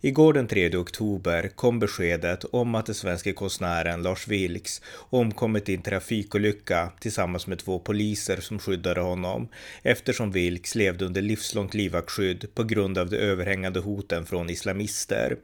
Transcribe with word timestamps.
Igår 0.00 0.32
den 0.32 0.48
3 0.48 0.76
oktober 0.76 1.48
kom 1.54 1.78
beskedet 1.78 2.44
om 2.44 2.74
att 2.74 2.86
den 2.86 2.94
svenska 2.94 3.32
konstnären 3.32 4.02
Lars 4.02 4.28
Vilks 4.28 4.82
omkommit 4.94 5.68
i 5.68 5.74
en 5.74 5.82
trafikolycka 5.82 6.92
tillsammans 7.00 7.46
med 7.46 7.58
två 7.58 7.78
poliser 7.78 8.36
som 8.40 8.58
skyddade 8.58 9.00
honom 9.00 9.48
eftersom 9.82 10.32
Vilks 10.32 10.74
levde 10.74 11.04
under 11.04 11.22
livslångt 11.22 11.74
livvaktsskydd 11.74 12.54
på 12.54 12.64
grund 12.64 12.98
av 12.98 13.10
de 13.10 13.16
överhängande 13.16 13.80
hoten 13.80 14.26
från 14.26 14.50
islamister. 14.50 15.36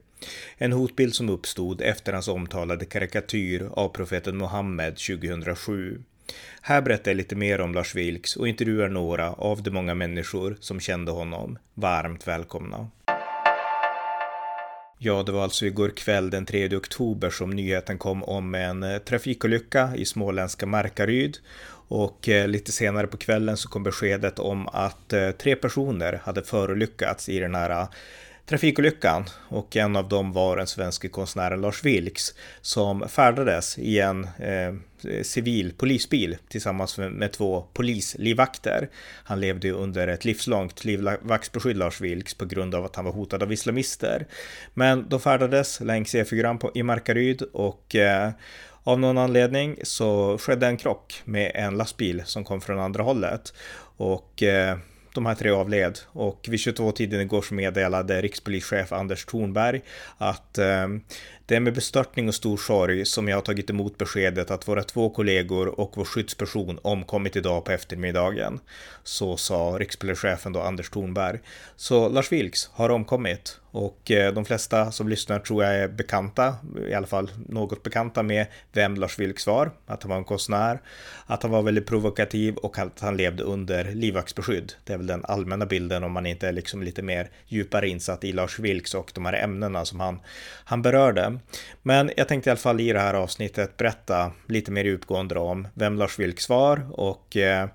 En 0.58 0.72
hotbild 0.72 1.14
som 1.14 1.28
uppstod 1.28 1.80
efter 1.82 2.12
hans 2.12 2.28
omtalade 2.28 2.84
karikatyr 2.84 3.68
av 3.72 3.88
profeten 3.88 4.36
Muhammed 4.36 4.96
2007. 4.96 6.02
Här 6.62 6.82
berättar 6.82 7.10
jag 7.10 7.16
lite 7.16 7.36
mer 7.36 7.60
om 7.60 7.74
Lars 7.74 7.94
Vilks 7.94 8.36
och 8.36 8.48
intervjuar 8.48 8.88
några 8.88 9.32
av 9.32 9.62
de 9.62 9.70
många 9.70 9.94
människor 9.94 10.56
som 10.60 10.80
kände 10.80 11.12
honom. 11.12 11.58
Varmt 11.74 12.28
välkomna! 12.28 12.90
Ja, 15.02 15.22
det 15.22 15.32
var 15.32 15.42
alltså 15.42 15.66
igår 15.66 15.88
kväll 15.88 16.30
den 16.30 16.46
3 16.46 16.76
oktober 16.76 17.30
som 17.30 17.50
nyheten 17.50 17.98
kom 17.98 18.24
om 18.24 18.54
en 18.54 18.82
eh, 18.82 18.98
trafikolycka 18.98 19.90
i 19.96 20.04
småländska 20.04 20.66
Markaryd. 20.66 21.38
Och 21.88 22.28
eh, 22.28 22.48
lite 22.48 22.72
senare 22.72 23.06
på 23.06 23.16
kvällen 23.16 23.56
så 23.56 23.68
kom 23.68 23.82
beskedet 23.82 24.38
om 24.38 24.68
att 24.68 25.12
eh, 25.12 25.30
tre 25.30 25.56
personer 25.56 26.20
hade 26.24 26.42
förolyckats 26.42 27.28
i 27.28 27.38
den 27.38 27.54
här 27.54 27.86
trafikolyckan 28.46 29.24
och 29.48 29.76
en 29.76 29.96
av 29.96 30.08
dem 30.08 30.32
var 30.32 30.56
den 30.56 30.66
svenske 30.66 31.08
konstnären 31.08 31.60
Lars 31.60 31.84
Vilks 31.84 32.34
som 32.60 33.08
färdades 33.08 33.78
i 33.78 34.00
en 34.00 34.24
eh, 34.24 34.74
civil 35.22 35.72
polisbil 35.76 36.36
tillsammans 36.48 36.98
med, 36.98 37.12
med 37.12 37.32
två 37.32 37.66
polislivvakter. 37.72 38.88
Han 39.24 39.40
levde 39.40 39.70
under 39.70 40.08
ett 40.08 40.24
livslångt 40.24 40.84
livvaktsbeskydd 40.84 41.76
Lars 41.76 42.00
Vilks 42.00 42.34
på 42.34 42.44
grund 42.44 42.74
av 42.74 42.84
att 42.84 42.96
han 42.96 43.04
var 43.04 43.12
hotad 43.12 43.42
av 43.42 43.52
islamister. 43.52 44.26
Men 44.74 45.08
de 45.08 45.20
färdades 45.20 45.80
längs 45.80 46.14
E4 46.14 46.70
i 46.74 46.82
Markaryd 46.82 47.42
och 47.42 47.94
eh, 47.94 48.30
av 48.84 49.00
någon 49.00 49.18
anledning 49.18 49.76
så 49.82 50.38
skedde 50.38 50.66
en 50.66 50.76
krock 50.76 51.22
med 51.24 51.52
en 51.54 51.76
lastbil 51.76 52.22
som 52.24 52.44
kom 52.44 52.60
från 52.60 52.78
andra 52.78 53.02
hållet. 53.02 53.54
Och 53.96 54.42
eh, 54.42 54.78
de 55.14 55.26
här 55.26 55.34
tre 55.34 55.50
avled 55.50 55.98
och 56.06 56.46
vid 56.48 56.60
22-tiden 56.60 57.20
igår 57.20 57.42
så 57.42 57.54
meddelade 57.54 58.20
rikspolischef 58.20 58.92
Anders 58.92 59.24
Thornberg 59.24 59.80
att 60.18 60.58
eh, 60.58 60.88
det 61.46 61.56
är 61.56 61.60
med 61.60 61.74
bestörtning 61.74 62.28
och 62.28 62.34
stor 62.34 62.56
sorg 62.56 63.06
som 63.06 63.28
jag 63.28 63.36
har 63.36 63.42
tagit 63.42 63.70
emot 63.70 63.98
beskedet 63.98 64.50
att 64.50 64.68
våra 64.68 64.82
två 64.82 65.10
kollegor 65.10 65.80
och 65.80 65.92
vår 65.96 66.04
skyddsperson 66.04 66.78
omkommit 66.82 67.36
idag 67.36 67.64
på 67.64 67.72
eftermiddagen. 67.72 68.60
Så 69.02 69.36
sa 69.36 69.76
rikspolischefen 69.78 70.52
då 70.52 70.60
Anders 70.60 70.90
Thornberg. 70.90 71.38
Så 71.76 72.08
Lars 72.08 72.32
Vilks 72.32 72.66
har 72.72 72.90
omkommit 72.90 73.60
och 73.72 74.10
eh, 74.10 74.34
de 74.34 74.44
flesta 74.44 74.92
som 74.92 75.08
lyssnar 75.08 75.38
tror 75.38 75.64
jag 75.64 75.74
är 75.74 75.88
bekanta, 75.88 76.56
i 76.88 76.94
alla 76.94 77.06
fall 77.06 77.30
något 77.48 77.82
bekanta 77.82 78.22
med 78.22 78.46
vem 78.72 78.94
Lars 78.94 79.18
Vilks 79.18 79.46
var, 79.46 79.70
att 79.86 80.02
han 80.02 80.10
var 80.10 80.16
en 80.16 80.24
konstnär, 80.24 80.80
att 81.26 81.42
han 81.42 81.52
var 81.52 81.62
väldigt 81.62 81.86
provokativ 81.86 82.56
och 82.56 82.78
att 82.78 83.00
han 83.00 83.16
levde 83.16 83.42
under 83.42 83.84
livvaktsbeskydd. 83.84 84.72
Det 84.84 84.92
är 84.92 84.96
väl 84.96 85.06
den 85.06 85.24
allmänna 85.24 85.66
bilden 85.66 86.04
om 86.04 86.12
man 86.12 86.26
inte 86.26 86.48
är 86.48 86.52
liksom 86.52 86.82
lite 86.82 87.02
mer 87.02 87.30
djupare 87.46 87.88
insatt 87.88 88.24
i 88.24 88.32
Lars 88.32 88.58
Vilks 88.58 88.94
och 88.94 89.10
de 89.14 89.24
här 89.24 89.32
ämnena 89.32 89.84
som 89.84 90.00
han, 90.00 90.20
han 90.64 90.82
berörde. 90.82 91.38
Men 91.82 92.10
jag 92.16 92.28
tänkte 92.28 92.50
i 92.50 92.52
alla 92.52 92.58
fall 92.58 92.80
i 92.80 92.92
det 92.92 93.00
här 93.00 93.14
avsnittet 93.14 93.76
berätta 93.76 94.32
lite 94.46 94.70
mer 94.70 94.84
djupgående 94.84 95.38
om 95.38 95.68
vem 95.74 95.96
Lars 95.96 96.18
Vilks 96.18 96.48
var 96.48 97.00
och 97.00 97.36
eh, 97.36 97.68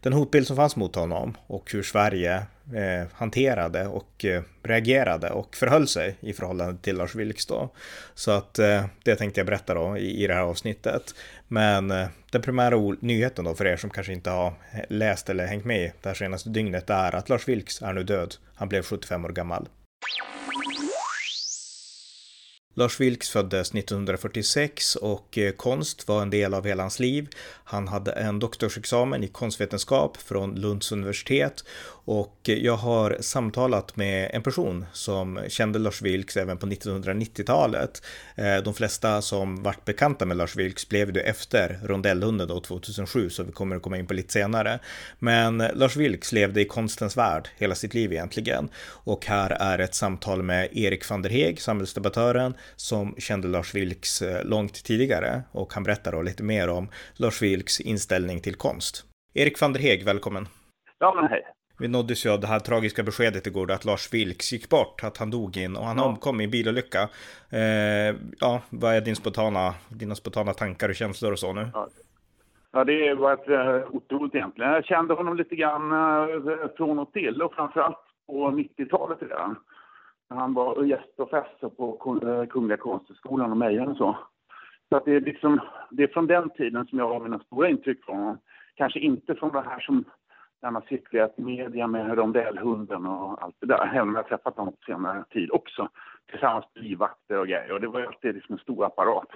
den 0.00 0.12
hotbild 0.12 0.46
som 0.46 0.56
fanns 0.56 0.76
mot 0.76 0.94
honom 0.94 1.36
och 1.46 1.72
hur 1.72 1.82
Sverige 1.82 2.42
eh, 2.74 3.06
hanterade 3.12 3.86
och 3.86 4.24
eh, 4.24 4.42
reagerade 4.62 5.30
och 5.30 5.56
förhöll 5.56 5.88
sig 5.88 6.16
i 6.20 6.32
förhållande 6.32 6.82
till 6.82 6.96
Lars 6.96 7.14
Vilks 7.14 7.46
då. 7.46 7.70
Så 8.14 8.30
att 8.30 8.58
eh, 8.58 8.84
det 9.04 9.16
tänkte 9.16 9.40
jag 9.40 9.46
berätta 9.46 9.74
då 9.74 9.96
i, 9.98 10.24
i 10.24 10.26
det 10.26 10.34
här 10.34 10.42
avsnittet. 10.42 11.14
Men 11.48 11.90
eh, 11.90 12.08
den 12.30 12.42
primära 12.42 12.96
nyheten 13.00 13.44
då 13.44 13.54
för 13.54 13.66
er 13.66 13.76
som 13.76 13.90
kanske 13.90 14.12
inte 14.12 14.30
har 14.30 14.52
läst 14.88 15.30
eller 15.30 15.46
hängt 15.46 15.64
med 15.64 15.92
det 16.02 16.08
här 16.08 16.14
senaste 16.14 16.50
dygnet 16.50 16.90
är 16.90 17.14
att 17.14 17.28
Lars 17.28 17.48
Vilks 17.48 17.82
är 17.82 17.92
nu 17.92 18.02
död. 18.02 18.34
Han 18.54 18.68
blev 18.68 18.82
75 18.82 19.24
år 19.24 19.28
gammal. 19.28 19.68
Lars 22.78 23.00
Vilks 23.00 23.30
föddes 23.30 23.74
1946 23.74 24.96
och 24.96 25.38
eh, 25.38 25.52
konst 25.52 26.08
var 26.08 26.22
en 26.22 26.30
del 26.30 26.54
av 26.54 26.66
hela 26.66 26.82
hans 26.82 27.00
liv. 27.00 27.28
Han 27.64 27.88
hade 27.88 28.12
en 28.12 28.38
doktorsexamen 28.38 29.24
i 29.24 29.28
konstvetenskap 29.28 30.16
från 30.16 30.54
Lunds 30.54 30.92
universitet 30.92 31.64
och 32.08 32.40
jag 32.42 32.76
har 32.76 33.16
samtalat 33.20 33.96
med 33.96 34.30
en 34.32 34.42
person 34.42 34.86
som 34.92 35.40
kände 35.48 35.78
Lars 35.78 36.02
Vilks 36.02 36.36
även 36.36 36.58
på 36.58 36.66
1990-talet. 36.66 38.02
Eh, 38.36 38.56
de 38.56 38.74
flesta 38.74 39.22
som 39.22 39.62
vart 39.62 39.84
bekanta 39.84 40.26
med 40.26 40.36
Lars 40.36 40.56
Vilks 40.56 40.88
blev 40.88 41.12
det 41.12 41.20
efter 41.20 41.78
Rondellhunden 41.82 42.48
då 42.48 42.60
2007, 42.60 43.30
så 43.30 43.42
vi 43.42 43.52
kommer 43.52 43.76
att 43.76 43.82
komma 43.82 43.98
in 43.98 44.06
på 44.06 44.14
lite 44.14 44.32
senare. 44.32 44.78
Men 45.18 45.58
Lars 45.58 45.96
Vilks 45.96 46.32
levde 46.32 46.60
i 46.60 46.64
konstens 46.64 47.16
värld 47.16 47.48
hela 47.56 47.74
sitt 47.74 47.94
liv 47.94 48.12
egentligen. 48.12 48.68
Och 49.04 49.26
här 49.26 49.50
är 49.50 49.78
ett 49.78 49.94
samtal 49.94 50.42
med 50.42 50.68
Erik 50.72 51.10
van 51.10 51.22
der 51.22 51.30
Heeg, 51.30 51.60
samhällsdebattören, 51.60 52.54
som 52.76 53.14
kände 53.18 53.48
Lars 53.48 53.74
Vilks 53.74 54.22
eh, 54.22 54.44
långt 54.44 54.84
tidigare. 54.84 55.42
Och 55.52 55.74
han 55.74 55.82
berättar 55.82 56.12
då 56.12 56.22
lite 56.22 56.42
mer 56.42 56.68
om 56.68 56.88
Lars 57.14 57.42
Vilks 57.42 57.80
inställning 57.80 58.40
till 58.40 58.54
konst. 58.54 59.04
Erik 59.34 59.60
van 59.60 59.72
der 59.72 59.80
Heeg, 59.80 60.04
välkommen! 60.04 60.48
Ja, 60.98 61.14
men 61.14 61.30
hej! 61.30 61.57
Vi 61.80 61.88
nåddes 61.88 62.26
ju 62.26 62.30
av 62.30 62.40
det 62.40 62.46
här 62.46 62.58
tragiska 62.58 63.02
beskedet 63.02 63.46
igår 63.46 63.70
att 63.72 63.84
Lars 63.84 64.14
Vilks 64.14 64.52
gick 64.52 64.68
bort, 64.68 65.04
att 65.04 65.16
han 65.16 65.30
dog 65.30 65.56
in 65.56 65.76
och 65.76 65.84
han 65.84 65.98
ja. 65.98 66.04
omkom 66.04 66.40
i 66.40 66.44
en 66.44 66.50
bilolycka. 66.50 67.02
Eh, 67.50 68.16
ja, 68.40 68.60
vad 68.70 68.94
är 68.94 69.00
din 69.00 69.16
spontana, 69.16 69.74
dina 69.88 70.14
spontana 70.14 70.52
tankar 70.52 70.88
och 70.88 70.94
känslor 70.94 71.32
och 71.32 71.38
så 71.38 71.52
nu? 71.52 71.70
Ja. 71.74 71.88
Ja, 72.70 72.84
det 72.84 73.14
var 73.14 73.32
ett 73.32 73.48
uh, 73.48 73.96
otroligt 73.96 74.34
egentligen. 74.34 74.72
Jag 74.72 74.84
kände 74.84 75.14
honom 75.14 75.36
lite 75.36 75.56
grann 75.56 75.92
uh, 75.92 76.66
från 76.76 76.98
och 76.98 77.12
till 77.12 77.42
och 77.42 77.54
framförallt 77.54 77.98
på 78.26 78.50
90-talet 78.50 79.18
redan. 79.22 79.56
Han 80.28 80.54
var 80.54 80.84
gästprofessor 80.84 81.68
på 81.68 82.18
uh, 82.24 82.46
Kungliga 82.46 82.76
Konsthögskolan 82.76 83.50
och 83.50 83.56
Mejern 83.56 83.88
och 83.88 83.96
så. 83.96 84.18
Så 84.88 84.96
att 84.96 85.04
det, 85.04 85.14
är 85.14 85.20
liksom, 85.20 85.60
det 85.90 86.02
är 86.02 86.08
från 86.08 86.26
den 86.26 86.50
tiden 86.50 86.86
som 86.86 86.98
jag 86.98 87.08
har 87.08 87.20
mina 87.20 87.38
stora 87.38 87.68
intryck 87.68 88.04
från 88.04 88.16
honom. 88.16 88.38
Kanske 88.74 88.98
inte 88.98 89.34
från 89.34 89.52
det 89.52 89.60
här 89.60 89.80
som 89.80 90.04
när 90.62 90.70
man 90.70 90.82
cirkulerat 90.82 91.34
i 91.36 91.42
media 91.42 91.86
med 91.86 92.18
rondellhunden 92.18 93.06
och 93.06 93.42
allt 93.42 93.56
det 93.60 93.66
där. 93.66 93.90
Även 93.94 94.08
om 94.08 94.14
jag 94.14 94.28
träffat 94.28 94.56
honom 94.56 94.72
på 94.72 94.92
senare 94.92 95.24
tid 95.30 95.50
också. 95.52 95.88
Tillsammans 96.30 96.64
med 96.74 96.84
livvakter 96.84 97.38
och 97.38 97.46
grejer. 97.46 97.72
Och 97.72 97.80
det 97.80 97.88
var 97.88 98.00
alltid 98.00 98.34
liksom 98.34 98.52
en 98.52 98.58
stor 98.58 98.84
apparat 98.84 99.28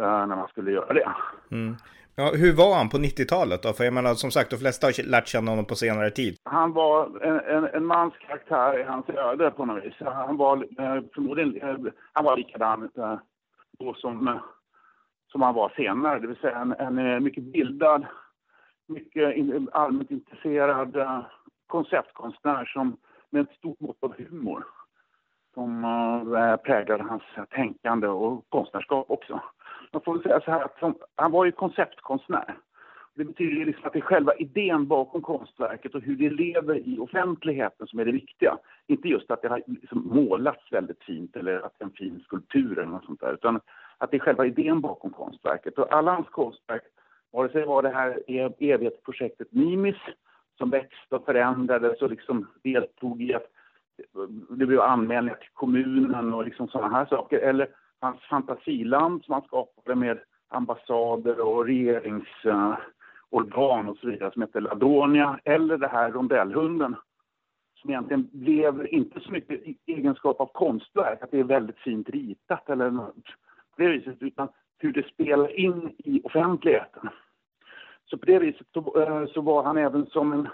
uh, 0.00 0.26
när 0.26 0.36
man 0.36 0.48
skulle 0.48 0.70
göra 0.70 0.92
det. 0.92 1.08
Mm. 1.50 1.76
Ja, 2.16 2.32
hur 2.34 2.56
var 2.56 2.74
han 2.76 2.88
på 2.88 2.96
90-talet 2.96 3.62
då? 3.62 3.72
För 3.72 3.84
jag 3.84 3.94
menar 3.94 4.14
som 4.14 4.30
sagt, 4.30 4.50
de 4.50 4.56
flesta 4.56 4.86
har 4.86 5.10
lärt 5.10 5.28
känna 5.28 5.50
honom 5.50 5.64
på 5.64 5.74
senare 5.74 6.10
tid. 6.10 6.36
Han 6.44 6.72
var 6.72 7.24
en, 7.26 7.40
en, 7.40 7.64
en 7.74 7.86
mans 7.86 8.14
karaktär 8.26 8.80
i 8.80 8.82
hans 8.82 9.08
öde 9.08 9.50
på 9.50 9.64
något 9.64 9.84
vis. 9.84 9.94
Han 10.00 10.36
var 10.36 10.56
eh, 10.56 11.02
förmodligen, 11.14 11.68
eh, 11.68 11.92
han 12.12 12.24
var 12.24 12.36
likadan 12.36 12.90
eh, 12.98 13.18
då 13.78 13.94
som, 13.94 14.40
som 15.32 15.42
han 15.42 15.54
var 15.54 15.72
senare. 15.76 16.18
Det 16.18 16.26
vill 16.26 16.36
säga 16.36 16.58
en, 16.58 16.98
en 16.98 17.24
mycket 17.24 17.44
bildad 17.44 18.06
mycket 18.92 19.34
allmänt 19.72 20.10
intresserad 20.10 20.96
uh, 20.96 21.20
konceptkonstnär 21.66 22.64
som, 22.64 22.96
med 23.30 23.42
ett 23.42 23.56
stort 23.56 23.80
mått 23.80 24.02
av 24.02 24.14
humor 24.18 24.64
som 25.54 25.84
eh, 25.84 26.42
uh, 26.42 26.56
präglade 26.56 27.02
hans 27.02 27.22
tänkande 27.50 28.08
och 28.08 28.44
konstnärskap 28.48 29.10
också. 29.10 29.40
Man 29.92 30.02
får 30.02 30.12
väl 30.12 30.22
säga 30.22 30.40
så 30.40 30.50
här 30.50 30.64
att 30.64 30.78
som, 30.78 30.94
han 31.14 31.30
var 31.30 31.44
ju 31.44 31.52
konceptkonstnär. 31.52 32.56
Det 33.14 33.24
betyder 33.24 33.66
liksom 33.66 33.84
att 33.86 33.92
det 33.92 33.98
är 33.98 34.00
själva 34.00 34.34
idén 34.34 34.86
bakom 34.86 35.22
konstverket 35.22 35.94
och 35.94 36.02
hur 36.02 36.16
det 36.16 36.30
lever 36.30 36.88
i 36.88 36.98
offentligheten 36.98 37.86
som 37.86 37.98
är 37.98 38.04
det 38.04 38.12
viktiga. 38.12 38.58
Inte 38.86 39.08
just 39.08 39.30
att 39.30 39.42
det 39.42 39.48
har 39.48 39.62
liksom 39.66 40.08
målats 40.14 40.72
väldigt 40.72 41.02
fint 41.02 41.36
eller 41.36 41.60
att 41.60 41.72
det 41.78 41.84
är 41.84 41.86
en 41.86 41.94
fin 41.94 42.20
skulptur 42.24 42.78
eller 42.78 42.92
något 42.92 43.04
sånt 43.04 43.20
där, 43.20 43.32
utan 43.32 43.60
att 43.98 44.10
det 44.10 44.16
är 44.16 44.20
själva 44.20 44.46
idén 44.46 44.80
bakom 44.80 45.10
konstverket. 45.10 45.78
Och 45.78 45.92
alla 45.92 46.14
hans 46.14 46.28
konstverk 46.28 46.82
Vare 47.32 47.48
sig 47.48 47.60
det 47.60 47.66
var 47.66 47.82
det 47.82 47.88
här 47.88 48.22
evighetsprojektet 48.58 49.52
Nimis 49.52 49.96
som 50.58 50.70
växte 50.70 51.16
och 51.16 51.24
förändrades 51.24 52.02
och 52.02 52.10
liksom 52.10 52.46
deltog 52.62 53.22
i 53.22 53.34
att 53.34 53.46
eh, 53.98 54.22
det 54.50 54.66
blev 54.66 54.80
anmälningar 54.80 55.36
till 55.36 55.50
kommunen 55.52 56.34
och 56.34 56.44
liksom 56.44 56.68
sådana 56.68 56.96
här 56.96 57.06
saker. 57.06 57.38
Eller 57.38 57.68
hans 58.00 58.20
fantasiland 58.20 59.24
som 59.24 59.34
han 59.34 59.42
skapade 59.42 59.94
med 59.94 60.18
ambassader 60.48 61.40
och 61.40 61.66
regeringsorgan 61.66 63.88
och 63.88 63.96
så 63.96 64.06
vidare 64.06 64.32
som 64.32 64.42
heter 64.42 64.60
Ladonia. 64.60 65.40
Eller 65.44 65.78
det 65.78 65.88
här 65.88 66.10
rondellhunden 66.10 66.96
som 67.74 67.90
egentligen 67.90 68.28
blev 68.32 68.86
inte 68.90 69.20
så 69.20 69.32
mycket 69.32 69.60
i 69.60 69.78
egenskap 69.86 70.40
av 70.40 70.46
konstverk, 70.46 71.22
att 71.22 71.30
det 71.30 71.40
är 71.40 71.44
väldigt 71.44 71.78
fint 71.78 72.08
ritat 72.08 72.70
eller 72.70 72.90
något 72.90 73.26
på 73.76 73.82
det 73.82 73.88
viset, 73.88 74.22
utan 74.22 74.48
hur 74.82 74.92
det 74.92 75.08
spelar 75.08 75.58
in 75.58 75.94
i 75.98 76.20
offentligheten. 76.24 77.08
Så 78.04 78.18
på 78.18 78.26
det 78.26 78.38
viset 78.38 78.66
så, 78.72 79.02
eh, 79.02 79.26
så 79.26 79.40
var 79.40 79.62
han 79.62 79.76
även 79.76 80.06
som 80.06 80.32
en... 80.32 80.48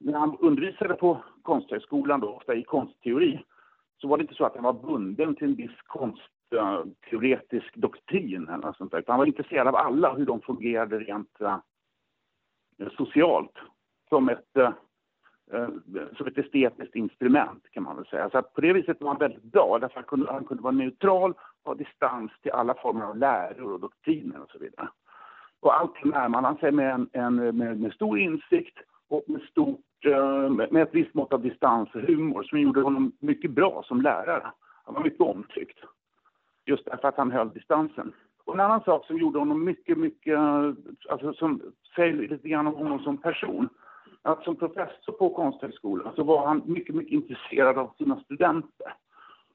När 0.00 0.18
han 0.18 0.38
undervisade 0.40 0.94
på 0.94 1.24
Konsthögskolan, 1.42 2.20
då, 2.20 2.28
ofta 2.28 2.54
i 2.54 2.62
konstteori, 2.62 3.44
så 4.00 4.08
var 4.08 4.18
det 4.18 4.22
inte 4.22 4.34
så 4.34 4.44
att 4.44 4.54
han 4.54 4.64
var 4.64 4.72
bunden 4.72 5.34
till 5.34 5.48
en 5.48 5.54
viss 5.54 5.82
konstteoretisk 5.86 7.76
doktrin 7.76 8.48
eller 8.48 8.66
något 8.66 8.76
sånt 8.76 8.92
där. 8.92 9.04
Han 9.06 9.18
var 9.18 9.26
intresserad 9.26 9.68
av 9.68 9.76
alla, 9.76 10.14
hur 10.14 10.26
de 10.26 10.40
fungerade 10.40 10.98
rent 10.98 11.40
eh, 11.40 11.58
socialt. 12.96 13.58
Som 14.08 14.28
ett, 14.28 14.56
eh, 14.56 14.72
Eh, 15.52 15.68
som 16.16 16.26
ett 16.26 16.38
estetiskt 16.38 16.96
instrument 16.96 17.62
kan 17.70 17.82
man 17.82 17.96
väl 17.96 18.06
säga. 18.06 18.30
Så 18.30 18.42
på 18.42 18.60
det 18.60 18.72
viset 18.72 19.00
var 19.00 19.08
han 19.08 19.18
väldigt 19.18 19.42
bra, 19.42 19.78
därför 19.78 19.94
han 19.94 20.04
kunde, 20.04 20.32
han 20.32 20.44
kunde 20.44 20.62
vara 20.62 20.74
neutral 20.74 21.34
ha 21.64 21.74
distans 21.74 22.32
till 22.42 22.52
alla 22.52 22.74
former 22.74 23.04
av 23.04 23.16
läror 23.16 23.72
och 23.72 23.80
doktriner 23.80 24.40
och 24.42 24.50
så 24.50 24.58
vidare. 24.58 24.88
Och 25.60 25.80
alltid 25.80 26.06
närmade 26.06 26.46
han 26.46 26.56
sig 26.56 26.72
med, 26.72 26.94
en, 26.94 27.08
en, 27.12 27.56
med, 27.56 27.80
med 27.80 27.92
stor 27.92 28.18
insikt 28.18 28.78
och 29.08 29.22
med, 29.26 29.40
stort, 29.42 30.06
eh, 30.06 30.50
med 30.50 30.82
ett 30.82 30.94
visst 30.94 31.14
mått 31.14 31.32
av 31.32 31.42
distans 31.42 31.94
och 31.94 32.00
humor 32.00 32.42
som 32.42 32.60
gjorde 32.60 32.80
honom 32.80 33.12
mycket 33.18 33.50
bra 33.50 33.82
som 33.86 34.00
lärare. 34.00 34.46
Han 34.84 34.94
var 34.94 35.02
mycket 35.02 35.20
omtyckt. 35.20 35.78
Just 36.66 36.84
därför 36.84 37.08
att 37.08 37.16
han 37.16 37.30
höll 37.30 37.52
distansen. 37.52 38.12
Och 38.44 38.54
en 38.54 38.60
annan 38.60 38.84
sak 38.84 39.06
som 39.06 39.18
gjorde 39.18 39.38
honom 39.38 39.64
mycket, 39.64 39.98
mycket, 39.98 40.34
eh, 40.34 40.72
alltså 41.08 41.32
som 41.32 41.62
säger 41.96 42.14
lite 42.14 42.48
grann 42.48 42.66
om 42.66 42.74
honom 42.74 42.98
som 42.98 43.16
person. 43.16 43.68
Att 44.26 44.44
som 44.44 44.56
professor 44.56 45.12
på 45.12 45.30
Konsthögskolan 45.30 46.14
så 46.16 46.22
var 46.22 46.46
han 46.46 46.62
mycket, 46.66 46.94
mycket 46.94 47.12
intresserad 47.12 47.78
av 47.78 47.94
sina 47.98 48.20
studenter 48.20 48.94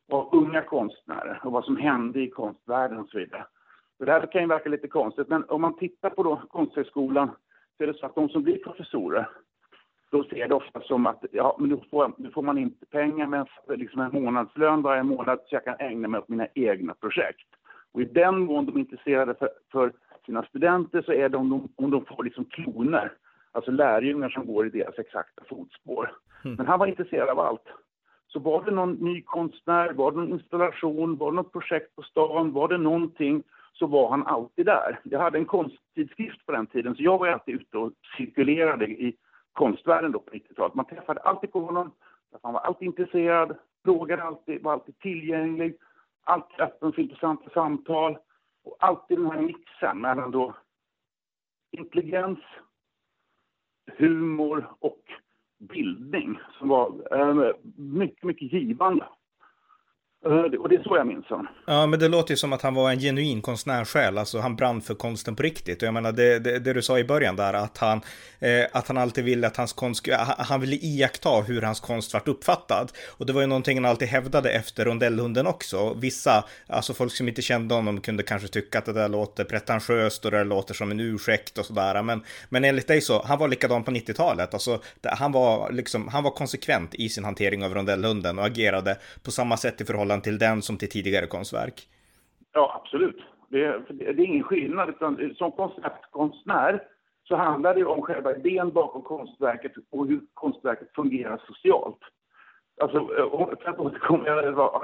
och 0.10 0.34
unga 0.34 0.62
konstnärer 0.62 1.42
och 1.44 1.52
vad 1.52 1.66
som 1.66 1.78
hände 1.78 2.22
i 2.22 2.30
konstvärlden 2.30 3.00
och 3.00 3.10
så 3.10 3.18
vidare. 3.18 3.46
Så 3.98 4.06
det 4.06 4.12
här 4.12 4.32
kan 4.32 4.42
ju 4.42 4.48
verka 4.48 4.70
lite 4.70 4.88
konstigt, 4.88 5.28
men 5.28 5.44
om 5.44 5.62
man 5.62 5.78
tittar 5.78 6.10
på 6.10 6.24
då 6.24 6.42
Konsthögskolan 6.50 7.32
så 7.78 7.84
är 7.84 7.88
det 7.88 7.94
så 7.94 8.06
att 8.06 8.16
de 8.16 8.30
som 8.30 8.44
blir 8.44 8.64
professorer, 8.64 9.30
då 10.12 10.24
ser 10.24 10.48
det 10.48 10.56
ofta 10.56 10.82
som 10.82 11.06
att 11.06 11.26
ja, 11.32 11.56
men 11.60 11.70
nu 11.70 11.80
får, 11.92 12.14
nu 12.18 12.32
får 12.32 12.42
man 12.42 12.58
inte 12.58 12.86
pengar 12.86 13.28
men 13.28 13.46
liksom 13.68 14.02
en 14.02 14.24
månadslön 14.24 14.82
varje 14.82 15.04
månad 15.04 15.40
så 15.40 15.56
jag 15.56 15.64
kan 15.64 15.76
ägna 15.80 16.08
mig 16.08 16.20
åt 16.20 16.30
mina 16.30 16.48
egna 16.54 16.94
projekt. 16.94 17.48
Och 17.92 18.02
i 18.02 18.06
den 18.06 18.40
mån 18.40 18.66
de 18.66 18.76
är 18.76 18.80
intresserade 18.80 19.36
för, 19.36 19.50
för 19.72 19.94
sina 20.26 20.44
studenter 20.44 21.02
så 21.02 21.12
är 21.14 21.30
det 21.30 21.38
om 21.38 21.50
de, 21.50 21.70
om 21.76 21.92
de 21.92 22.06
får 22.06 22.24
liksom 22.24 22.46
kloner, 22.46 23.12
alltså 23.52 23.72
lärjungar 23.72 24.30
som 24.30 24.46
går 24.46 24.68
i 24.68 24.70
deras 24.70 25.00
exakta 25.00 25.44
fotspår. 25.50 26.12
Mm. 26.46 26.56
Men 26.58 26.68
han 26.68 26.80
var 26.80 26.88
intresserad 26.88 27.30
av 27.30 27.40
allt. 27.40 27.68
Så 28.28 28.40
var 28.40 28.64
det 28.64 28.72
någon 28.72 28.94
ny 28.94 29.22
konstnär, 29.22 29.94
var 29.94 30.12
det 30.12 30.18
någon 30.18 30.32
installation, 30.32 31.18
var 31.18 31.32
det 31.32 31.36
något 31.36 31.52
projekt 31.52 31.96
på 31.96 32.02
stan, 32.02 32.52
var 32.52 32.68
det 32.68 32.78
någonting 32.78 33.44
så 33.74 33.88
var 33.88 34.10
han 34.10 34.28
alltid 34.28 34.66
där. 34.66 35.00
Jag 35.04 35.20
hade 35.20 35.38
en 35.38 35.46
konsttidskrift 35.46 36.46
på 36.46 36.52
den 36.52 36.68
tiden 36.68 36.96
så 36.96 37.04
jag 37.04 37.18
var 37.18 37.28
alltid 37.28 37.56
ute 37.56 37.78
och 37.78 37.92
cirkulerade 38.18 38.86
i 38.86 39.16
konstvärlden 39.54 40.12
då 40.12 40.20
på 40.20 40.32
90-talet. 40.32 40.76
Man 40.76 40.86
träffade 40.86 41.20
alltid 41.20 41.52
på 41.52 41.60
honom, 41.60 41.92
han 42.44 42.54
var 42.54 42.62
alltid 42.62 42.86
intresserad, 42.86 43.58
frågade 43.84 44.24
alltid, 44.24 44.64
var 44.64 44.74
alltid 44.74 45.00
tillgänglig, 45.00 45.78
alltid 46.24 46.60
öppen 46.60 46.94
för 46.94 47.02
intressanta 47.02 47.50
samtal 47.50 48.18
och 48.64 48.78
alltid 48.80 49.18
den 49.18 49.32
här 49.32 49.42
mixen 49.42 50.02
mellan 50.02 50.32
då 50.32 50.56
intelligens, 51.72 52.40
humor 54.00 54.68
och 54.80 55.02
bildning 55.58 56.40
som 56.60 56.70
var 56.70 56.88
eh, 57.12 57.52
mycket, 57.76 58.24
mycket 58.24 58.54
givande. 58.54 59.06
Och 60.22 60.70
det 60.70 60.76
är 60.76 60.84
så 60.84 60.98
jag 60.98 61.08
minns 61.08 61.26
honom. 61.26 61.48
Ja, 61.68 61.86
men 61.86 62.00
det 62.00 62.08
låter 62.08 62.32
ju 62.32 62.38
som 62.38 62.54
att 62.54 62.62
han 62.62 62.74
var 62.74 62.92
en 62.92 63.00
genuin 63.00 63.42
konstnärssjäl, 63.42 64.18
alltså 64.18 64.40
han 64.40 64.56
brann 64.56 64.82
för 64.82 64.96
konsten 64.96 65.36
på 65.36 65.44
riktigt. 65.44 65.82
Och 65.82 65.88
jag 65.88 65.94
menar 65.94 66.12
det, 66.12 66.40
det, 66.40 66.60
det 66.60 66.74
du 66.74 66.82
sa 66.82 67.00
i 67.00 67.04
början 67.04 67.36
där, 67.36 67.54
att 67.54 67.78
han, 67.78 68.02
eh, 68.40 68.66
att 68.72 68.88
han 68.88 68.98
alltid 68.98 69.24
ville 69.24 69.48
att 69.48 69.58
hans 69.58 69.74
konst, 69.74 70.08
han 70.38 70.62
ville 70.62 70.76
iaktta 70.76 71.42
hur 71.42 71.62
hans 71.62 71.80
konst 71.80 72.14
vart 72.14 72.28
uppfattad. 72.28 72.92
Och 73.08 73.26
det 73.26 73.34
var 73.34 73.42
ju 73.42 73.48
någonting 73.48 73.78
han 73.78 73.86
alltid 73.86 74.08
hävdade 74.08 74.50
efter 74.50 74.86
rondellhunden 74.86 75.48
också. 75.48 75.94
Vissa, 75.94 76.44
alltså 76.68 76.94
folk 76.94 77.12
som 77.12 77.28
inte 77.28 77.42
kände 77.42 77.76
honom 77.76 78.02
kunde 78.02 78.24
kanske 78.24 78.48
tycka 78.48 78.78
att 78.78 78.86
det 78.86 78.94
där 78.94 79.10
låter 79.10 79.44
pretentiöst 79.44 80.26
och 80.26 80.32
det 80.32 80.38
där 80.38 80.46
låter 80.46 80.74
som 80.74 80.92
en 80.92 81.00
ursäkt 81.00 81.58
och 81.58 81.66
sådär. 81.66 82.04
Men, 82.04 82.24
men 82.50 82.64
enligt 82.64 82.88
dig 82.88 83.02
så, 83.02 83.24
han 83.26 83.40
var 83.40 83.48
likadan 83.48 83.84
på 83.84 83.92
90-talet. 83.92 84.54
Alltså, 84.54 84.82
han 85.04 85.32
var 85.32 85.72
liksom, 85.72 86.08
han 86.08 86.24
var 86.24 86.32
konsekvent 86.32 86.96
i 86.96 87.10
sin 87.10 87.24
hantering 87.24 87.64
av 87.64 87.74
rondellhunden 87.74 88.40
och 88.40 88.46
agerade 88.46 88.98
på 89.24 89.32
samma 89.32 89.58
sätt 89.58 89.82
i 89.82 89.86
förhållande 89.86 90.09
förhållande 90.10 90.24
till 90.24 90.40
den 90.40 90.62
som 90.62 90.78
till 90.78 90.90
tidigare 90.90 91.28
konstverk? 91.28 91.88
Ja, 92.54 92.82
absolut. 92.82 93.22
Det 93.50 93.64
är, 93.66 93.86
det 93.90 94.06
är 94.06 94.20
ingen 94.20 94.44
skillnad. 94.44 94.90
Utan 94.90 95.36
som 95.38 95.52
konstnär 96.12 96.84
så 97.28 97.36
handlar 97.36 97.76
det 97.76 97.86
om 97.86 98.02
själva 98.02 98.36
idén 98.36 98.72
bakom 98.72 99.02
konstverket 99.02 99.72
och 99.92 100.08
hur 100.08 100.22
konstverket 100.34 100.90
fungerar 100.96 101.42
socialt. 101.48 102.00
Alltså, 102.82 103.08
för 103.62 103.70
att 103.70 103.80
återkomma, 103.80 104.28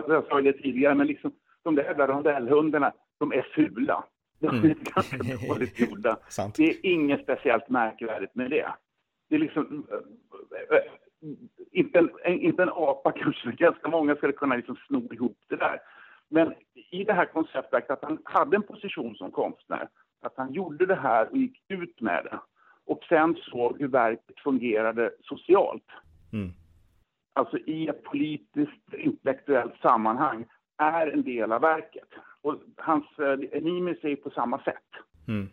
jag 0.07 0.27
sa 0.27 0.41
det 0.41 0.53
tidigare, 0.53 0.95
men 0.95 1.07
liksom 1.07 1.31
de 1.63 1.75
där 1.75 1.83
jävla 1.83 2.07
rondellhundarna, 2.07 2.93
de 3.19 3.31
är 3.31 3.41
fula. 3.55 4.03
De 4.39 4.47
är 4.47 4.53
mm. 4.53 4.77
ganska 4.95 5.17
dåligt 5.47 5.79
gjorda. 5.79 6.17
det 6.57 6.63
är 6.63 6.85
inget 6.85 7.23
speciellt 7.23 7.69
märkvärdigt 7.69 8.35
med 8.35 8.49
det. 8.49 8.67
Det 9.29 9.35
är 9.35 9.39
liksom 9.39 9.85
inte 11.71 11.99
en, 11.99 12.09
inte 12.25 12.63
en 12.63 12.69
apa 12.69 13.11
kanske, 13.11 13.51
ganska 13.57 13.89
många 13.89 14.15
skulle 14.15 14.33
kunna 14.33 14.55
liksom 14.55 14.75
sno 14.87 15.13
ihop 15.13 15.37
det 15.47 15.55
där. 15.55 15.79
Men 16.29 16.53
i 16.91 17.03
det 17.03 17.13
här 17.13 17.25
konceptverket, 17.25 17.91
att 17.91 18.03
han 18.03 18.19
hade 18.23 18.55
en 18.55 18.63
position 18.63 19.15
som 19.15 19.31
konstnär, 19.31 19.87
att 20.21 20.33
han 20.37 20.53
gjorde 20.53 20.85
det 20.85 20.95
här 20.95 21.29
och 21.31 21.37
gick 21.37 21.61
ut 21.69 22.01
med 22.01 22.23
det 22.23 22.39
och 22.85 23.03
sen 23.09 23.35
såg 23.35 23.79
hur 23.79 23.87
verket 23.87 24.39
fungerade 24.39 25.11
socialt. 25.21 25.87
Mm. 26.33 26.51
Alltså 27.33 27.57
i 27.57 27.87
ett 27.87 28.03
politiskt, 28.03 28.93
intellektuellt 28.93 29.77
sammanhang 29.81 30.45
är 30.77 31.07
en 31.07 31.23
del 31.23 31.51
av 31.51 31.61
verket. 31.61 32.09
Och 32.41 32.55
hans 32.77 33.19
eh, 33.19 33.61
Nimis 33.61 34.03
är 34.03 34.15
på 34.15 34.29
samma 34.29 34.59
sätt. 34.59 34.89
Mm. 35.27 35.49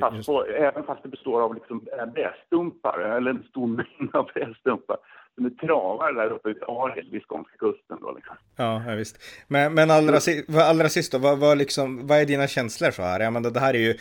Fast 0.00 0.26
på, 0.26 0.44
även 0.44 0.82
fast 0.82 1.02
det 1.02 1.08
består 1.08 1.42
av 1.42 1.54
liksom 1.54 1.88
brädstumpar, 2.14 2.98
eller 2.98 3.30
en 3.30 3.42
stor 3.42 3.66
mängd 3.66 4.14
av 4.16 4.30
brädstumpar 4.34 4.96
som 5.34 5.46
är 5.46 5.50
travare 5.50 6.12
där 6.12 6.30
uppe 6.32 6.50
i 6.50 6.54
Ariel 6.68 7.10
vid 7.10 7.22
skånska 7.22 7.56
kusten. 7.58 7.98
Då, 8.00 8.12
liksom. 8.12 8.36
Ja, 8.56 8.82
ja, 8.86 8.94
visst. 8.94 9.18
Men, 9.48 9.74
men 9.74 9.90
allra, 9.90 10.20
si 10.20 10.44
allra 10.54 10.88
sist 10.88 11.12
då, 11.12 11.18
vad, 11.18 11.38
vad, 11.38 11.58
liksom, 11.58 12.06
vad 12.06 12.18
är 12.18 12.26
dina 12.26 12.46
känslor 12.46 12.90
så 12.90 13.02
här? 13.02 13.20
Jag 13.20 13.32
menar, 13.32 13.50
det 13.50 13.60
här 13.60 13.74
är 13.74 13.78
ju, 13.78 13.94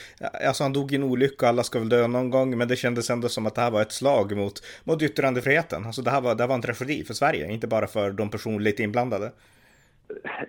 alltså 0.48 0.64
han 0.64 0.74
dog 0.74 0.92
i 0.92 0.96
en 0.96 1.04
olycka, 1.04 1.48
alla 1.48 1.64
ska 1.64 1.80
väl 1.80 1.90
dö 1.90 2.08
någon 2.08 2.30
gång, 2.30 2.58
men 2.58 2.68
det 2.68 2.76
kändes 2.76 3.10
ändå 3.10 3.30
som 3.30 3.46
att 3.46 3.56
det 3.56 3.62
här 3.62 3.72
var 3.72 3.82
ett 3.82 3.92
slag 3.92 4.38
mot, 4.38 4.54
mot 4.84 5.02
yttrandefriheten. 5.02 5.86
Alltså 5.86 6.02
det 6.02 6.12
här, 6.12 6.22
var, 6.22 6.36
det 6.36 6.44
här 6.44 6.48
var 6.48 6.56
en 6.56 6.62
tragedi 6.62 7.04
för 7.04 7.14
Sverige, 7.14 7.52
inte 7.52 7.68
bara 7.68 7.88
för 7.88 8.12
de 8.12 8.30
personligt 8.30 8.80
inblandade. 8.80 9.32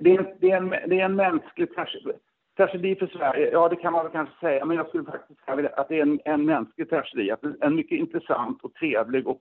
Det 0.00 0.10
är, 0.10 0.34
det 0.40 0.50
är, 0.50 0.56
en, 0.56 0.70
det 0.70 1.00
är 1.00 1.04
en 1.04 1.16
mänsklig 1.16 1.74
tragedi 1.74 2.12
tragedi 2.56 2.96
för 2.96 3.06
Sverige, 3.06 3.50
ja 3.50 3.68
det 3.68 3.76
kan 3.76 3.92
man 3.92 4.04
väl 4.04 4.12
kanske 4.12 4.40
säga, 4.40 4.64
men 4.64 4.76
jag 4.76 4.88
skulle 4.88 5.04
faktiskt 5.04 5.44
säga 5.44 5.68
att 5.76 5.88
det 5.88 5.98
är 5.98 6.02
en, 6.02 6.20
en 6.24 6.44
mänsklig 6.44 6.90
tragedi. 6.90 7.30
Att 7.30 7.44
en 7.60 7.74
mycket 7.74 7.98
intressant 7.98 8.62
och 8.62 8.74
trevlig 8.74 9.28
och, 9.28 9.40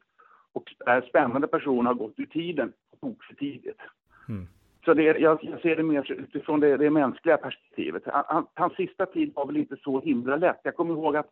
och 0.54 0.64
spännande 1.10 1.48
person 1.48 1.86
har 1.86 1.94
gått 1.94 2.14
ur 2.20 2.26
tiden 2.26 2.74
tok 3.02 3.24
för 3.24 3.36
tidigt. 3.36 3.82
Mm. 4.30 4.48
Så 4.86 4.94
det, 4.94 5.04
jag, 5.04 5.44
jag, 5.44 5.62
ser 5.62 5.76
det 5.76 5.84
mer 5.84 6.12
utifrån 6.12 6.60
det, 6.60 6.78
det 6.78 6.90
mänskliga 6.90 7.38
perspektivet. 7.38 8.04
Han, 8.06 8.48
hans 8.54 8.74
sista 8.74 9.06
tid 9.06 9.34
var 9.36 9.46
väl 9.46 9.58
inte 9.58 9.78
så 9.84 10.00
himla 10.00 10.36
lätt. 10.36 10.60
Jag 10.64 10.76
kommer 10.76 10.94
ihåg 10.94 11.16
att 11.18 11.30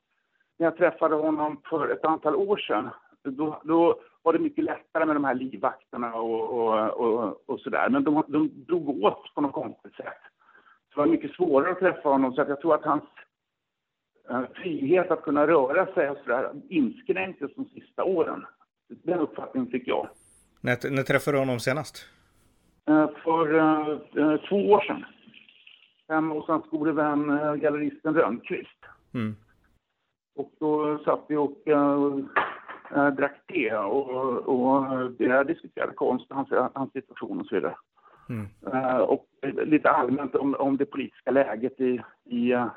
när 0.58 0.68
jag 0.68 0.78
träffade 0.78 1.16
honom 1.16 1.62
för 1.70 1.90
ett 1.90 2.06
antal 2.06 2.36
år 2.36 2.58
sedan, 2.58 2.90
då, 3.24 3.62
då 3.64 4.00
var 4.22 4.34
det 4.34 4.40
mycket 4.40 4.64
lättare 4.64 5.06
med 5.06 5.16
de 5.16 5.24
här 5.24 5.36
livvakterna 5.36 6.16
och, 6.16 6.50
och, 6.50 6.90
och, 6.90 7.50
och 7.50 7.60
sådär. 7.60 7.90
Men 7.90 8.04
de, 8.04 8.24
de 8.28 8.52
drog 8.68 9.04
åt 9.04 9.34
på 9.36 9.42
något 9.42 9.54
konstigt 9.54 9.96
sätt 9.96 10.17
det 10.98 11.02
var 11.02 11.08
mycket 11.08 11.32
svårare 11.32 11.72
att 11.72 11.80
träffa 11.80 12.10
honom 12.10 12.34
så 12.34 12.42
att 12.42 12.50
jag 12.50 12.62
tror 12.62 12.76
att 12.76 12.84
hans 12.84 13.04
uh, 14.32 14.44
frihet 14.56 15.12
att 15.12 15.22
kunna 15.22 15.48
röra 15.48 15.94
sig 15.94 16.10
och 16.10 16.18
sådär 16.18 16.52
inskränktes 16.70 17.52
de 17.56 17.66
sista 17.66 18.04
åren. 18.04 18.46
Den 18.88 19.20
uppfattningen 19.20 19.72
fick 19.72 19.88
jag. 19.88 20.10
När, 20.62 20.92
när 20.92 21.04
träffade 21.04 21.38
du 21.38 21.42
honom 21.42 21.60
senast? 21.60 22.06
Uh, 22.90 23.10
för 23.24 23.54
uh, 23.54 24.38
två 24.50 24.72
år 24.72 24.82
sedan. 24.82 25.06
Hemma 26.10 26.34
hos 26.34 26.48
hans 26.48 26.70
gode 26.70 26.92
vän 26.92 27.30
uh, 27.30 27.56
galleristen 27.56 28.14
Rönnqvist. 28.14 28.86
Mm. 29.14 29.36
Och 30.36 30.52
då 30.60 31.00
satt 31.06 31.26
vi 31.28 31.36
och 31.36 31.58
drack 33.18 33.48
te 33.48 33.76
och, 33.76 34.10
och, 34.10 34.82
och 34.82 35.46
diskuterade 35.46 35.94
konst, 35.94 36.26
hans, 36.30 36.50
hans 36.74 36.92
situation 36.94 37.42
och 37.42 37.46
så 37.48 37.56
vidare. 37.56 37.76
Mm. 38.30 38.48
Eh, 38.74 38.98
och 38.98 39.26
lite 39.42 39.90
allmänt 39.90 40.36
om, 40.36 40.56
om 40.56 40.78
det 40.78 40.86
politiska 40.86 41.32
läget 41.32 41.82
i, 41.82 42.02
i 42.26 42.52
eh, 42.52 42.68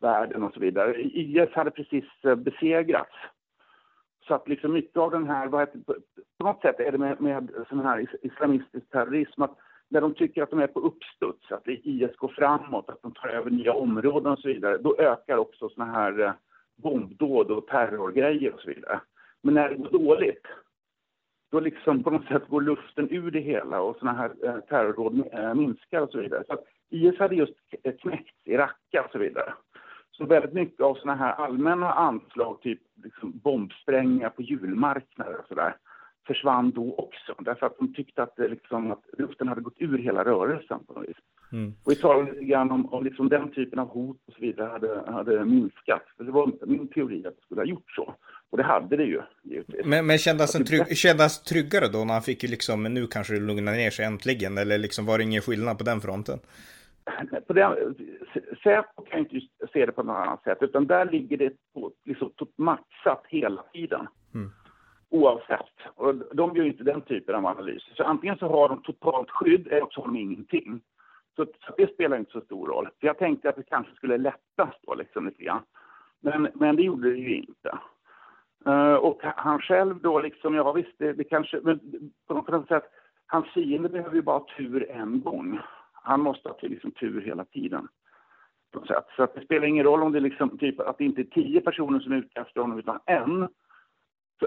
världen 0.00 0.42
och 0.42 0.54
så 0.54 0.60
vidare. 0.60 1.02
IS 1.02 1.52
hade 1.52 1.70
precis 1.70 2.04
eh, 2.24 2.34
besegrats. 2.34 3.14
Så 4.26 4.34
att 4.34 4.48
liksom 4.48 4.72
mycket 4.72 4.96
av 4.96 5.10
den 5.10 5.26
här, 5.26 5.48
vad 5.48 5.60
heter, 5.60 5.80
på 6.38 6.44
något 6.44 6.60
sätt 6.60 6.80
är 6.80 6.92
det 6.92 6.98
med, 6.98 7.20
med 7.20 7.50
sån 7.68 7.80
här 7.80 8.06
islamistisk 8.22 8.90
terrorism 8.90 9.42
att 9.42 9.58
när 9.88 10.00
de 10.00 10.14
tycker 10.14 10.42
att 10.42 10.50
de 10.50 10.60
är 10.60 10.66
på 10.66 10.80
uppstuds, 10.80 11.52
att 11.52 11.68
IS 11.68 12.16
går 12.16 12.28
framåt, 12.28 12.90
att 12.90 13.02
de 13.02 13.12
tar 13.12 13.28
över 13.28 13.50
nya 13.50 13.72
områden 13.72 14.32
och 14.32 14.38
så 14.38 14.48
vidare, 14.48 14.78
då 14.78 14.96
ökar 14.98 15.36
också 15.36 15.68
såna 15.68 15.84
här 15.84 16.34
bombdåd 16.76 17.50
och 17.50 17.66
terrorgrejer 17.66 18.54
och 18.54 18.60
så 18.60 18.68
vidare. 18.68 19.00
Men 19.42 19.54
när 19.54 19.68
det 19.68 19.74
går 19.74 19.90
dåligt, 19.90 20.46
då 21.52 21.60
liksom 21.60 22.02
på 22.02 22.10
något 22.10 22.26
sätt 22.26 22.48
går 22.48 22.60
luften 22.60 23.08
ur 23.10 23.30
det 23.30 23.40
hela 23.40 23.80
och 23.80 23.96
sådana 23.96 24.18
här 24.18 24.32
eh, 24.42 24.60
terrordåd 24.60 25.22
eh, 25.32 25.54
minskar 25.54 26.00
och 26.00 26.10
så 26.10 26.20
vidare. 26.20 26.44
Så 26.46 26.52
att 26.52 26.64
IS 26.90 27.18
hade 27.18 27.34
just 27.34 27.54
knäckts 28.02 28.36
i 28.44 28.56
Raqqa 28.56 29.02
och 29.04 29.10
så 29.12 29.18
vidare. 29.18 29.54
Så 30.10 30.24
väldigt 30.24 30.52
mycket 30.52 30.80
av 30.80 30.94
sådana 30.94 31.18
här 31.18 31.32
allmänna 31.32 31.92
anslag, 31.92 32.60
typ 32.60 32.80
liksom 33.04 33.38
bombsprängningar 33.38 34.28
på 34.30 34.42
julmarknader 34.42 35.38
och 35.38 35.46
sådär, 35.48 35.76
försvann 36.26 36.70
då 36.70 36.94
också. 36.94 37.34
Därför 37.38 37.66
att 37.66 37.78
de 37.78 37.94
tyckte 37.94 38.22
att, 38.22 38.36
det 38.36 38.48
liksom, 38.48 38.92
att 38.92 39.04
luften 39.18 39.48
hade 39.48 39.60
gått 39.60 39.80
ur 39.80 39.98
hela 39.98 40.24
rörelsen 40.24 40.84
på 40.84 40.92
något 40.92 41.08
vis. 41.08 41.16
Mm. 41.52 41.74
Och 41.84 41.92
vi 41.92 41.96
talade 41.96 42.32
lite 42.32 42.44
grann 42.44 42.70
om, 42.70 42.92
om 42.92 43.04
liksom 43.04 43.28
den 43.28 43.50
typen 43.50 43.78
av 43.78 43.88
hot 43.88 44.16
och 44.26 44.34
så 44.34 44.40
vidare 44.40 44.68
hade, 44.68 45.12
hade 45.12 45.44
minskat. 45.44 46.02
För 46.16 46.24
det 46.24 46.32
var 46.32 46.66
min 46.66 46.88
teori 46.88 47.26
att 47.26 47.36
det 47.36 47.42
skulle 47.42 47.60
ha 47.60 47.66
gjort 47.66 47.90
så. 47.90 48.14
Och 48.50 48.58
det 48.58 48.64
hade 48.64 48.96
det 48.96 49.04
ju 49.04 49.20
givetvis. 49.42 49.86
Men, 49.86 50.06
men 50.06 50.18
kändes 50.18 50.54
han 50.54 50.64
trygg, 50.64 50.96
kändes 50.96 51.42
tryggare 51.42 51.88
då 51.92 52.04
när 52.04 52.12
han 52.12 52.22
fick 52.22 52.42
liksom, 52.42 52.82
nu 52.82 53.06
kanske 53.06 53.34
det 53.34 53.40
lugnar 53.40 53.72
ner 53.72 53.90
sig 53.90 54.04
äntligen, 54.04 54.58
eller 54.58 54.78
liksom 54.78 55.06
var 55.06 55.18
det 55.18 55.24
ingen 55.24 55.42
skillnad 55.42 55.78
på 55.78 55.84
den 55.84 56.00
fronten? 56.00 56.38
På 57.46 57.52
den, 57.52 57.94
Säpo 58.62 59.02
kan 59.02 59.18
inte 59.18 59.40
se 59.72 59.86
det 59.86 59.92
på 59.92 60.02
något 60.02 60.16
annat 60.16 60.42
sätt, 60.42 60.58
utan 60.60 60.86
där 60.86 61.04
ligger 61.04 61.36
det 61.36 61.52
på, 61.74 61.92
liksom, 62.04 62.30
maxat 62.56 63.24
hela 63.28 63.62
tiden. 63.72 64.06
Mm. 64.34 64.50
Oavsett. 65.10 65.74
Och 65.94 66.14
de 66.14 66.56
gör 66.56 66.64
ju 66.64 66.70
inte 66.70 66.84
den 66.84 67.00
typen 67.00 67.34
av 67.34 67.46
analyser. 67.46 67.92
Så 67.96 68.02
antingen 68.02 68.38
så 68.38 68.48
har 68.48 68.68
de 68.68 68.82
totalt 68.82 69.30
skydd 69.30 69.66
eller 69.66 69.86
så 69.90 70.00
har 70.00 70.06
de 70.06 70.16
ingenting. 70.16 70.80
Så, 71.36 71.44
så, 71.44 71.74
det 71.76 71.94
spelar 71.94 72.16
inte 72.16 72.32
så 72.32 72.40
stor 72.40 72.66
roll. 72.66 72.88
Så 73.00 73.06
jag 73.06 73.18
tänkte 73.18 73.48
att 73.48 73.56
det 73.56 73.62
kanske 73.62 73.94
skulle 73.94 74.16
lättas 74.16 74.74
då 74.82 74.94
liksom 74.94 75.26
lite 75.26 75.42
grann. 75.42 75.62
Men, 76.20 76.48
men 76.54 76.76
det 76.76 76.82
gjorde 76.82 77.10
det 77.10 77.18
ju 77.18 77.36
inte. 77.36 77.78
Uh, 78.66 78.94
och 78.94 79.20
han 79.22 79.60
själv 79.60 80.00
då 80.00 80.20
liksom, 80.20 80.54
ja 80.54 80.72
visst, 80.72 80.98
det, 80.98 81.12
det 81.12 81.24
kanske, 81.24 81.60
men 81.62 81.80
på 82.28 82.34
något 82.34 82.68
sätt, 82.68 82.84
hans 83.26 83.46
fiende 83.52 83.88
behöver 83.88 84.14
ju 84.14 84.22
bara 84.22 84.44
tur 84.56 84.90
en 84.90 85.20
gång. 85.20 85.60
Han 85.92 86.20
måste 86.20 86.48
ha 86.48 86.56
liksom 86.60 86.90
tur 86.90 87.20
hela 87.20 87.44
tiden. 87.44 87.88
Så 89.16 89.22
att 89.22 89.34
det 89.34 89.44
spelar 89.44 89.66
ingen 89.66 89.84
roll 89.84 90.02
om 90.02 90.12
det 90.12 90.20
liksom, 90.20 90.58
typ, 90.58 90.80
att 90.80 90.98
det 90.98 91.04
inte 91.04 91.20
är 91.20 91.24
tio 91.24 91.60
personer 91.60 92.00
som 92.00 92.12
är 92.12 92.16
ute 92.16 92.40
efter 92.40 92.60
honom, 92.60 92.78
utan 92.78 93.00
en 93.06 93.48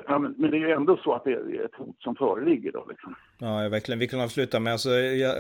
Ja, 0.07 0.19
men, 0.19 0.35
men, 0.37 0.51
det 0.51 0.57
är 0.57 0.59
ju 0.59 0.71
ändå 0.71 0.97
så 0.97 1.13
att 1.13 1.23
det 1.23 1.31
är 1.31 1.65
ett 1.65 1.75
hot 1.75 1.95
som 1.99 2.15
föreligger 2.15 2.71
då 2.71 2.85
liksom. 2.89 3.15
Ja, 3.37 3.69
verkligen. 3.69 3.99
Vi 3.99 4.07
kan 4.07 4.19
avsluta 4.19 4.59
med, 4.59 4.73
alltså, 4.73 4.89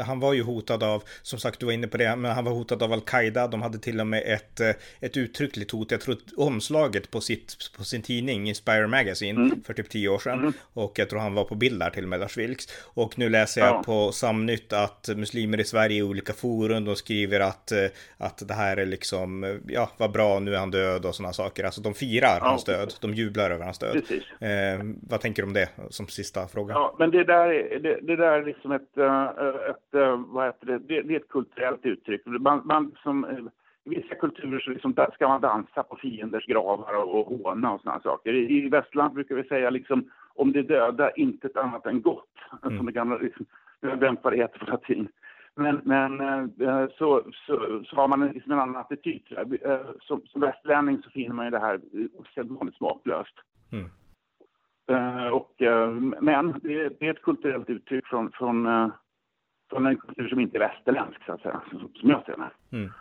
han 0.05 0.19
var 0.19 0.33
ju 0.33 0.43
hotad 0.43 0.83
av, 0.83 1.03
som 1.21 1.39
sagt 1.39 1.59
du 1.59 1.65
var 1.65 1.73
inne 1.73 1.87
på 1.87 1.97
det, 1.97 2.15
men 2.15 2.31
han 2.31 2.45
var 2.45 2.51
hotad 2.51 2.83
av 2.83 2.93
Al-Qaida. 2.93 3.47
De 3.47 3.61
hade 3.61 3.77
till 3.77 3.99
och 3.99 4.07
med 4.07 4.23
ett, 4.25 4.59
eh, 4.59 4.69
ett 4.99 5.17
uttryckligt 5.17 5.71
hot. 5.71 5.91
Jag 5.91 6.01
tror 6.01 6.17
omslaget 6.37 7.11
på, 7.11 7.21
sitt, 7.21 7.55
på 7.77 7.83
sin 7.83 8.01
tidning 8.01 8.47
Inspire 8.47 8.87
Magazine 8.87 9.41
mm. 9.41 9.63
för 9.63 9.73
typ 9.73 9.89
tio 9.89 10.09
år 10.09 10.19
sedan. 10.19 10.39
Mm. 10.39 10.53
Och 10.73 10.99
jag 10.99 11.09
tror 11.09 11.19
han 11.19 11.33
var 11.33 11.43
på 11.43 11.55
bild 11.55 11.79
där 11.79 11.89
till 11.89 12.03
och 12.03 12.09
med, 12.09 12.19
Lars 12.19 12.37
Vilks. 12.37 12.67
Och 12.93 13.19
nu 13.19 13.29
läser 13.29 13.61
jag 13.61 13.69
ja. 13.69 13.83
på 13.85 14.11
Samnytt 14.11 14.73
att 14.73 15.09
muslimer 15.15 15.59
i 15.59 15.63
Sverige 15.63 15.97
i 15.97 16.03
olika 16.03 16.33
forum, 16.33 16.85
de 16.85 16.95
skriver 16.95 17.39
att, 17.39 17.71
eh, 17.71 17.85
att 18.17 18.47
det 18.47 18.53
här 18.53 18.77
är 18.77 18.85
liksom, 18.85 19.59
ja, 19.67 19.91
vad 19.97 20.11
bra, 20.11 20.39
nu 20.39 20.55
är 20.55 20.59
han 20.59 20.71
död 20.71 21.05
och 21.05 21.15
sådana 21.15 21.33
saker. 21.33 21.63
Alltså 21.63 21.81
de 21.81 21.93
firar 21.93 22.37
ja. 22.41 22.47
hans 22.47 22.63
död, 22.63 22.93
de 23.01 23.13
jublar 23.13 23.51
över 23.51 23.65
hans 23.65 23.79
död. 23.79 23.93
Precis. 23.93 24.23
Eh, 24.45 24.79
vad 25.09 25.21
tänker 25.21 25.41
du 25.41 25.47
om 25.47 25.53
det 25.53 25.69
som 25.89 26.07
sista 26.07 26.47
fråga? 26.47 26.73
Ja, 26.73 26.95
men 26.99 27.11
det 27.11 27.23
där 27.23 27.47
är, 27.49 27.79
det, 27.79 27.99
det 28.01 28.15
där 28.15 28.31
är 28.31 28.45
liksom 28.45 28.71
ett, 28.71 28.97
eh, 28.97 29.25
ett, 29.69 29.93
eh, 29.93 30.23
vad 30.27 30.45
heter 30.45 30.65
det, 30.65 30.77
det, 30.77 31.01
det 31.01 31.13
är 31.13 31.19
ett 31.19 31.29
kulturellt 31.29 31.85
uttryck. 31.85 32.21
Man, 32.25 32.61
man 32.65 32.95
som, 33.03 33.25
I 33.83 33.89
vissa 33.89 34.15
kulturer 34.15 34.59
så 34.59 34.69
liksom 34.69 34.93
ska 35.13 35.27
man 35.27 35.41
dansa 35.41 35.83
på 35.83 35.95
fienders 35.95 36.45
gravar 36.45 36.95
och, 36.95 37.15
och 37.15 37.37
håna 37.37 37.73
och 37.73 37.81
sådana 37.81 38.01
saker. 38.01 38.33
I, 38.33 38.65
I 38.65 38.69
västland 38.69 39.13
brukar 39.13 39.35
vi 39.35 39.43
säga 39.43 39.69
liksom 39.69 40.09
om 40.35 40.51
det 40.51 40.61
döda 40.61 41.11
inte 41.11 41.47
ett 41.47 41.57
annat 41.57 41.85
än 41.85 42.01
gott. 42.01 42.35
Mm. 42.63 42.77
Som 42.77 42.85
det 42.85 42.91
gamla, 42.91 43.17
liksom, 43.17 43.45
jag 43.79 43.89
har 43.89 43.97
glömt 43.97 44.19
vad 44.23 44.33
det 44.33 44.37
heter 44.37 44.59
på 44.59 44.71
latin. 44.71 45.07
Men, 45.55 45.81
men 45.83 46.17
så, 46.97 47.23
så, 47.47 47.83
så 47.85 47.95
har 47.95 48.07
man 48.07 48.27
liksom 48.27 48.51
en 48.51 48.59
annan 48.59 48.75
attityd. 48.75 49.21
Som, 50.01 50.21
som 50.25 50.41
västlänning 50.41 51.01
så 51.03 51.09
finner 51.09 51.35
man 51.35 51.45
ju 51.45 51.51
det 51.51 51.59
här 51.59 51.79
osedvanligt 52.17 52.77
smaklöst. 52.77 53.35
Mm. 53.71 53.89
Eh, 54.89 55.27
och, 55.27 55.61
eh, 55.61 55.89
men 56.21 56.59
det 56.63 56.73
är, 56.81 56.91
det 56.99 57.07
är 57.07 57.11
ett 57.11 57.21
kulturellt 57.21 57.69
uttryck 57.69 58.07
från, 58.07 58.31
från, 58.31 58.65
eh, 58.65 58.87
från 59.69 59.85
en 59.85 59.97
kultur 59.97 60.27
som 60.27 60.39
inte 60.39 60.57
är 60.57 60.59
västerländsk, 60.59 61.25
så 61.25 61.33
att 61.33 61.41
säga, 61.41 61.61
som 61.71 62.09
jag 62.09 62.25
ser 62.25 62.37
det. 62.37 62.77
Mm. 62.77 62.91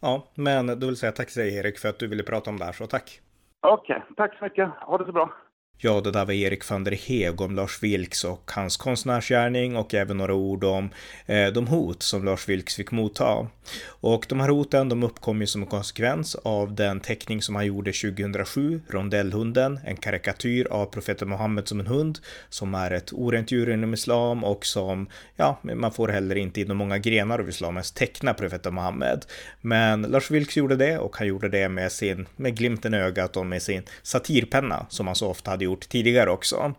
Ja, 0.00 0.32
men 0.34 0.66
då 0.66 0.86
vill 0.86 0.96
säga 0.96 1.12
tack 1.12 1.28
till 1.32 1.42
dig 1.42 1.58
Erik 1.58 1.78
för 1.78 1.88
att 1.88 1.98
du 1.98 2.06
ville 2.08 2.22
prata 2.22 2.50
om 2.50 2.56
det 2.58 2.64
här, 2.64 2.72
så 2.72 2.86
tack. 2.86 3.20
Okej, 3.60 3.96
okay, 3.96 4.14
tack 4.16 4.38
så 4.38 4.44
mycket. 4.44 4.68
Ha 4.68 4.98
det 4.98 5.04
så 5.04 5.12
bra. 5.12 5.32
Ja, 5.78 6.00
det 6.00 6.10
där 6.10 6.24
var 6.24 6.32
Erik 6.32 6.70
van 6.70 6.84
der 6.84 6.92
Heeg 6.92 7.40
om 7.40 7.54
Lars 7.54 7.82
Vilks 7.82 8.24
och 8.24 8.50
hans 8.54 8.76
konstnärsgärning 8.76 9.76
och 9.76 9.94
även 9.94 10.16
några 10.16 10.34
ord 10.34 10.64
om 10.64 10.90
eh, 11.26 11.46
de 11.46 11.66
hot 11.66 12.02
som 12.02 12.24
Lars 12.24 12.48
Vilks 12.48 12.74
fick 12.74 12.90
motta. 12.90 13.48
Och 13.86 14.26
de 14.28 14.40
här 14.40 14.48
hoten 14.48 14.88
de 14.88 15.02
uppkom 15.02 15.40
ju 15.40 15.46
som 15.46 15.62
en 15.62 15.68
konsekvens 15.68 16.34
av 16.34 16.74
den 16.74 17.00
teckning 17.00 17.42
som 17.42 17.54
han 17.54 17.66
gjorde 17.66 17.92
2007, 17.92 18.80
Rondellhunden, 18.88 19.80
en 19.84 19.96
karikatyr 19.96 20.66
av 20.66 20.86
profeten 20.86 21.28
Muhammed 21.28 21.68
som 21.68 21.80
en 21.80 21.86
hund, 21.86 22.18
som 22.48 22.74
är 22.74 22.90
ett 22.90 23.12
orent 23.12 23.50
djur 23.52 23.70
inom 23.70 23.94
islam 23.94 24.44
och 24.44 24.66
som, 24.66 25.08
ja, 25.36 25.58
man 25.62 25.92
får 25.92 26.08
heller 26.08 26.36
inte 26.36 26.60
inom 26.60 26.76
många 26.76 26.98
grenar 26.98 27.38
av 27.38 27.48
islam 27.48 27.76
ens 27.76 27.92
teckna 27.92 28.34
profeten 28.34 28.74
Muhammed. 28.74 29.24
Men 29.60 30.02
Lars 30.02 30.30
Vilks 30.30 30.56
gjorde 30.56 30.76
det 30.76 30.98
och 30.98 31.16
han 31.16 31.26
gjorde 31.26 31.48
det 31.48 31.68
med 31.68 31.92
sin, 31.92 32.26
med 32.36 32.56
glimten 32.56 32.94
i 32.94 32.96
ögat 32.96 33.36
och 33.36 33.46
med 33.46 33.62
sin 33.62 33.82
satirpenna 34.02 34.86
som 34.88 35.06
han 35.06 35.16
så 35.16 35.28
ofta 35.28 35.50
hade 35.50 35.65
gjort 35.66 35.88
tidigare 35.88 36.30
också. 36.30 36.74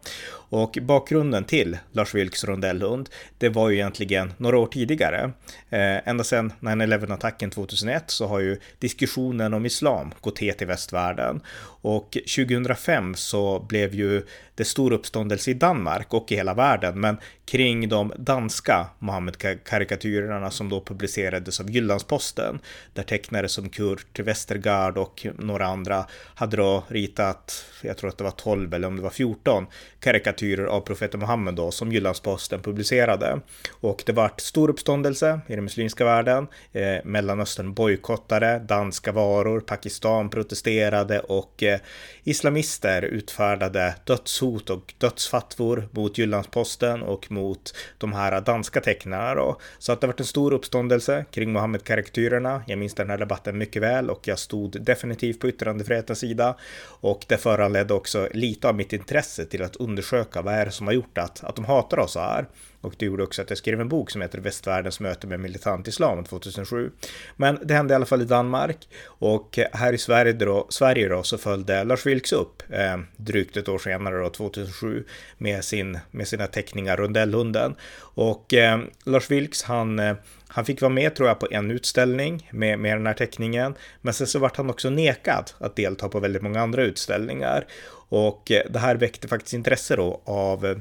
Och 0.50 0.78
bakgrunden 0.82 1.44
till 1.44 1.78
Lars 1.92 2.14
Vilks 2.14 2.44
rondellhund, 2.44 3.10
det 3.38 3.50
var 3.50 3.70
ju 3.70 3.76
egentligen 3.76 4.34
några 4.38 4.58
år 4.58 4.68
tidigare. 4.68 5.32
Eh, 5.70 6.08
ända 6.08 6.24
sedan 6.24 6.54
9-11-attacken 6.60 7.50
2001 7.50 8.04
så 8.08 8.28
har 8.28 8.40
ju 8.40 8.60
diskussionen 8.80 9.54
om 9.54 9.66
islam 9.66 10.14
gått 10.22 10.40
het 10.40 10.62
i 10.62 10.66
västvärlden. 10.66 11.42
Och 11.82 12.18
2005 12.36 13.16
så 13.16 13.60
blev 13.60 13.96
ju 13.96 14.24
det 14.58 14.66
stor 14.66 14.94
uppståndelse 14.94 15.52
i 15.52 15.54
Danmark 15.54 16.14
och 16.14 16.32
i 16.32 16.36
hela 16.36 16.54
världen, 16.54 17.00
men 17.00 17.18
kring 17.46 17.90
de 17.90 18.14
danska 18.18 18.88
Mohammed-karikatyrerna 19.00 20.52
som 20.52 20.70
då 20.70 20.82
publicerades 20.82 21.60
av 21.60 21.72
Jyllandsposten, 21.72 22.60
där 22.94 23.04
tecknare 23.04 23.50
som 23.50 23.70
Kurt 23.70 24.20
Westergaard 24.20 24.98
och 24.98 25.28
några 25.40 25.66
andra 25.66 26.06
hade 26.36 26.58
då 26.58 26.84
ritat, 26.88 27.66
jag 27.82 27.98
tror 27.98 28.10
att 28.10 28.18
det 28.18 28.24
var 28.24 28.32
12 28.32 28.74
eller 28.74 28.88
om 28.88 28.96
det 28.96 29.02
var 29.02 29.10
14 29.10 29.66
karikatyrer 30.00 30.66
av 30.66 30.82
profeten 30.82 31.20
Muhammed 31.20 31.54
då, 31.54 31.72
som 31.72 31.92
Jyllandsposten 31.92 32.62
publicerade. 32.62 33.40
Och 33.72 34.04
det 34.06 34.14
vart 34.14 34.42
stor 34.42 34.70
uppståndelse 34.70 35.40
i 35.48 35.56
den 35.56 35.64
muslimska 35.64 36.06
världen. 36.06 36.48
Eh, 36.72 36.98
Mellanöstern 37.04 37.74
bojkottade 37.74 38.60
danska 38.60 39.12
varor, 39.12 39.60
Pakistan 39.60 40.30
protesterade 40.30 41.20
och 41.20 41.64
eh, 41.64 41.80
islamister 42.24 43.02
utfärdade 43.02 43.96
dödshot 44.06 44.47
hot 44.48 44.70
och 44.70 44.94
dödsfattvor 44.98 45.90
mot 45.92 46.18
Jyllandsposten 46.18 47.04
och 47.04 47.32
mot 47.32 47.76
de 47.98 48.14
här 48.14 48.42
danska 48.42 48.82
tecknarna 48.82 49.36
då. 49.36 49.58
Så 49.80 49.92
att 49.92 50.02
det 50.02 50.08
varit 50.08 50.20
en 50.20 50.26
stor 50.26 50.54
uppståndelse 50.54 51.26
kring 51.32 51.52
Mohammed-karikatyrerna. 51.52 52.64
Jag 52.68 52.80
minns 52.80 52.94
den 52.94 53.10
här 53.10 53.18
debatten 53.18 53.58
mycket 53.58 53.82
väl 53.82 54.10
och 54.10 54.28
jag 54.28 54.40
stod 54.40 54.82
definitivt 54.82 55.40
på 55.40 55.48
yttrandefrihetens 55.48 56.20
sida 56.20 56.56
och 57.02 57.26
det 57.28 57.38
föranledde 57.38 57.94
också 57.94 58.28
lite 58.34 58.70
av 58.70 58.76
mitt 58.76 58.94
intresse 58.94 59.46
till 59.46 59.64
att 59.64 59.76
undersöka 59.76 60.42
vad 60.42 60.54
är 60.54 60.66
det 60.66 60.72
som 60.72 60.88
har 60.88 60.94
gjort 60.94 61.18
att, 61.18 61.44
att 61.44 61.56
de 61.56 61.66
hatar 61.66 62.00
oss 62.00 62.12
så 62.12 62.20
här. 62.20 62.46
Och 62.88 62.94
det 62.98 63.06
gjorde 63.06 63.24
också 63.24 63.42
att 63.42 63.50
jag 63.50 63.58
skrev 63.58 63.82
en 63.82 63.90
bok 63.90 64.12
som 64.12 64.22
heter 64.22 64.40
Västvärldens 64.40 65.00
möte 65.00 65.28
med 65.28 65.40
militant 65.40 65.88
islam 65.88 66.24
2007. 66.24 66.92
Men 67.36 67.60
det 67.64 67.74
hände 67.74 67.94
i 67.94 67.96
alla 67.96 68.06
fall 68.06 68.22
i 68.22 68.26
Danmark 68.26 68.88
och 69.06 69.60
här 69.72 69.94
i 69.94 69.98
Sverige 69.98 70.34
då, 70.34 70.68
Sverige 70.70 71.10
då 71.10 71.24
så 71.24 71.38
följde 71.38 71.84
Lars 71.84 72.06
Vilks 72.06 72.34
upp 72.34 72.64
eh, 72.70 72.98
drygt 73.18 73.58
ett 73.58 73.70
år 73.70 73.78
senare 73.78 74.18
då 74.18 74.30
2007 74.30 75.04
med, 75.38 75.64
sin, 75.64 76.00
med 76.12 76.28
sina 76.28 76.48
teckningar 76.48 76.98
Rundellhunden. 76.98 77.76
Och 78.00 78.54
eh, 78.54 78.80
Lars 79.04 79.32
Vilks 79.32 79.64
han 79.64 80.00
eh, 80.00 80.16
han 80.48 80.66
fick 80.66 80.82
vara 80.82 80.94
med 80.94 81.16
tror 81.16 81.28
jag 81.28 81.40
på 81.40 81.48
en 81.52 81.72
utställning 81.72 82.50
med, 82.52 82.80
med 82.80 82.98
den 82.98 83.08
här 83.08 83.14
teckningen. 83.14 83.76
Men 84.02 84.14
sen 84.14 84.28
så 84.28 84.40
vart 84.40 84.58
han 84.58 84.70
också 84.70 84.90
nekad 84.90 85.52
att 85.58 85.76
delta 85.76 86.10
på 86.10 86.20
väldigt 86.20 86.42
många 86.42 86.62
andra 86.62 86.84
utställningar. 86.84 87.66
Och 88.10 88.52
eh, 88.52 88.62
det 88.70 88.80
här 88.80 88.96
väckte 88.96 89.28
faktiskt 89.28 89.54
intresse 89.54 89.96
då 89.96 90.22
av 90.26 90.66
eh, 90.66 90.78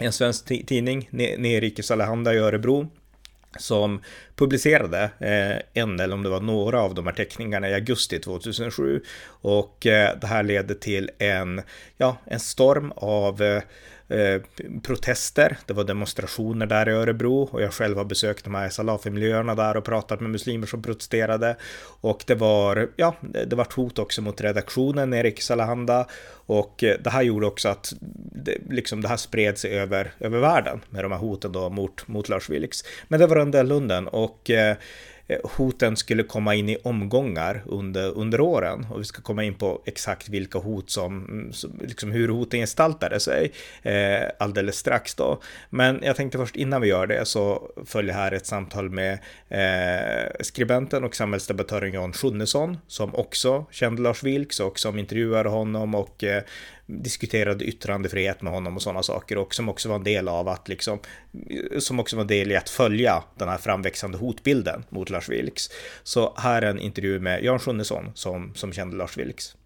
en 0.00 0.12
svensk 0.12 0.46
tidning, 0.66 1.08
Nerikes 1.12 1.90
Allehanda 1.90 2.34
i 2.34 2.38
Örebro 2.38 2.86
som 3.58 4.00
publicerade 4.36 5.10
eh, 5.18 5.82
en 5.82 6.00
eller 6.00 6.14
om 6.14 6.22
det 6.22 6.28
var 6.28 6.40
några 6.40 6.80
av 6.80 6.94
de 6.94 7.06
här 7.06 7.14
teckningarna 7.14 7.68
i 7.68 7.74
augusti 7.74 8.18
2007. 8.18 9.02
Och 9.28 9.86
eh, 9.86 10.18
det 10.20 10.26
här 10.26 10.42
ledde 10.42 10.74
till 10.74 11.10
en, 11.18 11.62
ja, 11.96 12.16
en 12.24 12.40
storm 12.40 12.92
av 12.96 13.42
eh, 13.42 13.62
Eh, 14.08 14.40
protester. 14.82 15.58
Det 15.66 15.72
var 15.72 15.84
demonstrationer 15.84 16.66
där 16.66 16.88
i 16.88 16.92
Örebro 16.92 17.42
och 17.42 17.62
jag 17.62 17.72
själv 17.72 17.96
har 17.96 18.04
besökt 18.04 18.44
de 18.44 18.54
här 18.54 18.68
Salafi-miljöerna 18.68 19.54
där 19.54 19.76
och 19.76 19.84
pratat 19.84 20.20
med 20.20 20.30
muslimer 20.30 20.66
som 20.66 20.82
protesterade. 20.82 21.56
Och 22.00 22.24
det 22.26 22.34
var, 22.34 22.88
ja, 22.96 23.14
det 23.46 23.56
var 23.56 23.66
hot 23.76 23.98
också 23.98 24.22
mot 24.22 24.40
redaktionen 24.40 25.14
i 25.14 25.34
Salahanda 25.38 26.06
och 26.46 26.84
eh, 26.84 26.96
det 27.00 27.10
här 27.10 27.22
gjorde 27.22 27.46
också 27.46 27.68
att 27.68 27.92
det, 28.44 28.58
liksom 28.70 29.02
det 29.02 29.08
här 29.08 29.16
spred 29.16 29.58
sig 29.58 29.78
över, 29.78 30.12
över 30.20 30.38
världen 30.38 30.80
med 30.90 31.04
de 31.04 31.12
här 31.12 31.18
hoten 31.18 31.52
då 31.52 31.70
mot, 31.70 32.08
mot 32.08 32.28
Lars 32.28 32.50
Vilks. 32.50 32.84
Men 33.08 33.20
det 33.20 33.26
var 33.26 33.38
under 33.38 33.64
Lunden 33.64 34.08
och 34.08 34.25
och 34.26 34.50
eh, 34.50 34.76
hoten 35.44 35.96
skulle 35.96 36.22
komma 36.22 36.54
in 36.54 36.68
i 36.68 36.76
omgångar 36.82 37.62
under, 37.66 38.10
under 38.10 38.40
åren 38.40 38.86
och 38.90 39.00
vi 39.00 39.04
ska 39.04 39.22
komma 39.22 39.44
in 39.44 39.54
på 39.54 39.82
exakt 39.84 40.28
vilka 40.28 40.58
hot 40.58 40.90
som, 40.90 41.52
liksom 41.80 42.12
hur 42.12 42.28
hoten 42.28 42.60
gestaltade 42.60 43.20
sig 43.20 43.52
eh, 43.82 44.28
alldeles 44.38 44.76
strax 44.76 45.14
då. 45.14 45.40
Men 45.70 46.00
jag 46.02 46.16
tänkte 46.16 46.38
först 46.38 46.56
innan 46.56 46.80
vi 46.80 46.88
gör 46.88 47.06
det 47.06 47.24
så 47.24 47.70
följer 47.86 48.14
här 48.14 48.32
ett 48.32 48.46
samtal 48.46 48.90
med 48.90 49.18
eh, 49.48 50.30
skribenten 50.40 51.04
och 51.04 51.16
samhällsdebattören 51.16 51.92
Jan 51.92 52.12
Sjunnesson 52.12 52.78
som 52.86 53.14
också 53.14 53.66
kände 53.70 54.02
Lars 54.02 54.22
Vilks 54.22 54.60
och 54.60 54.78
som 54.78 54.98
intervjuade 54.98 55.48
honom 55.48 55.94
och 55.94 56.24
eh, 56.24 56.42
diskuterade 56.86 57.64
yttrandefrihet 57.64 58.42
med 58.42 58.52
honom 58.52 58.76
och 58.76 58.82
sådana 58.82 59.02
saker 59.02 59.38
och 59.38 59.54
som 59.54 59.68
också 59.68 59.88
var 59.88 59.96
en 59.96 60.04
del 60.04 60.28
av 60.28 60.48
att 60.48 60.68
liksom, 60.68 60.98
som 61.78 62.00
också 62.00 62.16
var 62.16 62.20
en 62.20 62.28
del 62.28 62.52
i 62.52 62.56
att 62.56 62.70
följa 62.70 63.22
den 63.38 63.48
här 63.48 63.58
framväxande 63.58 64.18
hotbilden 64.18 64.84
mot 64.88 65.10
Lars 65.10 65.28
Vilks. 65.28 65.70
Så 66.02 66.34
här 66.36 66.62
är 66.62 66.70
en 66.70 66.78
intervju 66.78 67.20
med 67.20 67.44
Jan 67.44 67.58
Sjunnesson 67.58 68.10
som, 68.14 68.54
som 68.54 68.72
kände 68.72 68.96
Lars 68.96 69.16
Vilks. 69.16 69.56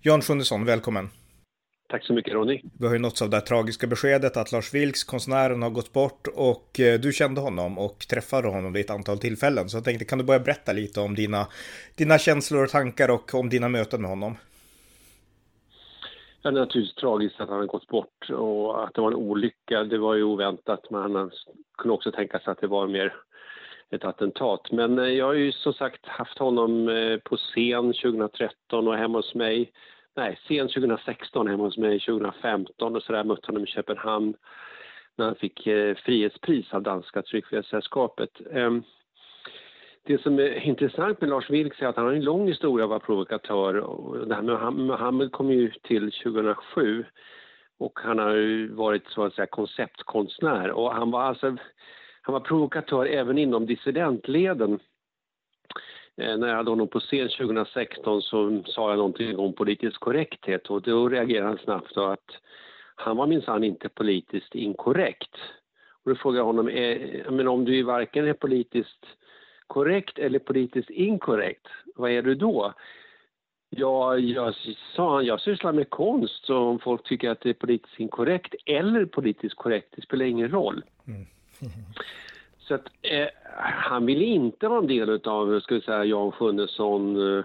Jan 0.00 0.22
Sjunnesson, 0.22 0.64
välkommen! 0.64 1.10
Tack 1.90 2.04
så 2.04 2.12
mycket 2.12 2.34
Ronny. 2.34 2.62
Vi 2.78 2.86
har 2.86 2.92
ju 2.92 2.98
nåtts 2.98 3.22
av 3.22 3.30
det 3.30 3.36
här 3.36 3.44
tragiska 3.44 3.86
beskedet 3.86 4.36
att 4.36 4.52
Lars 4.52 4.74
Vilks, 4.74 5.04
konstnären, 5.04 5.62
har 5.62 5.70
gått 5.70 5.92
bort 5.92 6.26
och 6.34 6.80
eh, 6.80 7.00
du 7.00 7.12
kände 7.12 7.40
honom 7.40 7.78
och 7.78 8.06
träffade 8.08 8.48
honom 8.48 8.72
vid 8.72 8.84
ett 8.84 8.90
antal 8.90 9.18
tillfällen. 9.18 9.68
Så 9.68 9.76
jag 9.76 9.84
tänkte, 9.84 10.04
kan 10.04 10.18
du 10.18 10.24
börja 10.24 10.40
berätta 10.40 10.72
lite 10.72 11.00
om 11.00 11.14
dina, 11.14 11.46
dina 11.94 12.18
känslor 12.18 12.64
och 12.64 12.70
tankar 12.70 13.08
och 13.08 13.34
om 13.34 13.48
dina 13.48 13.68
möten 13.68 14.00
med 14.00 14.10
honom? 14.10 14.36
Ja, 16.42 16.50
det 16.50 16.58
är 16.58 16.60
naturligtvis 16.60 16.94
tragiskt 16.94 17.40
att 17.40 17.48
han 17.48 17.58
har 17.58 17.66
gått 17.66 17.86
bort 17.86 18.30
och 18.30 18.84
att 18.84 18.94
det 18.94 19.00
var 19.00 19.10
en 19.10 19.16
olycka. 19.16 19.84
Det 19.84 19.98
var 19.98 20.14
ju 20.14 20.22
oväntat, 20.22 20.90
men 20.90 21.00
han 21.00 21.30
kunde 21.78 21.94
också 21.94 22.12
tänka 22.12 22.38
sig 22.38 22.50
att 22.50 22.60
det 22.60 22.66
var 22.66 22.86
mer 22.86 23.14
ett 23.90 24.04
attentat. 24.04 24.72
Men 24.72 24.98
eh, 24.98 25.08
jag 25.08 25.26
har 25.26 25.34
ju 25.34 25.52
som 25.52 25.72
sagt 25.72 26.06
haft 26.06 26.38
honom 26.38 26.88
eh, 26.88 27.18
på 27.18 27.36
scen 27.36 27.92
2013 27.92 28.88
och 28.88 28.96
hemma 28.96 29.18
hos 29.18 29.34
mig. 29.34 29.72
Nej, 30.16 30.38
scen 30.44 30.68
2016 30.68 31.48
hemma 31.48 31.64
hos 31.64 31.78
mig 31.78 32.00
2015 32.00 32.96
och 32.96 33.02
så 33.02 33.12
där 33.12 33.24
mötte 33.24 33.46
honom 33.46 33.64
i 33.64 33.66
Köpenhamn 33.66 34.34
när 35.16 35.24
han 35.24 35.34
fick 35.34 35.66
eh, 35.66 35.94
frihetspris 35.94 36.74
av 36.74 36.82
danska 36.82 37.22
tryckfrihetssällskapet. 37.22 38.40
Ehm, 38.52 38.82
det 40.02 40.22
som 40.22 40.38
är 40.38 40.66
intressant 40.66 41.20
med 41.20 41.30
Lars 41.30 41.50
Vilks 41.50 41.82
är 41.82 41.86
att 41.86 41.96
han 41.96 42.04
har 42.04 42.12
en 42.12 42.24
lång 42.24 42.48
historia 42.48 42.84
av 42.84 42.88
att 42.88 42.90
vara 42.90 43.06
provokatör. 43.06 43.74
Och 43.74 44.28
det 44.28 44.34
här 44.34 44.42
med 44.42 44.72
Mohammed 44.72 45.32
kom 45.32 45.50
ju 45.50 45.70
till 45.70 46.12
2007 46.12 47.04
och 47.78 47.98
han 48.02 48.18
har 48.18 48.34
ju 48.34 48.68
varit 48.68 49.06
så 49.06 49.24
att 49.24 49.34
säga 49.34 49.46
konceptkonstnär 49.46 50.70
och 50.70 50.92
han 50.92 51.10
var 51.10 51.22
alltså 51.22 51.56
han 52.22 52.32
var 52.32 52.40
provokatör 52.40 53.06
även 53.06 53.38
inom 53.38 53.66
dissidentleden. 53.66 54.78
Eh, 56.16 56.36
när 56.36 56.48
jag 56.48 56.56
hade 56.56 56.70
honom 56.70 56.88
på 56.88 57.00
scen 57.00 57.28
2016 57.28 58.22
så 58.22 58.62
sa 58.66 58.90
jag 58.90 58.96
någonting 58.96 59.38
om 59.38 59.52
politisk 59.52 60.00
korrekthet 60.00 60.66
och 60.66 60.82
då 60.82 61.08
reagerade 61.08 61.48
han 61.48 61.58
snabbt 61.58 61.96
och 61.96 62.12
att 62.12 62.30
han 62.94 63.16
var 63.16 63.26
minsann 63.26 63.64
inte 63.64 63.88
politiskt 63.88 64.54
inkorrekt. 64.54 65.34
Och 66.04 66.10
då 66.10 66.16
frågade 66.16 66.38
jag 66.38 66.46
honom, 66.46 66.68
eh, 66.68 67.30
men 67.30 67.48
om 67.48 67.64
du 67.64 67.82
varken 67.82 68.26
är 68.26 68.32
politiskt 68.32 69.06
korrekt 69.70 70.18
eller 70.18 70.38
politiskt 70.38 70.90
inkorrekt, 70.90 71.66
vad 71.94 72.10
är 72.10 72.22
du 72.22 72.34
då? 72.34 72.74
Ja, 73.70 74.18
jag 74.18 74.54
sa 74.96 75.22
jag 75.22 75.40
sysslar 75.40 75.72
med 75.72 75.90
konst 75.90 76.44
så 76.46 76.58
om 76.58 76.78
folk 76.78 77.02
tycker 77.02 77.30
att 77.30 77.40
det 77.40 77.48
är 77.50 77.54
politiskt 77.54 78.00
inkorrekt 78.00 78.54
eller 78.66 79.04
politiskt 79.04 79.56
korrekt, 79.56 79.88
det 79.96 80.02
spelar 80.02 80.24
ingen 80.24 80.48
roll. 80.48 80.84
Mm. 81.06 81.26
så 82.58 82.74
att 82.74 82.86
eh, 83.02 83.28
han 83.60 84.06
ville 84.06 84.24
inte 84.24 84.68
vara 84.68 84.78
en 84.78 84.86
del 84.86 85.20
av, 85.24 85.60
ska 85.60 85.74
vi 85.74 85.80
säga, 85.80 86.04
Jan 86.04 86.32
Sjunnesson, 86.32 87.36
eh, 87.38 87.44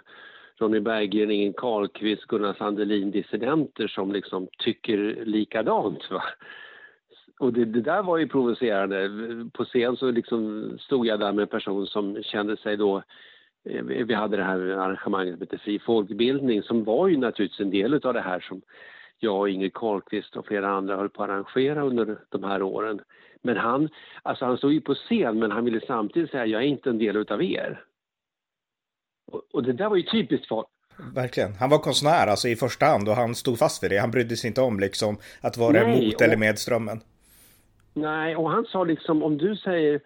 Ronny 0.58 0.80
Berggren, 0.80 1.32
Ingen 1.32 1.54
Karlqvist, 1.54 2.26
Gunnar 2.26 2.54
Sandelin, 2.54 3.12
dissidenter 3.12 3.88
som 3.88 4.12
liksom 4.12 4.48
tycker 4.58 5.26
likadant. 5.26 6.12
Va? 6.12 6.24
Och 7.40 7.54
det, 7.54 7.66
det, 7.66 7.82
där 7.82 8.04
var 8.04 8.18
ju 8.18 8.28
provocerande. 8.28 9.10
På 9.54 9.66
scen 9.66 9.98
så 9.98 10.12
liksom 10.12 10.70
stod 10.82 11.08
jag 11.08 11.20
där 11.20 11.32
med 11.32 11.42
en 11.42 11.48
person 11.48 11.88
som 11.88 12.24
kände 12.24 12.58
sig 12.58 12.78
då 12.78 13.04
eh, 13.70 13.84
vi 13.84 14.14
hade 14.14 14.38
det 14.38 14.44
här 14.44 14.60
arrangemanget 14.60 15.34
som 15.34 15.42
heter 15.42 15.58
Fri 15.58 15.80
folkbildning 15.80 16.64
som 16.64 16.84
var 16.84 17.08
ju 17.08 17.18
naturligtvis 17.18 17.60
en 17.60 17.72
del 17.72 17.94
av 17.94 18.14
det 18.14 18.22
här 18.22 18.40
som 18.40 18.62
jag 19.20 19.40
och 19.40 19.50
Ingrid 19.50 19.74
Karlqvist 19.74 20.36
och 20.36 20.48
flera 20.48 20.70
andra 20.70 20.98
höll 20.98 21.10
på 21.10 21.24
att 21.24 21.30
arrangera 21.30 21.84
under 21.84 22.18
de 22.30 22.44
här 22.44 22.62
åren. 22.62 23.02
Men 23.42 23.58
han, 23.58 23.90
alltså 24.24 24.46
han 24.46 24.58
stod 24.58 24.74
ju 24.74 24.82
på 24.82 24.96
scen 24.96 25.40
men 25.40 25.52
han 25.52 25.66
ville 25.66 25.82
samtidigt 25.88 26.32
säga 26.32 26.46
jag 26.46 26.62
är 26.62 26.68
inte 26.68 26.90
en 26.90 26.98
del 26.98 27.18
av 27.18 27.44
er. 27.44 27.84
Och, 29.32 29.42
och 29.54 29.64
det 29.64 29.74
där 29.74 29.90
var 29.90 29.96
ju 29.96 30.04
typiskt 30.04 30.48
för 30.48 30.66
Verkligen. 31.14 31.54
Han 31.54 31.70
var 31.70 31.80
konstnär 31.80 32.28
alltså 32.28 32.48
i 32.48 32.56
första 32.56 32.86
hand 32.86 33.10
och 33.10 33.16
han 33.16 33.36
stod 33.36 33.60
fast 33.60 33.84
vid 33.84 33.92
det. 33.92 33.98
Han 33.98 34.12
brydde 34.12 34.38
sig 34.38 34.48
inte 34.48 34.62
om 34.62 34.80
liksom 34.80 35.18
att 35.42 35.58
vara 35.58 35.72
Nej, 35.72 36.04
emot 36.04 36.22
eller 36.22 36.38
med 36.38 36.60
strömmen. 36.60 37.02
Nej, 37.96 38.36
och 38.36 38.52
han 38.52 38.66
sa 38.66 38.84
liksom 38.84 39.24
om 39.24 39.38
du 39.38 39.56
säger 39.56 40.02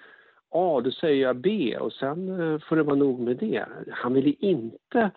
A, 0.51 0.81
då 0.83 0.91
säger 0.91 1.21
jag 1.23 1.35
B 1.35 1.77
och 1.77 1.93
sen 1.93 2.41
eh, 2.41 2.59
får 2.59 2.75
det 2.75 2.83
vara 2.83 2.95
nog 2.95 3.19
med 3.19 3.37
det. 3.37 3.65
Han 3.91 4.13
ville 4.13 4.33
inte 4.39 5.11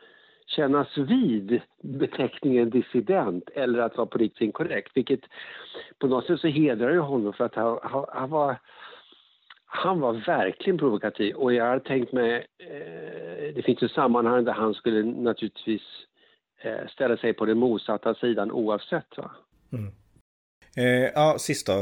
kännas 0.46 0.98
vid 0.98 1.60
beteckningen 1.82 2.70
dissident 2.70 3.50
eller 3.54 3.78
att 3.78 3.96
vara 3.96 4.06
politiskt 4.06 4.40
inkorrekt, 4.40 4.90
vilket 4.94 5.20
på 5.98 6.06
något 6.06 6.26
sätt 6.26 6.40
så 6.40 6.48
hedrar 6.48 6.90
ju 6.90 6.98
honom 6.98 7.32
för 7.32 7.44
att 7.44 7.54
han, 7.54 7.78
han, 7.82 8.04
han, 8.08 8.30
var 8.30 8.56
han 9.66 10.00
var 10.00 10.12
verkligen 10.12 10.78
provokativ 10.78 11.34
och 11.34 11.52
jag 11.52 11.64
har 11.64 11.78
tänkt 11.78 12.12
mig, 12.12 12.46
eh, 12.58 13.54
det 13.54 13.62
finns 13.64 13.82
ju 13.82 13.88
sammanhang 13.88 14.44
där 14.44 14.52
han 14.52 14.74
skulle 14.74 15.02
naturligtvis 15.02 15.82
eh, 16.62 16.88
ställa 16.88 17.16
sig 17.16 17.32
på 17.32 17.44
den 17.44 17.58
motsatta 17.58 18.14
sidan 18.14 18.52
oavsett. 18.52 19.16
Va? 19.16 19.30
Mm. 19.72 19.92
Eh, 20.76 21.10
ja, 21.14 21.36
sist 21.38 21.66
då. 21.66 21.72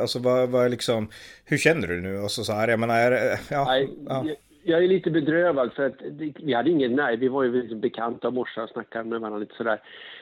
Alltså 0.00 0.18
vad, 0.18 0.48
vad 0.48 0.70
liksom, 0.70 1.08
hur 1.44 1.58
känner 1.58 1.88
du 1.88 2.00
nu? 2.00 2.18
Alltså, 2.18 2.44
så 2.44 2.52
här, 2.52 2.68
jag 2.68 2.80
menar, 2.80 2.94
är, 2.94 3.38
ja, 3.50 3.64
Nej, 3.64 3.88
ja. 4.08 4.24
Jag, 4.26 4.36
jag 4.62 4.84
är 4.84 4.88
lite 4.88 5.10
bedrövad 5.10 5.72
för 5.72 5.86
att 5.86 6.02
vi 6.36 6.54
hade 6.54 6.70
ingen, 6.70 6.96
nej, 6.96 7.16
vi 7.16 7.28
var 7.28 7.42
ju 7.42 7.74
bekanta 7.74 8.28
och 8.28 8.34
morsa 8.34 8.62
och 8.62 8.70
snackade 8.70 9.04
med 9.04 9.20
varandra 9.20 9.38
lite 9.38 9.54
sådär. 9.54 9.80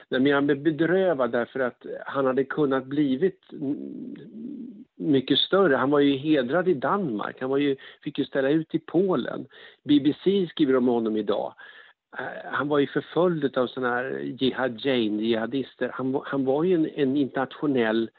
Men 0.09 0.27
jag 0.27 0.51
är 0.51 0.55
bedrövad 0.55 1.33
därför 1.33 1.61
att 1.61 1.87
han 2.07 2.27
hade 2.27 2.45
kunnat 2.45 2.85
blivit 2.85 3.41
mycket 4.97 5.39
större. 5.39 5.77
Han 5.77 5.91
var 5.91 6.01
ju 6.01 6.17
hedrad 6.17 6.69
i 6.69 6.75
Danmark, 6.75 7.37
han 7.41 7.51
var 7.51 7.59
ju, 7.59 7.77
fick 8.05 8.19
ju 8.19 8.25
ställa 8.25 8.49
ut 8.49 8.75
i 8.75 8.79
Polen. 8.79 9.47
BBC 9.83 10.47
skriver 10.51 10.77
om 10.77 10.87
honom 10.87 11.17
idag. 11.17 11.55
Eh, 12.19 12.53
han 12.53 12.69
var 12.69 12.79
ju 12.79 12.87
förföljd 12.87 13.59
av 13.59 13.67
sådana 13.67 13.95
här 13.95 14.21
Jihad 14.41 14.81
Jain, 14.85 15.21
jihadister. 15.21 15.91
Han, 15.95 16.21
han 16.25 16.45
var 16.45 16.65
ju 16.65 16.75
en, 16.75 16.89
en, 16.95 17.17
internationell 17.17 18.11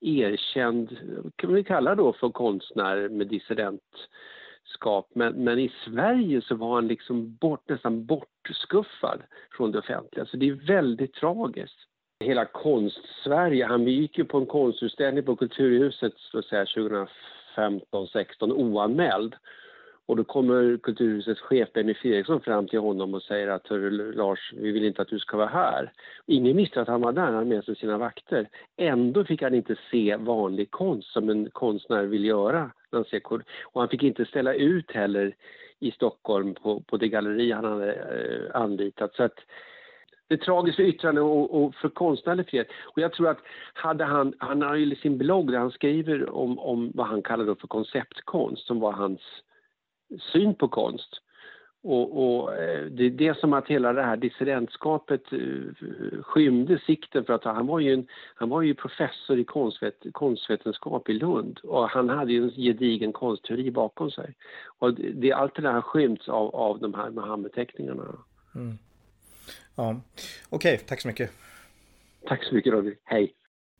erkänd, 0.00 0.96
kan 1.36 1.54
vi 1.54 1.64
kalla 1.64 1.94
då 1.94 2.12
för 2.12 2.28
konstnär 2.28 3.08
med 3.08 3.26
dissidentskap. 3.26 5.10
Men, 5.14 5.44
men 5.44 5.58
i 5.58 5.72
Sverige 5.84 6.42
så 6.42 6.54
var 6.54 6.74
han 6.74 6.88
liksom 6.88 7.34
bort, 7.34 7.68
nästan 7.68 8.06
bortskuffad 8.06 9.22
från 9.56 9.72
det 9.72 9.78
offentliga. 9.78 10.26
Så 10.26 10.36
det 10.36 10.48
är 10.48 10.66
väldigt 10.66 11.14
tragiskt. 11.14 11.78
Hela 12.20 12.44
konst-Sverige, 12.44 13.66
han 13.66 13.84
gick 13.84 14.18
ju 14.18 14.24
på 14.24 14.38
en 14.38 14.46
konstutställning 14.46 15.24
på 15.24 15.36
Kulturhuset 15.36 16.12
så 16.16 16.38
att 16.38 16.44
säga, 16.44 16.66
2015, 16.66 18.06
16 18.06 18.52
oanmäld. 18.52 19.34
Och 20.06 20.16
då 20.16 20.24
kommer 20.24 20.76
Kulturhusets 20.76 21.40
chef 21.40 21.72
Benny 21.72 21.94
Fredriksson 21.94 22.40
fram 22.40 22.68
till 22.68 22.78
honom 22.78 23.14
och 23.14 23.22
säger 23.22 23.48
att 23.48 23.66
Lars, 24.16 24.52
vi 24.56 24.72
vill 24.72 24.84
inte 24.84 25.02
att 25.02 25.08
du 25.08 25.18
ska 25.18 25.36
vara 25.36 25.48
här. 25.48 25.92
Ingen 26.26 26.56
visste 26.56 26.80
att 26.80 26.88
han 26.88 27.00
var 27.00 27.12
där, 27.12 27.22
han 27.22 27.34
hade 27.34 27.46
med 27.46 27.64
sig 27.64 27.76
sina 27.76 27.98
vakter. 27.98 28.48
Ändå 28.76 29.24
fick 29.24 29.42
han 29.42 29.54
inte 29.54 29.76
se 29.90 30.16
vanlig 30.16 30.70
konst 30.70 31.12
som 31.12 31.28
en 31.28 31.50
konstnär 31.50 32.02
vill 32.02 32.24
göra. 32.24 32.70
Och 33.64 33.80
han 33.80 33.88
fick 33.88 34.02
inte 34.02 34.24
ställa 34.24 34.54
ut 34.54 34.92
heller 34.92 35.34
i 35.78 35.90
Stockholm 35.90 36.54
på, 36.54 36.80
på 36.80 36.96
det 36.96 37.08
galleri 37.08 37.52
han 37.52 37.64
hade 37.64 37.92
eh, 37.92 38.60
anlitat. 38.60 39.14
Så 39.14 39.22
att 39.22 39.38
det 40.28 40.44
för 40.46 40.80
yttrande 40.80 41.20
och, 41.20 41.64
och 41.64 41.74
för 41.74 41.88
konstnärlig 41.88 42.48
frihet. 42.48 42.68
Och 42.84 42.98
jag 42.98 43.12
tror 43.12 43.28
att 43.28 43.38
hade 43.74 44.04
han, 44.04 44.34
han 44.38 44.62
har 44.62 44.74
ju 44.74 44.96
sin 44.96 45.18
blogg 45.18 45.52
där 45.52 45.58
han 45.58 45.70
skriver 45.70 46.30
om, 46.30 46.58
om 46.58 46.92
vad 46.94 47.06
han 47.06 47.22
kallar 47.22 47.54
för 47.54 47.68
konceptkonst, 47.68 48.66
som 48.66 48.80
var 48.80 48.92
hans 48.92 49.20
syn 50.32 50.54
på 50.54 50.68
konst. 50.68 51.20
Och, 51.82 52.24
och, 52.24 52.56
eh, 52.56 52.84
det, 52.84 53.10
det 53.10 53.28
är 53.28 53.34
som 53.34 53.52
att 53.52 53.68
hela 53.68 53.92
det 53.92 54.02
här 54.02 54.16
dissidentskapet 54.16 55.32
uh, 55.32 55.72
skymde 56.22 56.80
sikten 56.86 57.24
för 57.24 57.32
att 57.32 57.44
han 57.44 57.66
var 57.66 57.80
ju, 57.80 57.92
en, 57.92 58.06
han 58.34 58.48
var 58.48 58.62
ju 58.62 58.74
professor 58.74 59.38
i 59.38 59.44
konstvet, 59.44 59.94
konstvetenskap 60.12 61.08
i 61.08 61.12
Lund 61.12 61.60
och 61.62 61.88
han 61.88 62.08
hade 62.08 62.32
ju 62.32 62.42
en 62.42 62.50
gedigen 62.50 63.12
konstteori 63.12 63.70
bakom 63.70 64.10
sig. 64.10 64.34
Och 64.78 64.94
det, 64.94 65.32
allt 65.32 65.54
det 65.54 65.62
där 65.62 65.72
har 65.72 65.82
skymts 65.82 66.28
av, 66.28 66.54
av 66.54 66.80
de 66.80 66.94
här 66.94 67.10
Muhammed-teckningarna. 67.10 68.18
Mm. 68.54 68.78
Ja, 69.74 70.00
okej, 70.48 70.74
okay, 70.74 70.86
tack 70.86 71.00
så 71.00 71.08
mycket. 71.08 71.30
Tack 72.26 72.44
så 72.44 72.54
mycket 72.54 72.72
Roger, 72.72 72.96
hej. 73.04 73.34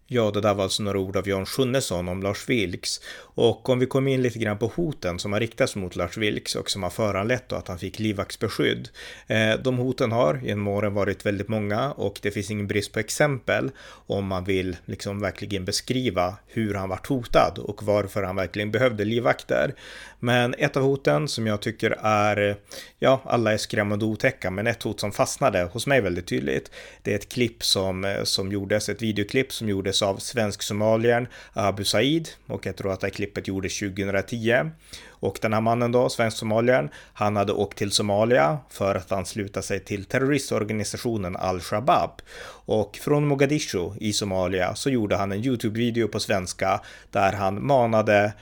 Ja, 0.06 0.30
det 0.30 0.40
där 0.40 0.54
var 0.54 0.64
alltså 0.64 0.82
några 0.82 0.98
ord 0.98 1.16
av 1.16 1.28
Jan 1.28 1.46
Sjunnesson 1.46 2.08
om 2.08 2.22
Lars 2.22 2.48
Vilks. 2.48 3.00
Och 3.16 3.68
om 3.68 3.78
vi 3.78 3.86
kommer 3.86 4.10
in 4.10 4.22
lite 4.22 4.38
grann 4.38 4.58
på 4.58 4.66
hoten 4.66 5.18
som 5.18 5.32
har 5.32 5.40
riktats 5.40 5.76
mot 5.76 5.96
Lars 5.96 6.16
Vilks 6.16 6.54
och 6.56 6.70
som 6.70 6.82
har 6.82 6.90
föranlett 6.90 7.52
att 7.52 7.68
han 7.68 7.78
fick 7.78 7.98
livvaktsbeskydd. 7.98 8.88
Eh, 9.26 9.54
de 9.64 9.78
hoten 9.78 10.12
har 10.12 10.40
genom 10.44 10.68
åren 10.68 10.94
varit 10.94 11.26
väldigt 11.26 11.48
många 11.48 11.92
och 11.92 12.18
det 12.22 12.30
finns 12.30 12.50
ingen 12.50 12.66
brist 12.66 12.92
på 12.92 12.98
exempel 12.98 13.70
om 14.06 14.26
man 14.26 14.44
vill 14.44 14.76
liksom 14.84 15.20
verkligen 15.20 15.64
beskriva 15.64 16.34
hur 16.46 16.74
han 16.74 16.88
varit 16.88 17.06
hotad 17.06 17.58
och 17.58 17.82
varför 17.82 18.22
han 18.22 18.36
verkligen 18.36 18.70
behövde 18.70 19.04
livvakter. 19.04 19.74
Men 20.20 20.54
ett 20.58 20.76
av 20.76 20.82
hoten 20.82 21.28
som 21.28 21.46
jag 21.46 21.62
tycker 21.62 21.98
är, 22.02 22.56
ja, 22.98 23.22
alla 23.24 23.52
är 23.52 23.56
skrämmande 23.56 24.04
otäcka, 24.04 24.50
men 24.50 24.66
ett 24.66 24.82
hot 24.82 25.00
som 25.00 25.12
fastnade 25.12 25.62
hos 25.62 25.86
mig 25.86 26.00
väldigt 26.00 26.26
tydligt. 26.26 26.70
Det 27.02 27.12
är 27.12 27.16
ett 27.16 27.28
klipp 27.28 27.64
som, 27.64 28.04
eh, 28.04 28.22
som 28.22 28.52
gjordes, 28.52 28.88
ett 28.88 29.02
videoklipp 29.02 29.52
som 29.52 29.68
gjordes 29.68 29.93
av 30.02 30.16
svensk-somaliern 30.16 31.26
Abu 31.52 31.84
Said 31.84 32.28
och 32.46 32.66
jag 32.66 32.76
tror 32.76 32.92
att 32.92 33.00
det 33.00 33.06
här 33.06 33.12
klippet 33.12 33.48
gjordes 33.48 33.78
2010. 33.78 34.70
Och 35.08 35.38
den 35.42 35.52
här 35.52 35.60
mannen 35.60 35.92
då, 35.92 36.08
svensk-somaliern, 36.08 36.88
han 37.14 37.36
hade 37.36 37.52
åkt 37.52 37.78
till 37.78 37.90
Somalia 37.90 38.58
för 38.70 38.94
att 38.94 39.12
ansluta 39.12 39.62
sig 39.62 39.80
till 39.80 40.04
terroristorganisationen 40.04 41.36
Al-Shabaab. 41.36 42.22
Och 42.66 42.96
från 42.96 43.26
Mogadishu 43.26 43.90
i 44.00 44.12
Somalia 44.12 44.74
så 44.74 44.90
gjorde 44.90 45.16
han 45.16 45.32
en 45.32 45.44
YouTube-video 45.44 46.08
på 46.08 46.20
svenska 46.20 46.80
där 47.10 47.32
han 47.32 47.66
manade 47.66 48.32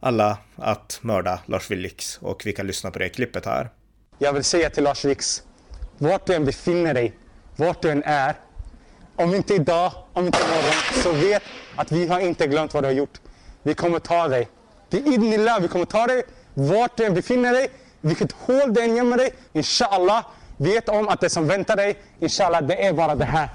alla 0.00 0.38
att 0.56 0.98
mörda 1.02 1.40
Lars 1.46 1.70
Vilks 1.70 2.18
och 2.22 2.42
vi 2.44 2.52
kan 2.52 2.66
lyssna 2.66 2.90
på 2.90 2.98
det 2.98 3.08
klippet 3.08 3.46
här. 3.46 3.70
Jag 4.18 4.32
vill 4.32 4.44
säga 4.44 4.70
till 4.70 4.84
Lars 4.84 5.04
Vilks, 5.04 5.42
vart 5.98 6.26
du 6.26 6.34
än 6.34 6.44
befinner 6.44 6.94
dig, 6.94 7.12
vart 7.56 7.82
du 7.82 7.90
än 7.90 8.02
är, 8.02 8.34
om 9.18 9.34
inte 9.34 9.54
idag, 9.54 9.92
om 10.12 10.26
inte 10.26 10.38
imorgon, 10.38 11.02
så 11.02 11.12
vet 11.12 11.42
att 11.76 11.92
vi 11.92 12.06
har 12.06 12.20
inte 12.20 12.46
glömt 12.46 12.74
vad 12.74 12.82
du 12.82 12.86
har 12.86 12.94
gjort. 12.94 13.20
Vi 13.62 13.74
kommer 13.74 13.98
ta 13.98 14.28
dig. 14.28 14.48
Det 14.88 14.96
är 14.98 15.60
vi 15.60 15.68
kommer 15.68 15.84
ta 15.84 16.06
dig 16.06 16.22
vart 16.54 16.96
du 16.96 17.04
än 17.04 17.14
befinner 17.14 17.52
dig, 17.52 17.70
vilket 18.00 18.32
hål 18.32 18.74
du 18.74 18.80
än 18.80 18.96
gömmer 18.96 19.16
dig. 19.16 19.34
Inshallah, 19.52 20.24
vet 20.56 20.88
om 20.88 21.08
att 21.08 21.20
det 21.20 21.30
som 21.30 21.46
väntar 21.46 21.76
dig, 21.76 21.96
inshallah, 22.20 22.62
det 22.62 22.86
är 22.86 22.92
bara 22.92 23.14
det 23.14 23.24
här. 23.24 23.48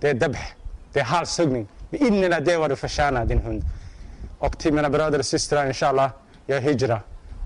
Det 0.00 0.08
är 0.08 0.14
debh, 0.14 0.38
det 0.92 1.00
är 1.00 1.04
halshuggning. 1.04 1.68
Idnillah, 1.90 2.40
det 2.40 2.52
är 2.52 2.58
vad 2.58 2.70
du 2.70 2.76
förtjänar, 2.76 3.24
din 3.24 3.38
hund. 3.38 3.62
Och 4.38 4.58
till 4.58 4.72
mina 4.72 4.90
bröder 4.90 5.18
och 5.18 5.26
systrar, 5.26 5.66
inshallah, 5.66 6.10
gör 6.46 6.60
hijra. 6.60 7.00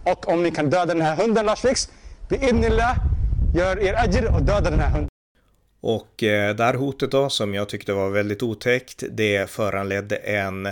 Och 0.04 0.28
om 0.28 0.42
ni 0.42 0.50
kan 0.50 0.70
döda 0.70 0.86
den 0.94 1.02
här 1.02 1.16
hunden, 1.16 1.46
Lars 1.46 1.64
Vilks, 1.64 1.88
bi'idnillah, 2.28 2.94
gör 3.54 3.78
er 3.78 3.94
ajr 3.94 4.34
och 4.34 4.42
döda 4.42 4.70
den 4.70 4.80
här 4.80 4.90
hunden. 4.90 5.11
Och 5.82 6.22
eh, 6.22 6.56
det 6.56 6.64
här 6.64 6.74
hotet 6.74 7.10
då, 7.10 7.28
som 7.28 7.54
jag 7.54 7.68
tyckte 7.68 7.92
var 7.92 8.10
väldigt 8.10 8.42
otäckt, 8.42 9.04
det 9.10 9.50
föranledde 9.50 10.16
en 10.16 10.68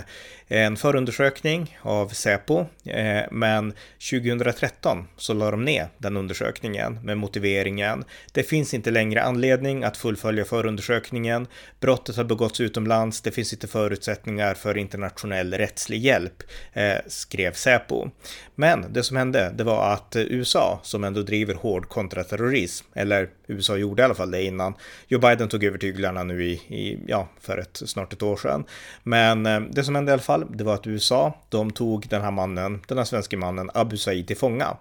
en 0.51 0.77
förundersökning 0.77 1.77
av 1.81 2.07
Säpo, 2.07 2.65
eh, 2.85 3.21
men 3.31 3.73
2013 4.09 5.07
så 5.17 5.33
la 5.33 5.51
de 5.51 5.65
ner 5.65 5.87
den 5.97 6.17
undersökningen 6.17 6.99
med 7.03 7.17
motiveringen 7.17 8.03
det 8.31 8.43
finns 8.43 8.73
inte 8.73 8.91
längre 8.91 9.23
anledning 9.23 9.83
att 9.83 9.97
fullfölja 9.97 10.45
förundersökningen, 10.45 11.47
brottet 11.79 12.15
har 12.15 12.23
begåtts 12.23 12.59
utomlands, 12.59 13.21
det 13.21 13.31
finns 13.31 13.53
inte 13.53 13.67
förutsättningar 13.67 14.53
för 14.53 14.77
internationell 14.77 15.53
rättslig 15.53 15.99
hjälp, 15.99 16.43
eh, 16.73 16.97
skrev 17.07 17.53
Säpo. 17.53 18.09
Men 18.55 18.93
det 18.93 19.03
som 19.03 19.17
hände, 19.17 19.53
det 19.55 19.63
var 19.63 19.93
att 19.93 20.15
USA, 20.15 20.79
som 20.83 21.03
ändå 21.03 21.21
driver 21.21 21.53
hård 21.53 21.89
kontraterrorism, 21.89 22.87
eller 22.93 23.29
USA 23.47 23.77
gjorde 23.77 24.01
i 24.01 24.05
alla 24.05 24.15
fall 24.15 24.31
det 24.31 24.43
innan 24.43 24.73
Joe 25.07 25.19
Biden 25.19 25.49
tog 25.49 25.63
över 25.63 25.77
tyglarna 25.77 26.23
nu 26.23 26.43
i, 26.43 26.51
i 26.53 26.99
ja, 27.07 27.27
för 27.41 27.57
ett, 27.57 27.81
snart 27.85 28.13
ett 28.13 28.23
år 28.23 28.37
sedan. 28.37 28.63
Men 29.03 29.45
eh, 29.45 29.59
det 29.59 29.83
som 29.83 29.95
hände 29.95 30.11
i 30.11 30.13
alla 30.13 30.21
fall 30.21 30.40
fall, 30.41 30.57
det 30.57 30.63
var 30.63 30.73
att 30.73 30.87
USA, 30.87 31.33
de 31.49 31.71
tog 31.71 32.07
den 32.09 32.21
här 32.21 32.31
mannen, 32.31 32.81
den 32.87 32.97
här 32.97 33.05
svenska 33.05 33.37
mannen 33.37 33.69
Abu 33.73 33.97
Said 33.97 34.27
till 34.27 34.37
fånga. 34.37 34.77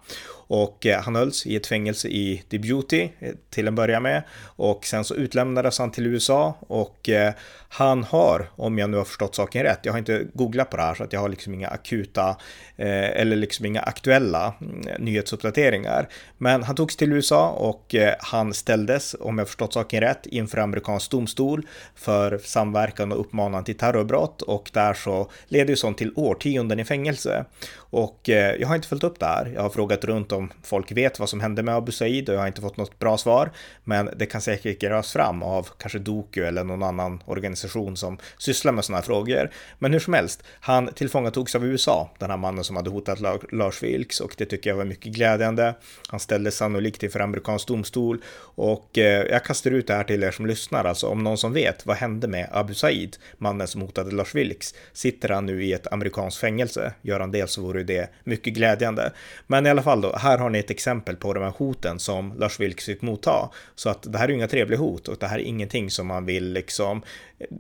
Och 0.51 0.87
eh, 0.87 1.03
han 1.03 1.17
hölls 1.17 1.47
i 1.47 1.57
ett 1.57 1.67
fängelse 1.67 2.09
i 2.09 2.43
Djibouti 2.51 3.13
eh, 3.19 3.35
till 3.51 3.69
en 3.69 3.75
början 3.75 4.03
med. 4.03 4.23
Och 4.43 4.85
sen 4.85 5.05
så 5.05 5.15
utlämnades 5.15 5.79
han 5.79 5.91
till 5.91 6.07
USA 6.07 6.57
och 6.61 7.09
eh, 7.09 7.33
han 7.69 8.05
har, 8.05 8.51
om 8.57 8.79
jag 8.79 8.91
nu 8.91 8.97
har 8.97 9.05
förstått 9.05 9.35
saken 9.35 9.63
rätt, 9.63 9.79
jag 9.83 9.93
har 9.93 9.99
inte 9.99 10.27
googlat 10.35 10.71
på 10.71 10.77
det 10.77 10.83
här 10.83 10.95
så 10.95 11.05
att 11.05 11.13
jag 11.13 11.21
har 11.21 11.29
liksom 11.29 11.55
inga 11.55 11.69
akuta 11.69 12.37
eller 12.77 13.37
liksom 13.37 13.67
inga 13.67 13.81
aktuella 13.81 14.55
mm, 14.61 15.03
nyhetsuppdateringar. 15.03 16.09
Men 16.39 16.63
han 16.63 16.77
togs 16.77 16.97
till 16.97 17.13
USA 17.13 17.51
och 17.51 17.95
han 18.19 18.55
ställdes, 18.55 19.17
om 19.21 19.39
jag 19.39 19.47
förstått 19.47 19.73
saken 19.73 20.01
rätt, 20.01 20.27
inför 20.27 20.59
amerikansk 20.59 21.11
domstol 21.11 21.67
för 21.95 22.39
samverkan 22.39 23.13
och 23.13 23.21
uppmanan 23.21 23.65
till 23.65 23.77
terrorbrott 23.77 24.43
och 24.43 24.71
där 24.73 24.95
så 24.95 25.31
leder 25.49 25.71
ju 25.71 25.77
sånt 25.77 25.99
till 25.99 26.13
årtionden 26.17 26.81
i 26.81 26.85
fängelse. 26.85 27.45
Och 27.77 28.21
jag 28.59 28.69
har 28.69 28.75
inte 28.75 28.89
följt 28.89 29.05
upp 29.05 29.19
det 29.19 29.27
här. 29.27 29.53
Jag 29.55 29.63
har 29.63 29.71
frågat 29.71 30.05
runt 30.05 30.33
om 30.33 30.40
om 30.41 30.53
folk 30.63 30.93
vet 30.93 31.19
vad 31.19 31.29
som 31.29 31.41
hände 31.41 31.63
med 31.63 31.75
Abu 31.77 31.93
Said 31.93 32.29
och 32.29 32.35
jag 32.35 32.41
har 32.41 32.47
inte 32.47 32.61
fått 32.61 32.77
något 32.77 32.99
bra 32.99 33.19
svar. 33.19 33.51
Men 33.85 34.11
det 34.17 34.27
kan 34.27 34.41
säkert 34.41 34.81
grävas 34.81 35.13
fram 35.13 35.43
av 35.43 35.69
kanske 35.79 35.99
Doku 35.99 36.45
eller 36.45 36.65
någon 36.65 36.83
annan 36.83 37.23
organisation 37.27 37.97
som 37.97 38.19
sysslar 38.39 38.73
med 38.73 38.85
sådana 38.85 38.99
här 38.99 39.07
frågor. 39.07 39.51
Men 39.79 39.93
hur 39.93 40.01
som 40.01 40.15
helst, 40.15 40.43
han 40.61 40.93
tillfångatogs 40.93 41.55
av 41.55 41.67
USA, 41.67 42.11
den 42.19 42.31
här 42.31 42.37
mannen 42.37 42.65
som 42.65 42.77
hade 42.77 42.91
hotat 42.91 43.21
Lars 43.53 43.83
Vilks 43.83 44.21
och 44.21 44.35
det 44.39 44.45
tycker 44.45 44.71
jag 44.71 44.77
var 44.77 44.85
mycket 44.85 45.13
glädjande. 45.13 45.75
Han 46.09 46.21
ställdes 46.21 46.57
sannolikt 46.57 47.03
inför 47.03 47.21
amerikansk 47.21 47.69
domstol 47.69 48.23
och 48.41 48.99
eh, 48.99 49.27
jag 49.31 49.45
kastar 49.45 49.71
ut 49.71 49.87
det 49.87 49.95
här 49.95 50.05
till 50.05 50.23
er 50.23 50.31
som 50.31 50.47
lyssnar, 50.47 50.85
alltså 50.85 51.07
om 51.07 51.25
någon 51.25 51.39
som 51.39 51.53
vet 51.53 51.87
vad 51.87 51.97
hände 51.97 52.29
med 52.29 52.49
Abu 52.53 52.75
Said, 52.75 53.17
mannen 53.39 53.69
som 53.69 53.81
hotade 53.81 54.11
Lars 54.11 54.35
Vilks, 54.35 54.75
sitter 54.93 55.29
han 55.29 55.47
nu 55.47 55.65
i 55.65 55.73
ett 55.73 55.93
amerikanskt 55.93 56.41
fängelse? 56.41 56.93
Gör 57.03 57.21
han 57.21 57.31
det 57.31 57.51
så 57.51 57.63
vore 57.63 57.83
det 57.83 58.11
mycket 58.25 58.55
glädjande. 58.55 59.13
Men 59.47 59.67
i 59.67 59.71
alla 59.71 59.83
fall 59.83 60.01
då, 60.01 60.17
här 60.31 60.39
har 60.39 60.51
ni 60.51 60.59
ett 60.59 60.71
exempel 60.71 61.17
på 61.17 61.35
de 61.35 61.43
här 61.43 61.55
hoten 61.57 61.99
som 61.99 62.39
Lars 62.39 62.61
Vilks 62.61 62.85
fick 62.85 63.03
motta. 63.03 63.51
Så 63.75 63.91
att 63.91 64.13
det 64.13 64.19
här 64.19 64.29
är 64.29 64.33
inga 64.33 64.49
trevliga 64.49 64.79
hot 64.79 65.09
och 65.09 65.17
det 65.21 65.27
här 65.27 65.39
är 65.39 65.43
ingenting 65.43 65.91
som 65.91 66.07
man 66.07 66.27
vill 66.27 66.53
liksom, 66.53 67.03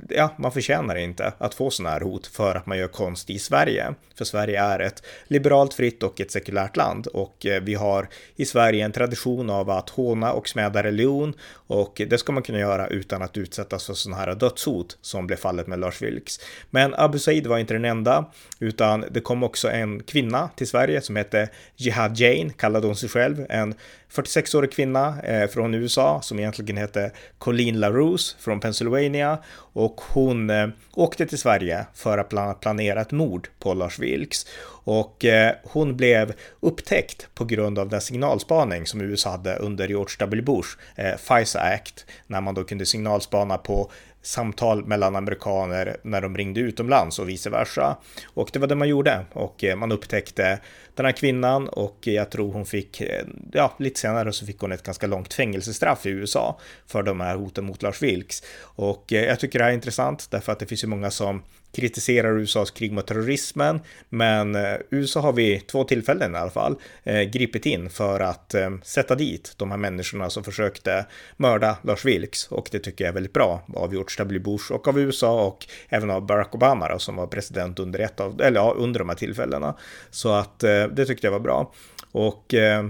ja, 0.09 0.35
man 0.39 0.53
förtjänar 0.53 0.97
inte 0.97 1.33
att 1.39 1.55
få 1.55 1.71
sådana 1.71 1.91
här 1.91 2.01
hot 2.01 2.27
för 2.27 2.55
att 2.55 2.67
man 2.67 2.79
gör 2.79 2.89
konst 2.89 3.31
i 3.31 3.39
Sverige. 3.39 3.95
För 4.15 4.25
Sverige 4.25 4.63
är 4.63 4.79
ett 4.79 5.03
liberalt, 5.27 5.75
fritt 5.75 6.03
och 6.03 6.21
ett 6.21 6.31
sekulärt 6.31 6.77
land 6.77 7.07
och 7.07 7.47
eh, 7.47 7.63
vi 7.63 7.75
har 7.75 8.09
i 8.37 8.45
Sverige 8.45 8.85
en 8.85 8.93
tradition 8.93 9.51
av 9.51 9.71
att 9.71 9.91
håna 9.91 10.33
och 10.33 10.49
smäda 10.49 10.83
religion 10.83 11.35
och 11.53 12.03
det 12.09 12.19
ska 12.19 12.33
man 12.33 12.43
kunna 12.43 12.59
göra 12.59 12.87
utan 12.87 13.23
att 13.23 13.37
utsättas 13.37 13.87
för 13.87 13.95
sådana 13.95 14.23
här 14.23 14.35
dödshot 14.35 14.99
som 15.01 15.27
blev 15.27 15.37
fallet 15.37 15.67
med 15.67 15.79
Lars 15.79 16.03
Vilks. 16.03 16.41
Men 16.71 16.95
Abu 16.95 17.19
Said 17.19 17.47
var 17.47 17.59
inte 17.59 17.75
den 17.75 17.85
enda, 17.85 18.25
utan 18.59 19.05
det 19.11 19.21
kom 19.21 19.43
också 19.43 19.71
en 19.71 20.03
kvinna 20.03 20.51
till 20.57 20.69
Sverige 20.69 21.01
som 21.01 21.17
hette 21.17 21.49
Jihad 21.77 22.17
Jane, 22.17 22.51
kallade 22.61 22.87
hon 22.87 22.96
sig 22.96 23.09
själv, 23.09 23.46
en 23.49 23.75
46-årig 24.12 24.73
kvinna 24.73 25.23
eh, 25.23 25.49
från 25.49 25.75
USA 25.75 26.20
som 26.23 26.38
egentligen 26.38 26.77
hette 26.77 27.12
Colleen 27.38 27.81
LaRose 27.81 28.37
från 28.38 28.61
Pennsylvania. 28.61 29.38
Och 29.73 30.01
hon 30.01 30.51
eh, 30.51 30.68
åkte 30.94 31.27
till 31.27 31.38
Sverige 31.38 31.87
för 31.94 32.18
att 32.18 32.29
bland 32.29 32.46
annat 32.46 32.61
planera 32.61 33.01
ett 33.01 33.11
mord 33.11 33.49
på 33.59 33.75
Lars 33.75 33.99
Vilks. 33.99 34.46
Och 34.85 35.25
eh, 35.25 35.55
hon 35.62 35.96
blev 35.96 36.33
upptäckt 36.61 37.29
på 37.35 37.44
grund 37.44 37.79
av 37.79 37.88
den 37.88 38.01
signalspaning 38.01 38.87
som 38.87 39.01
USA 39.01 39.31
hade 39.31 39.57
under 39.57 39.88
George 39.88 40.16
W. 40.18 40.42
Bush, 40.42 40.68
eh, 40.96 41.16
FISA 41.16 41.61
Act, 41.61 42.07
när 42.27 42.40
man 42.40 42.55
då 42.55 42.64
kunde 42.64 42.87
signalspana 42.87 43.59
på 43.59 43.90
samtal 44.23 44.85
mellan 44.85 45.16
amerikaner 45.16 45.96
när 46.03 46.20
de 46.20 46.37
ringde 46.37 46.61
utomlands 46.61 47.18
och 47.18 47.29
vice 47.29 47.51
versa. 47.51 47.96
Och 48.35 48.51
det 48.53 48.59
var 48.59 48.66
det 48.66 48.75
man 48.75 48.88
gjorde. 48.88 49.25
Och 49.33 49.64
eh, 49.64 49.77
man 49.77 49.92
upptäckte 49.92 50.59
den 51.03 51.07
här 51.07 51.17
kvinnan 51.17 51.69
och 51.69 51.99
jag 52.01 52.31
tror 52.31 52.53
hon 52.53 52.67
fick, 52.67 53.01
eh, 53.01 53.25
ja, 53.53 53.75
lite 53.79 54.01
senare 54.01 54.33
så 54.33 54.47
fick 54.47 54.59
hon 54.59 54.73
ett 54.73 54.83
ganska 54.83 55.07
långt 55.07 55.35
fängelsestraff 55.35 56.07
i 56.07 56.11
USA 56.11 56.59
för 56.87 57.03
de 57.03 57.21
här 57.21 57.37
hoten 57.37 57.65
mot 57.65 57.83
Lars 57.83 58.03
Vilks. 58.03 58.43
Och 58.63 59.13
eh, 59.13 59.25
jag 59.25 59.41
tycker 59.41 59.59
det 59.59 59.65
här 59.65 59.71
är 59.71 59.75
intressant 59.75 60.31
därför 60.31 60.53
att 60.53 60.59
det 60.59 60.67
finns 60.67 60.85
ju 60.85 60.89
många 60.89 61.11
som 61.11 61.43
kritiserar 61.73 62.39
USAs 62.39 62.71
krig 62.71 62.93
mot 62.93 63.07
terrorismen, 63.07 63.81
men 64.09 64.55
eh, 64.55 64.75
USA 64.91 65.21
har 65.21 65.33
vid 65.33 65.67
två 65.67 65.85
tillfällen 65.85 66.35
i 66.35 66.39
alla 66.39 66.51
fall 66.51 66.77
eh, 67.05 67.23
gripit 67.23 67.67
in 67.67 67.91
för 67.91 68.21
att 68.21 68.55
eh, 68.55 68.71
sätta 68.83 69.15
dit 69.15 69.55
de 69.57 69.71
här 69.71 69.79
människorna 69.79 70.31
som 70.31 70.45
försökte 70.45 71.07
mörda 71.37 71.77
Lars 71.83 72.05
Vilks 72.05 72.47
och 72.47 72.69
det 72.73 72.79
tycker 72.79 73.05
jag 73.05 73.09
är 73.09 73.15
väldigt 73.15 73.33
bra 73.33 73.63
av 73.75 73.93
George 73.93 74.15
W. 74.19 74.39
Bush 74.39 74.73
och 74.73 74.89
av 74.89 75.01
USA 75.01 75.47
och 75.47 75.67
även 75.89 76.11
av 76.11 76.27
Barack 76.27 76.55
Obama 76.55 76.89
då, 76.89 76.99
som 76.99 77.17
var 77.17 77.27
president 77.27 77.79
under 77.79 77.99
ett 77.99 78.21
av, 78.21 78.41
eller 78.41 78.61
ja, 78.61 78.75
under 78.79 78.99
de 78.99 79.09
här 79.09 79.17
tillfällena. 79.17 79.75
Så 80.11 80.33
att 80.33 80.65
det 80.92 81.07
tyckte 81.07 81.26
jag 81.26 81.33
var 81.33 81.40
bra. 81.40 81.72
Och 82.12 82.55
eh, 82.55 82.87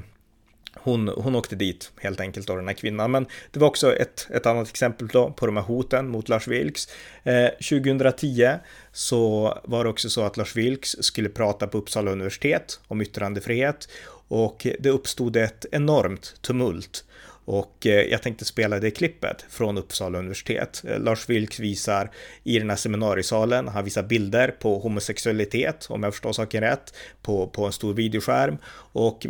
hon, 0.74 1.08
hon 1.08 1.36
åkte 1.36 1.56
dit 1.56 1.92
helt 1.96 2.20
enkelt 2.20 2.46
då, 2.46 2.56
den 2.56 2.68
här 2.68 2.74
kvinnan. 2.74 3.10
Men 3.10 3.26
det 3.50 3.60
var 3.60 3.68
också 3.68 3.96
ett, 3.96 4.28
ett 4.30 4.46
annat 4.46 4.68
exempel 4.68 5.08
då 5.08 5.30
på 5.30 5.46
de 5.46 5.56
här 5.56 5.64
hoten 5.64 6.08
mot 6.08 6.28
Lars 6.28 6.48
Vilks. 6.48 6.88
Eh, 7.22 7.48
2010 7.48 8.50
så 8.92 9.54
var 9.64 9.84
det 9.84 9.90
också 9.90 10.10
så 10.10 10.22
att 10.22 10.36
Lars 10.36 10.56
Vilks 10.56 10.96
skulle 11.00 11.28
prata 11.28 11.66
på 11.66 11.78
Uppsala 11.78 12.10
universitet 12.10 12.80
om 12.88 13.00
yttrandefrihet 13.00 13.88
och 14.28 14.66
det 14.78 14.90
uppstod 14.90 15.36
ett 15.36 15.66
enormt 15.72 16.34
tumult 16.42 17.04
och 17.50 17.86
eh, 17.86 17.92
jag 17.92 18.22
tänkte 18.22 18.44
spela 18.44 18.80
det 18.80 18.90
klippet 18.90 19.44
från 19.48 19.78
Uppsala 19.78 20.18
universitet. 20.18 20.82
Eh, 20.88 21.00
Lars 21.00 21.28
Vilks 21.28 21.60
visar 21.60 22.10
i 22.44 22.58
den 22.58 22.70
här 22.70 22.76
seminariesalen, 22.76 23.68
han 23.68 23.84
visar 23.84 24.02
bilder 24.02 24.48
på 24.48 24.78
homosexualitet, 24.78 25.86
om 25.88 26.02
jag 26.02 26.12
förstår 26.12 26.32
saken 26.32 26.60
rätt, 26.60 26.94
på, 27.22 27.46
på 27.46 27.66
en 27.66 27.72
stor 27.72 27.94
videoskärm. 27.94 28.58
Och 28.92 29.26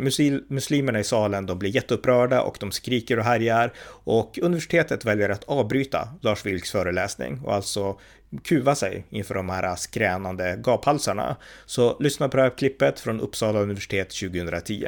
muslimerna 0.47 0.99
i 0.99 1.03
salen, 1.03 1.45
de 1.45 1.59
blir 1.59 1.75
jätteupprörda 1.75 2.41
och 2.41 2.57
de 2.59 2.71
skriker 2.71 3.19
och 3.19 3.25
härjar. 3.25 3.73
Och 4.03 4.39
universitetet 4.41 5.05
väljer 5.05 5.29
att 5.29 5.43
avbryta 5.43 6.09
Lars 6.21 6.45
Vilks 6.45 6.71
föreläsning 6.71 7.39
och 7.43 7.53
alltså 7.53 7.99
kuva 8.43 8.75
sig 8.75 9.05
inför 9.09 9.35
de 9.35 9.49
här 9.49 9.75
skränande 9.75 10.59
gaphalsarna. 10.63 11.35
Så 11.65 11.97
lyssna 11.99 12.29
på 12.29 12.37
det 12.37 12.43
här 12.43 12.57
klippet 12.57 12.99
från 12.99 13.21
Uppsala 13.21 13.59
universitet 13.59 14.09
2010. 14.09 14.87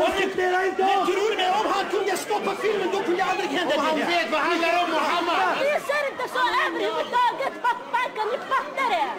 Han 0.00 0.12
respekterar 0.12 0.64
inte! 0.66 0.82
Men 0.82 1.06
tror 1.06 1.36
mig, 1.36 1.50
om 1.60 1.66
han 1.74 1.84
kunde 1.94 2.16
stoppa 2.16 2.52
filmen 2.62 2.88
då 2.92 2.98
kunde 3.08 3.24
aldrig 3.24 3.48
hända 3.56 3.72
det 3.74 3.78
Om 3.80 3.84
han 3.86 3.96
vet 3.98 4.30
vad 4.32 4.40
handlar 4.40 4.84
om 4.84 4.90
Muhammad! 4.96 5.56
Ni 5.60 5.74
ser 5.88 6.02
inte 6.10 6.26
så 6.34 6.42
överhuvudtaget! 6.64 7.54
Pappa, 7.66 8.00
kan 8.16 8.26
ni 8.32 8.38
fatta 8.52 8.84
det? 8.94 9.10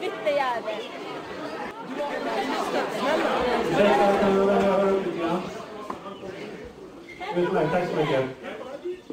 Fittejävel! 0.00 0.82
Utmärkt, 7.36 7.72
tack 7.72 7.88
så 7.90 7.96
mycket. 7.96 8.24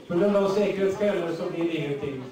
På 0.08 0.13
grund 0.17 0.36
av 0.36 0.49
säkerhetsskäl 0.49 1.36
så 1.38 1.49
blir 1.49 1.63
det 1.63 1.75
ingenting. 1.75 2.23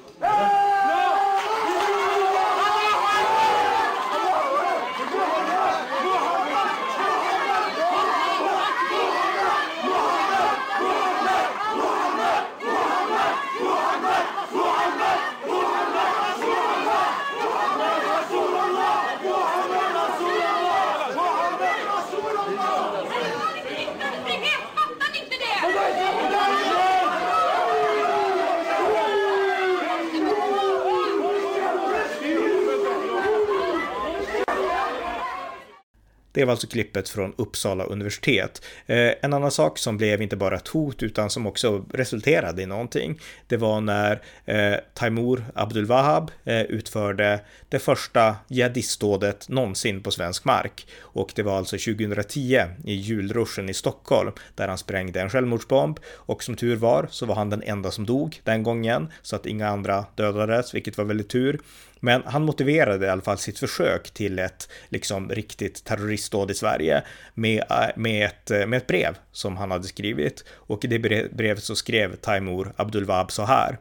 Det 36.34 36.46
var 36.46 36.52
alltså 36.52 36.68
klippet 36.68 37.10
från 37.10 37.34
Uppsala 37.38 37.84
universitet. 37.84 38.66
Eh, 38.86 39.12
en 39.22 39.34
annan 39.34 39.52
sak 39.52 39.78
som 39.78 39.98
blev 39.98 40.22
inte 40.22 40.36
bara 40.36 40.56
ett 40.56 40.68
hot 40.68 41.04
utan 41.04 41.30
som 41.30 41.48
också 41.48 41.86
resulterade 41.94 42.62
i 42.62 42.66
någonting. 42.66 43.20
Det 43.48 43.58
var 43.58 43.82
när 43.82 44.22
eh, 44.46 44.76
Taimur 44.94 45.46
Abdul 45.56 45.86
Wahab 45.86 46.32
eh, 46.44 46.62
utförde 46.62 47.40
det 47.70 47.80
första 47.80 48.36
jihadistdådet 48.48 49.50
någonsin 49.50 50.04
på 50.04 50.12
svensk 50.12 50.46
mark. 50.46 50.88
Och 51.00 51.32
det 51.36 51.44
var 51.44 51.58
alltså 51.58 51.78
2010 51.78 52.62
i 52.84 52.94
julruschen 52.94 53.70
i 53.70 53.74
Stockholm 53.74 54.32
där 54.56 54.68
han 54.68 54.78
sprängde 54.78 55.22
en 55.22 55.30
självmordsbomb. 55.30 56.00
Och 56.06 56.44
som 56.44 56.56
tur 56.56 56.76
var 56.76 57.08
så 57.12 57.26
var 57.26 57.36
han 57.36 57.50
den 57.50 57.64
enda 57.64 57.92
som 57.92 58.06
dog 58.06 58.42
den 58.44 58.64
gången 58.64 59.12
så 59.22 59.36
att 59.36 59.46
inga 59.46 59.68
andra 59.68 60.06
dödades, 60.16 60.76
vilket 60.76 60.98
var 60.98 61.06
väldigt 61.06 61.30
tur. 61.30 61.60
Men 62.06 62.24
han 62.26 62.44
motiverade 62.44 63.06
i 63.06 63.10
alla 63.10 63.22
fall 63.22 63.38
sitt 63.38 63.60
försök 63.60 64.12
till 64.12 64.40
ett 64.40 64.70
liksom 64.90 65.30
riktigt 65.30 65.84
terroristdåd 65.84 66.52
i 66.52 66.54
Sverige 66.54 67.04
med, 67.34 67.64
eh, 67.70 67.88
med, 67.96 68.26
ett, 68.26 68.52
eh, 68.52 68.66
med 68.66 68.78
ett 68.78 68.88
brev 68.88 69.18
som 69.32 69.58
han 69.58 69.72
hade 69.72 69.84
skrivit. 69.84 70.44
Och 70.52 70.86
i 70.86 70.88
det 70.88 71.00
brevet 71.32 71.64
så 71.64 71.76
skrev 71.76 72.16
Taimur 72.16 72.74
Abdulwahab 72.76 73.32
så 73.32 73.44
här. 73.44 73.78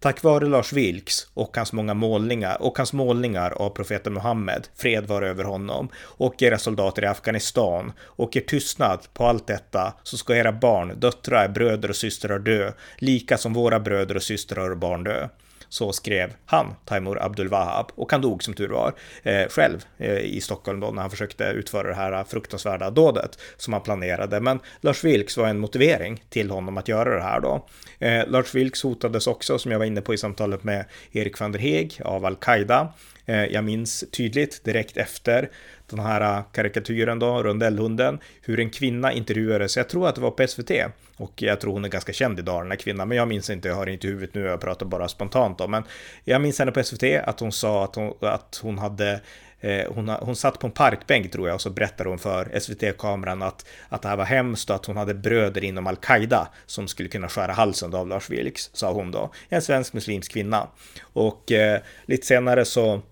Tack 0.00 0.22
vare 0.22 0.46
Lars 0.46 0.72
Vilks 0.72 1.26
och 1.34 1.56
hans 1.56 1.72
många 1.72 1.94
målningar 1.94 2.62
och 2.62 2.78
hans 2.78 2.92
målningar 2.92 3.50
av 3.50 3.70
profeten 3.70 4.12
Muhammed, 4.12 4.68
fred 4.76 5.06
var 5.06 5.22
över 5.22 5.44
honom, 5.44 5.88
och 5.98 6.42
era 6.42 6.58
soldater 6.58 7.02
i 7.02 7.06
Afghanistan 7.06 7.92
och 8.00 8.36
er 8.36 8.40
tystnad 8.40 9.00
på 9.14 9.26
allt 9.26 9.46
detta 9.46 9.94
så 10.02 10.16
ska 10.16 10.36
era 10.36 10.52
barn, 10.52 11.00
döttrar, 11.00 11.48
bröder 11.48 11.88
och 11.88 11.96
systrar 11.96 12.38
dö, 12.38 12.72
lika 12.98 13.38
som 13.38 13.52
våra 13.52 13.80
bröder 13.80 14.16
och 14.16 14.22
systrar 14.22 14.70
och 14.70 14.78
barn 14.78 15.04
dö. 15.04 15.28
Så 15.72 15.92
skrev 15.92 16.32
han, 16.46 16.74
Taimur 16.84 17.22
Abdul 17.22 17.48
Wahab, 17.48 17.86
och 17.94 18.12
han 18.12 18.20
dog 18.20 18.42
som 18.42 18.54
tur 18.54 18.68
var 18.68 18.94
eh, 19.22 19.48
själv 19.48 19.84
eh, 19.98 20.18
i 20.18 20.40
Stockholm 20.40 20.80
då 20.80 20.90
när 20.90 21.02
han 21.02 21.10
försökte 21.10 21.44
utföra 21.44 21.88
det 21.88 21.94
här 21.94 22.12
eh, 22.12 22.24
fruktansvärda 22.24 22.90
dådet 22.90 23.38
som 23.56 23.72
han 23.72 23.82
planerade. 23.82 24.40
Men 24.40 24.60
Lars 24.80 25.04
Vilks 25.04 25.36
var 25.36 25.48
en 25.48 25.58
motivering 25.58 26.24
till 26.28 26.50
honom 26.50 26.78
att 26.78 26.88
göra 26.88 27.16
det 27.16 27.22
här 27.22 27.40
då. 27.40 27.66
Eh, 27.98 28.26
Lars 28.28 28.54
Vilks 28.54 28.82
hotades 28.82 29.26
också, 29.26 29.58
som 29.58 29.72
jag 29.72 29.78
var 29.78 29.86
inne 29.86 30.00
på 30.00 30.14
i 30.14 30.18
samtalet 30.18 30.64
med 30.64 30.84
Erik 31.12 31.40
van 31.40 31.52
der 31.52 31.58
Heeg 31.58 32.00
av 32.04 32.24
Al-Qaida 32.24 32.92
Eh, 33.26 33.44
jag 33.44 33.64
minns 33.64 34.04
tydligt 34.10 34.64
direkt 34.64 34.96
efter 34.96 35.50
den 35.90 35.98
här 35.98 36.20
eh, 36.20 36.44
karikatyren 36.52 37.18
då, 37.18 37.42
rondellhunden, 37.42 38.18
hur 38.42 38.60
en 38.60 38.70
kvinna 38.70 39.12
intervjuades, 39.12 39.76
jag 39.76 39.88
tror 39.88 40.08
att 40.08 40.14
det 40.14 40.20
var 40.20 40.30
på 40.30 40.46
SVT, 40.46 40.70
och 41.16 41.42
jag 41.42 41.60
tror 41.60 41.72
hon 41.72 41.84
är 41.84 41.88
ganska 41.88 42.12
känd 42.12 42.38
idag 42.38 42.62
den 42.62 42.70
här 42.70 42.78
kvinnan, 42.78 43.08
men 43.08 43.16
jag 43.16 43.28
minns 43.28 43.50
inte, 43.50 43.68
jag 43.68 43.74
har 43.74 43.86
inte 43.86 44.06
i 44.06 44.10
huvudet 44.10 44.34
nu, 44.34 44.40
jag 44.40 44.60
pratar 44.60 44.86
bara 44.86 45.08
spontant 45.08 45.60
om. 45.60 45.70
men 45.70 45.82
jag 46.24 46.40
minns 46.40 46.58
henne 46.58 46.72
på 46.72 46.82
SVT 46.82 47.02
att 47.24 47.40
hon 47.40 47.52
sa 47.52 47.84
att 47.84 47.94
hon, 47.94 48.14
att 48.20 48.60
hon 48.62 48.78
hade 48.78 49.20
eh, 49.60 49.92
hon, 49.92 50.08
hon 50.08 50.36
satt 50.36 50.58
på 50.58 50.66
en 50.66 50.72
parkbänk 50.72 51.32
tror 51.32 51.48
jag 51.48 51.54
och 51.54 51.60
så 51.60 51.70
berättade 51.70 52.08
hon 52.08 52.18
för 52.18 52.60
SVT-kameran 52.60 53.42
att, 53.42 53.66
att 53.88 54.02
det 54.02 54.08
här 54.08 54.16
var 54.16 54.24
hemskt 54.24 54.70
och 54.70 54.76
att 54.76 54.86
hon 54.86 54.96
hade 54.96 55.14
bröder 55.14 55.64
inom 55.64 55.86
al-Qaida 55.86 56.48
som 56.66 56.88
skulle 56.88 57.08
kunna 57.08 57.28
skära 57.28 57.52
halsen 57.52 57.94
av 57.94 58.08
Lars 58.08 58.30
Vilks, 58.30 58.70
sa 58.72 58.92
hon 58.92 59.10
då. 59.10 59.32
En 59.48 59.62
svensk 59.62 59.92
muslimsk 59.92 60.32
kvinna. 60.32 60.68
Och 61.02 61.52
eh, 61.52 61.80
lite 62.06 62.26
senare 62.26 62.64
så 62.64 63.02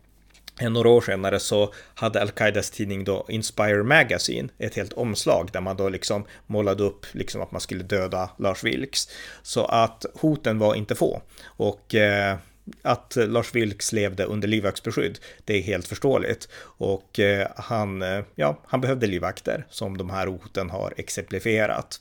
några 0.68 0.88
år 0.88 1.00
senare 1.00 1.40
så 1.40 1.72
hade 1.94 2.20
Al-Qaidas 2.20 2.70
tidning 2.70 3.04
då 3.04 3.26
Inspire 3.28 3.82
Magazine 3.82 4.48
ett 4.58 4.74
helt 4.74 4.92
omslag 4.92 5.50
där 5.52 5.60
man 5.60 5.76
då 5.76 5.88
liksom 5.88 6.24
målade 6.46 6.82
upp 6.82 7.06
liksom 7.12 7.42
att 7.42 7.52
man 7.52 7.60
skulle 7.60 7.82
döda 7.82 8.30
Lars 8.38 8.64
Vilks. 8.64 9.08
Så 9.42 9.64
att 9.64 10.06
hoten 10.14 10.58
var 10.58 10.74
inte 10.74 10.94
få. 10.94 11.22
Och 11.44 11.94
eh, 11.94 12.36
att 12.82 13.16
Lars 13.16 13.54
Vilks 13.54 13.92
levde 13.92 14.24
under 14.24 14.48
livvaktsbeskydd, 14.48 15.18
det 15.44 15.54
är 15.54 15.62
helt 15.62 15.88
förståeligt. 15.88 16.48
Och 16.62 17.20
eh, 17.20 17.48
han, 17.56 18.02
eh, 18.02 18.24
ja, 18.34 18.62
han 18.66 18.80
behövde 18.80 19.06
livvakter 19.06 19.66
som 19.70 19.98
de 19.98 20.10
här 20.10 20.26
hoten 20.26 20.70
har 20.70 20.94
exemplifierat. 20.96 22.00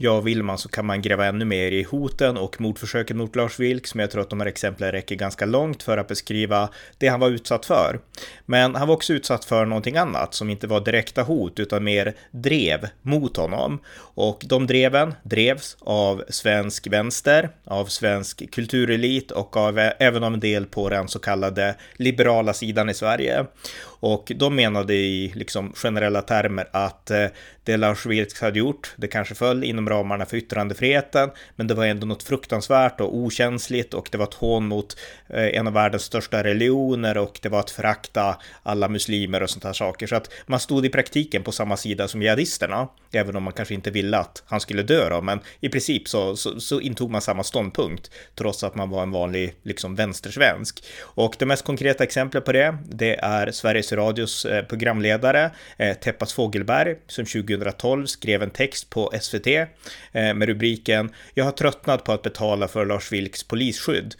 Ja, 0.00 0.20
vill 0.20 0.42
man 0.42 0.58
så 0.58 0.68
kan 0.68 0.86
man 0.86 1.02
gräva 1.02 1.26
ännu 1.26 1.44
mer 1.44 1.72
i 1.72 1.82
hoten 1.82 2.36
och 2.36 2.60
mordförsöken 2.60 3.18
mot 3.18 3.36
Lars 3.36 3.58
Vilks, 3.58 3.94
men 3.94 4.02
jag 4.02 4.10
tror 4.10 4.22
att 4.22 4.30
de 4.30 4.40
här 4.40 4.46
exemplen 4.46 4.92
räcker 4.92 5.14
ganska 5.14 5.46
långt 5.46 5.82
för 5.82 5.98
att 5.98 6.08
beskriva 6.08 6.68
det 6.98 7.08
han 7.08 7.20
var 7.20 7.28
utsatt 7.28 7.66
för. 7.66 8.00
Men 8.46 8.74
han 8.74 8.88
var 8.88 8.94
också 8.94 9.12
utsatt 9.12 9.44
för 9.44 9.64
någonting 9.64 9.96
annat 9.96 10.34
som 10.34 10.50
inte 10.50 10.66
var 10.66 10.80
direkta 10.80 11.22
hot 11.22 11.60
utan 11.60 11.84
mer 11.84 12.14
drev 12.30 12.88
mot 13.02 13.36
honom. 13.36 13.80
Och 13.98 14.44
de 14.46 14.66
dreven 14.66 15.14
drevs 15.22 15.76
av 15.80 16.24
svensk 16.28 16.86
vänster, 16.86 17.50
av 17.64 17.86
svensk 17.86 18.50
kulturelit 18.50 19.30
och 19.30 19.56
av, 19.56 19.78
även 19.78 20.24
av 20.24 20.34
en 20.34 20.40
del 20.40 20.66
på 20.66 20.88
den 20.88 21.08
så 21.08 21.18
kallade 21.18 21.74
liberala 21.96 22.52
sidan 22.52 22.90
i 22.90 22.94
Sverige. 22.94 23.46
Och 24.00 24.32
de 24.36 24.56
menade 24.56 24.94
i 24.94 25.32
liksom 25.34 25.72
generella 25.72 26.22
termer 26.22 26.68
att 26.72 27.10
eh, 27.10 27.26
det 27.64 27.76
Lars 27.76 28.06
Vilks 28.06 28.40
hade 28.40 28.58
gjort, 28.58 28.94
det 28.96 29.08
kanske 29.08 29.34
föll 29.34 29.64
inom 29.64 29.88
ramarna 29.88 30.26
för 30.26 30.36
yttrandefriheten, 30.36 31.30
men 31.56 31.66
det 31.66 31.74
var 31.74 31.84
ändå 31.84 32.06
något 32.06 32.22
fruktansvärt 32.22 33.00
och 33.00 33.16
okänsligt 33.16 33.94
och 33.94 34.08
det 34.12 34.18
var 34.18 34.26
ett 34.26 34.34
hån 34.34 34.66
mot 34.66 34.96
eh, 35.28 35.58
en 35.58 35.66
av 35.66 35.72
världens 35.72 36.02
största 36.02 36.44
religioner 36.44 37.18
och 37.18 37.38
det 37.42 37.48
var 37.48 37.60
att 37.60 37.70
förakta 37.70 38.36
alla 38.62 38.88
muslimer 38.88 39.42
och 39.42 39.50
sånt 39.50 39.64
här 39.64 39.72
saker. 39.72 40.06
Så 40.06 40.16
att 40.16 40.30
man 40.46 40.60
stod 40.60 40.86
i 40.86 40.88
praktiken 40.88 41.42
på 41.42 41.52
samma 41.52 41.76
sida 41.76 42.08
som 42.08 42.22
jihadisterna, 42.22 42.88
även 43.12 43.36
om 43.36 43.42
man 43.42 43.52
kanske 43.52 43.74
inte 43.74 43.90
ville 43.90 44.18
att 44.18 44.42
han 44.46 44.60
skulle 44.60 44.82
dö 44.82 45.08
då, 45.10 45.20
men 45.20 45.40
i 45.60 45.68
princip 45.68 46.08
så, 46.08 46.36
så, 46.36 46.60
så 46.60 46.80
intog 46.80 47.10
man 47.10 47.20
samma 47.20 47.44
ståndpunkt, 47.44 48.10
trots 48.34 48.64
att 48.64 48.74
man 48.74 48.90
var 48.90 49.02
en 49.02 49.10
vanlig 49.10 49.54
liksom 49.62 49.94
vänstersvensk. 49.94 50.84
Och 51.00 51.34
det 51.38 51.46
mest 51.46 51.64
konkreta 51.64 52.04
exemplet 52.04 52.44
på 52.44 52.52
det, 52.52 52.78
det 52.84 53.14
är 53.14 53.50
Sveriges 53.50 53.87
Radios 53.92 54.44
eh, 54.44 54.64
programledare 54.64 55.50
eh, 55.76 55.96
Teppas 55.96 56.32
Fågelberg 56.32 56.96
som 57.06 57.24
2012 57.24 58.06
skrev 58.06 58.42
en 58.42 58.50
text 58.50 58.90
på 58.90 59.12
SVT 59.20 59.46
eh, 59.46 59.66
med 60.12 60.42
rubriken 60.48 61.12
“Jag 61.34 61.44
har 61.44 61.52
tröttnat 61.52 62.04
på 62.04 62.12
att 62.12 62.22
betala 62.22 62.68
för 62.68 62.86
Lars 62.86 63.12
Vilks 63.12 63.44
polisskydd”. 63.44 64.14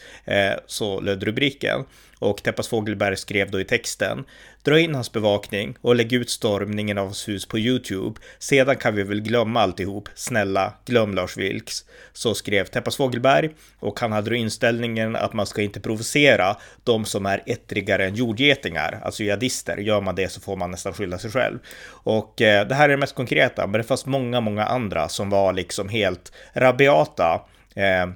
Så 0.66 1.00
löd 1.00 1.22
rubriken. 1.22 1.84
Och 2.18 2.42
Teppas 2.42 2.68
Fogelberg 2.68 3.16
skrev 3.16 3.50
då 3.50 3.60
i 3.60 3.64
texten 3.64 4.24
Dra 4.62 4.80
in 4.80 4.94
hans 4.94 5.12
bevakning 5.12 5.76
och 5.80 5.96
lägg 5.96 6.12
ut 6.12 6.30
stormningen 6.30 6.98
av 6.98 7.04
hans 7.04 7.28
hus 7.28 7.46
på 7.46 7.58
YouTube. 7.58 8.20
Sedan 8.38 8.76
kan 8.76 8.94
vi 8.94 9.02
väl 9.02 9.20
glömma 9.20 9.60
alltihop. 9.60 10.08
Snälla, 10.14 10.72
glöm 10.84 11.14
Lars 11.14 11.36
Vilks. 11.36 11.84
Så 12.12 12.34
skrev 12.34 12.64
Teppas 12.64 12.96
Fogelberg 12.96 13.50
och 13.78 14.00
han 14.00 14.12
hade 14.12 14.30
då 14.30 14.36
inställningen 14.36 15.16
att 15.16 15.32
man 15.32 15.46
ska 15.46 15.62
inte 15.62 15.80
provocera 15.80 16.56
de 16.84 17.04
som 17.04 17.26
är 17.26 17.42
ettrigare 17.46 18.06
än 18.06 18.14
jordgetingar, 18.14 19.00
alltså 19.02 19.22
jihadister. 19.22 19.76
Gör 19.76 20.00
man 20.00 20.14
det 20.14 20.28
så 20.28 20.40
får 20.40 20.56
man 20.56 20.70
nästan 20.70 20.92
skylla 20.92 21.18
sig 21.18 21.30
själv. 21.30 21.58
Och 21.88 22.42
eh, 22.42 22.68
det 22.68 22.74
här 22.74 22.84
är 22.84 22.88
det 22.88 22.96
mest 22.96 23.14
konkreta, 23.14 23.66
men 23.66 23.78
det 23.78 23.84
fanns 23.84 24.06
många, 24.06 24.40
många 24.40 24.64
andra 24.64 25.08
som 25.08 25.30
var 25.30 25.52
liksom 25.52 25.88
helt 25.88 26.32
rabiata. 26.52 27.40
Eh, 27.74 28.06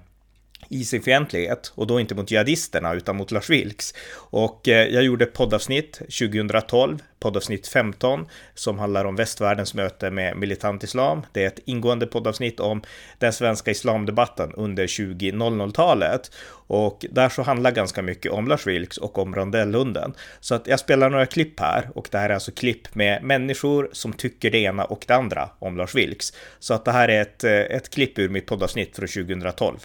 i 0.73 0.85
sin 0.85 1.03
fientlighet 1.03 1.73
och 1.75 1.87
då 1.87 2.01
inte 2.01 2.15
mot 2.15 2.31
jihadisterna 2.31 2.95
utan 2.95 3.17
mot 3.17 3.31
Lars 3.31 3.51
Vilks. 3.51 3.95
Och 4.15 4.69
eh, 4.69 4.89
jag 4.89 5.03
gjorde 5.03 5.27
poddavsnitt 5.27 5.93
2012, 5.93 6.99
poddavsnitt 7.21 7.69
15, 7.69 8.27
som 8.55 8.79
handlar 8.79 9.05
om 9.05 9.17
västvärldens 9.17 9.75
möte 9.75 10.11
med 10.11 10.37
militant 10.37 10.85
islam. 10.85 11.23
Det 11.33 11.43
är 11.43 11.47
ett 11.47 11.61
ingående 11.65 12.07
poddavsnitt 12.07 12.61
om 12.61 12.83
den 13.19 13.33
svenska 13.33 13.71
islamdebatten 13.71 14.53
under 14.55 14.87
2000-talet. 14.87 16.31
Och 16.67 17.07
där 17.11 17.29
så 17.29 17.43
handlar 17.43 17.71
ganska 17.71 18.03
mycket 18.03 18.33
om 18.33 18.49
Lars 18.49 18.67
Vilks 18.67 18.99
och 18.99 19.19
om 19.19 19.35
rondellhunden. 19.35 20.15
Så 20.41 20.55
att 20.55 20.67
jag 20.67 20.81
spelar 20.81 21.11
några 21.11 21.27
klipp 21.27 21.61
här 21.61 21.89
och 21.95 22.09
det 22.11 22.19
här 22.19 22.31
är 22.31 22.35
alltså 22.35 22.53
klipp 22.53 22.95
med 22.95 23.23
människor 23.23 23.89
som 23.93 24.13
tycker 24.13 24.51
det 24.51 24.59
ena 24.59 24.85
och 24.85 25.05
det 25.09 25.15
andra 25.15 25.49
om 25.59 25.77
Lars 25.77 25.95
Vilks. 25.95 26.33
Så 26.59 26.75
att 26.75 26.85
det 26.85 26.93
här 26.93 27.09
är 27.09 27.23
ett, 27.23 27.45
eh, 27.45 27.53
ett 27.53 27.91
klipp 27.91 28.19
ur 28.19 28.29
mitt 28.29 28.47
poddavsnitt 28.47 28.97
från 28.97 29.09
2012. 29.09 29.79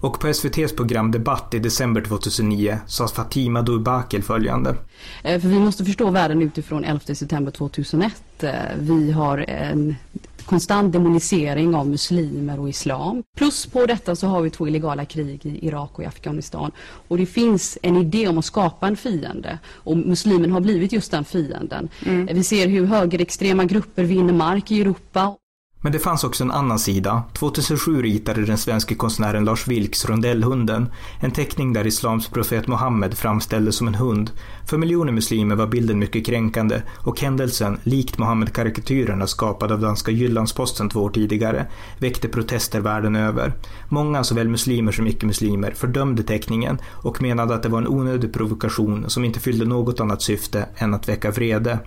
Och 0.00 0.20
på 0.20 0.28
SVTs 0.28 0.76
program 0.76 1.10
Debatt 1.10 1.54
i 1.54 1.58
december 1.58 2.00
2009 2.00 2.78
sa 2.86 3.08
Fatima 3.08 3.62
Durbakel 3.62 4.22
följande. 4.22 4.76
Eh, 5.22 5.40
för 5.40 5.48
vi 5.48 5.58
måste 5.58 5.84
förstå 5.84 6.10
världen 6.10 6.42
utifrån 6.42 6.84
11 6.84 7.14
september 7.14 7.52
2001. 7.52 8.42
Eh, 8.42 8.52
vi 8.78 9.12
har 9.12 9.38
en 9.38 9.96
konstant 10.44 10.92
demonisering 10.92 11.74
av 11.74 11.88
muslimer 11.88 12.60
och 12.60 12.68
islam. 12.68 13.22
Plus 13.36 13.66
på 13.66 13.86
detta 13.86 14.16
så 14.16 14.26
har 14.26 14.42
vi 14.42 14.50
två 14.50 14.68
illegala 14.68 15.04
krig 15.04 15.46
i 15.46 15.66
Irak 15.66 15.90
och 15.92 16.04
i 16.04 16.06
Afghanistan. 16.06 16.70
Och 17.08 17.18
det 17.18 17.26
finns 17.26 17.78
en 17.82 17.96
idé 17.96 18.28
om 18.28 18.38
att 18.38 18.44
skapa 18.44 18.86
en 18.86 18.96
fiende. 18.96 19.58
Och 19.66 19.96
muslimen 19.96 20.52
har 20.52 20.60
blivit 20.60 20.92
just 20.92 21.10
den 21.10 21.24
fienden. 21.24 21.88
Mm. 22.06 22.26
Vi 22.26 22.44
ser 22.44 22.68
hur 22.68 22.86
högerextrema 22.86 23.64
grupper 23.64 24.04
vinner 24.04 24.32
mark 24.32 24.70
i 24.70 24.80
Europa. 24.80 25.34
Men 25.82 25.92
det 25.92 25.98
fanns 25.98 26.24
också 26.24 26.44
en 26.44 26.50
annan 26.50 26.78
sida. 26.78 27.22
2007 27.32 28.02
ritade 28.02 28.44
den 28.44 28.58
svenska 28.58 28.94
konstnären 28.94 29.44
Lars 29.44 29.68
Vilks 29.68 30.04
Rondellhunden, 30.04 30.88
en 31.20 31.30
teckning 31.30 31.72
där 31.72 31.86
islams 31.86 32.28
profet 32.28 32.66
Mohammed 32.66 33.14
framställdes 33.14 33.76
som 33.76 33.88
en 33.88 33.94
hund. 33.94 34.30
För 34.66 34.78
miljoner 34.78 35.12
muslimer 35.12 35.54
var 35.56 35.66
bilden 35.66 35.98
mycket 35.98 36.26
kränkande 36.26 36.82
och 36.96 37.20
händelsen, 37.20 37.78
likt 37.84 38.18
Mohammed-karikatyrerna 38.18 39.26
skapad 39.26 39.72
av 39.72 39.80
danska 39.80 40.10
Jyllandsposten 40.10 40.88
två 40.88 41.00
år 41.00 41.10
tidigare, 41.10 41.66
väckte 41.98 42.28
protester 42.28 42.80
världen 42.80 43.16
över. 43.16 43.52
Många, 43.88 44.24
såväl 44.24 44.48
muslimer 44.48 44.92
som 44.92 45.06
icke-muslimer, 45.06 45.70
fördömde 45.70 46.22
teckningen 46.22 46.78
och 46.88 47.22
menade 47.22 47.54
att 47.54 47.62
det 47.62 47.68
var 47.68 47.78
en 47.78 47.88
onödig 47.88 48.32
provokation 48.32 49.10
som 49.10 49.24
inte 49.24 49.40
fyllde 49.40 49.64
något 49.64 50.00
annat 50.00 50.22
syfte 50.22 50.66
än 50.76 50.94
att 50.94 51.08
väcka 51.08 51.30
vrede. 51.30 51.78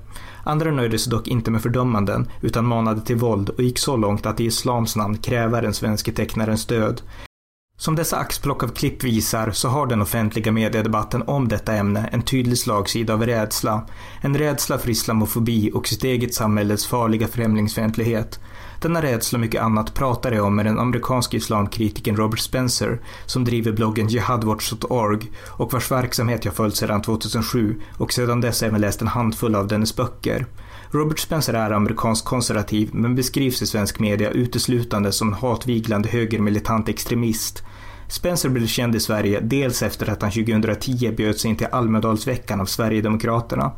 Andra 0.43 0.71
nöjde 0.71 0.99
sig 0.99 1.11
dock 1.11 1.27
inte 1.27 1.51
med 1.51 1.61
fördömanden 1.61 2.27
utan 2.41 2.65
manade 2.65 3.01
till 3.01 3.15
våld 3.15 3.49
och 3.49 3.63
gick 3.63 3.79
så 3.79 3.97
långt 3.97 4.25
att 4.25 4.39
i 4.39 4.45
islams 4.45 4.95
namn 4.95 5.17
kräva 5.17 5.61
den 5.61 5.73
svenske 5.73 6.11
tecknarens 6.11 6.65
död. 6.65 7.01
Som 7.77 7.95
dessa 7.95 8.17
axplock 8.17 8.63
av 8.63 8.67
klipp 8.67 9.03
visar 9.03 9.51
så 9.51 9.67
har 9.67 9.87
den 9.87 10.01
offentliga 10.01 10.51
mediedebatten 10.51 11.23
om 11.27 11.47
detta 11.47 11.73
ämne 11.73 12.09
en 12.11 12.21
tydlig 12.21 12.57
slagsida 12.57 13.13
av 13.13 13.25
rädsla. 13.25 13.87
En 14.21 14.37
rädsla 14.37 14.77
för 14.77 14.89
islamofobi 14.89 15.71
och 15.73 15.87
sitt 15.87 16.03
eget 16.03 16.33
samhälles 16.33 16.87
farliga 16.87 17.27
främlingsfientlighet. 17.27 18.39
Denna 18.83 19.01
rädsla 19.01 19.37
och 19.37 19.41
mycket 19.41 19.61
annat 19.61 19.93
pratar 19.93 20.31
jag 20.31 20.45
om 20.45 20.55
med 20.55 20.65
den 20.65 20.79
amerikanske 20.79 21.37
islamkritikern 21.37 22.15
Robert 22.15 22.39
Spencer 22.39 23.01
som 23.25 23.45
driver 23.45 23.71
bloggen 23.71 24.07
jihadwatch.org 24.07 25.31
och 25.47 25.73
vars 25.73 25.91
verksamhet 25.91 26.45
jag 26.45 26.53
följt 26.53 26.75
sedan 26.75 27.01
2007 27.01 27.81
och 27.97 28.13
sedan 28.13 28.41
dess 28.41 28.63
även 28.63 28.81
läst 28.81 29.01
en 29.01 29.07
handfull 29.07 29.55
av 29.55 29.67
dennes 29.67 29.95
böcker. 29.95 30.45
Robert 30.91 31.19
Spencer 31.19 31.53
är 31.53 31.71
amerikansk 31.71 32.25
konservativ 32.25 32.89
men 32.93 33.15
beskrivs 33.15 33.61
i 33.61 33.67
svensk 33.67 33.99
media 33.99 34.29
uteslutande 34.29 35.11
som 35.11 35.27
en 35.27 35.33
hatviglande 35.33 36.09
högermilitant 36.09 36.89
extremist. 36.89 37.63
Spencer 38.07 38.49
blev 38.49 38.67
känd 38.67 38.95
i 38.95 38.99
Sverige 38.99 39.39
dels 39.39 39.83
efter 39.83 40.09
att 40.09 40.21
han 40.21 40.31
2010 40.31 41.11
bjöds 41.11 41.45
in 41.45 41.55
till 41.55 41.67
Almedalsveckan 41.71 42.61
av 42.61 42.65
Sverigedemokraterna. 42.65 43.71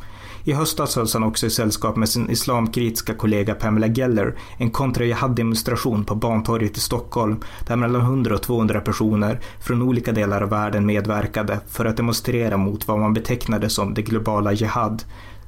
I 0.48 0.54
höstas 0.54 0.96
hölls 0.96 1.14
han 1.14 1.24
också 1.24 1.46
i 1.46 1.50
sällskap 1.50 1.96
med 1.96 2.10
sin 2.10 2.30
islamkritiska 2.30 3.14
kollega 3.14 3.56
Pamela 3.56 3.88
Geller 3.88 4.36
en 4.58 4.72
kontra-jihad-demonstration 4.72 6.06
på 6.06 6.16
Bantorget 6.16 6.78
i 6.78 6.80
Stockholm 6.80 7.40
där 7.68 7.76
mellan 7.76 8.02
100 8.02 8.36
och 8.36 8.42
200 8.42 8.82
personer 8.82 9.40
från 9.60 9.82
olika 9.82 10.12
delar 10.12 10.42
av 10.42 10.50
världen 10.50 10.86
medverkade 10.86 11.60
för 11.68 11.86
att 11.86 11.98
demonstrera 11.98 12.58
mot 12.58 12.88
vad 12.88 13.00
man 13.00 13.14
betecknade 13.14 13.70
som 13.70 13.94
det 13.94 14.02
globala 14.02 14.54
jihad. 14.54 15.04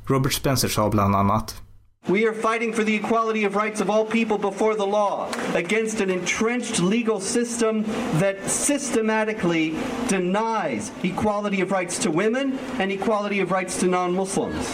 Robert 0.06 0.34
Spencer 0.34 0.68
sa 0.68 0.90
bland 0.90 1.16
annat 1.16 1.62
We 2.10 2.26
are 2.26 2.34
fighting 2.34 2.72
for 2.72 2.86
the 2.86 2.96
equality 2.96 3.44
of 3.44 3.58
rights 3.58 3.82
of 3.82 3.90
all 3.90 4.06
people 4.06 4.38
before 4.38 4.76
the 4.76 4.88
law 4.88 5.30
against 5.54 6.00
an 6.00 6.10
entrenched 6.10 6.80
legal 6.80 7.20
system 7.20 7.84
that 8.20 8.50
systematically 8.50 9.78
denies 10.08 10.94
equality 11.04 11.60
of 11.60 11.72
rights 11.72 12.00
to 12.00 12.12
women 12.12 12.58
and 12.80 12.94
equality 12.94 13.42
of 13.42 13.52
rights 13.52 13.78
to 13.82 13.88
non 13.88 14.14
Muslims. 14.14 14.74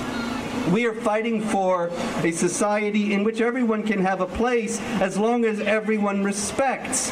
We 0.72 0.86
are 0.86 0.94
fighting 0.94 1.42
for 1.42 1.90
a 2.22 2.32
society 2.32 3.14
in 3.14 3.24
which 3.24 3.42
everyone 3.42 3.82
can 3.82 4.00
have 4.02 4.22
a 4.22 4.28
place 4.28 4.80
as 5.02 5.18
long 5.18 5.44
as 5.44 5.60
everyone 5.60 6.24
respects 6.24 7.10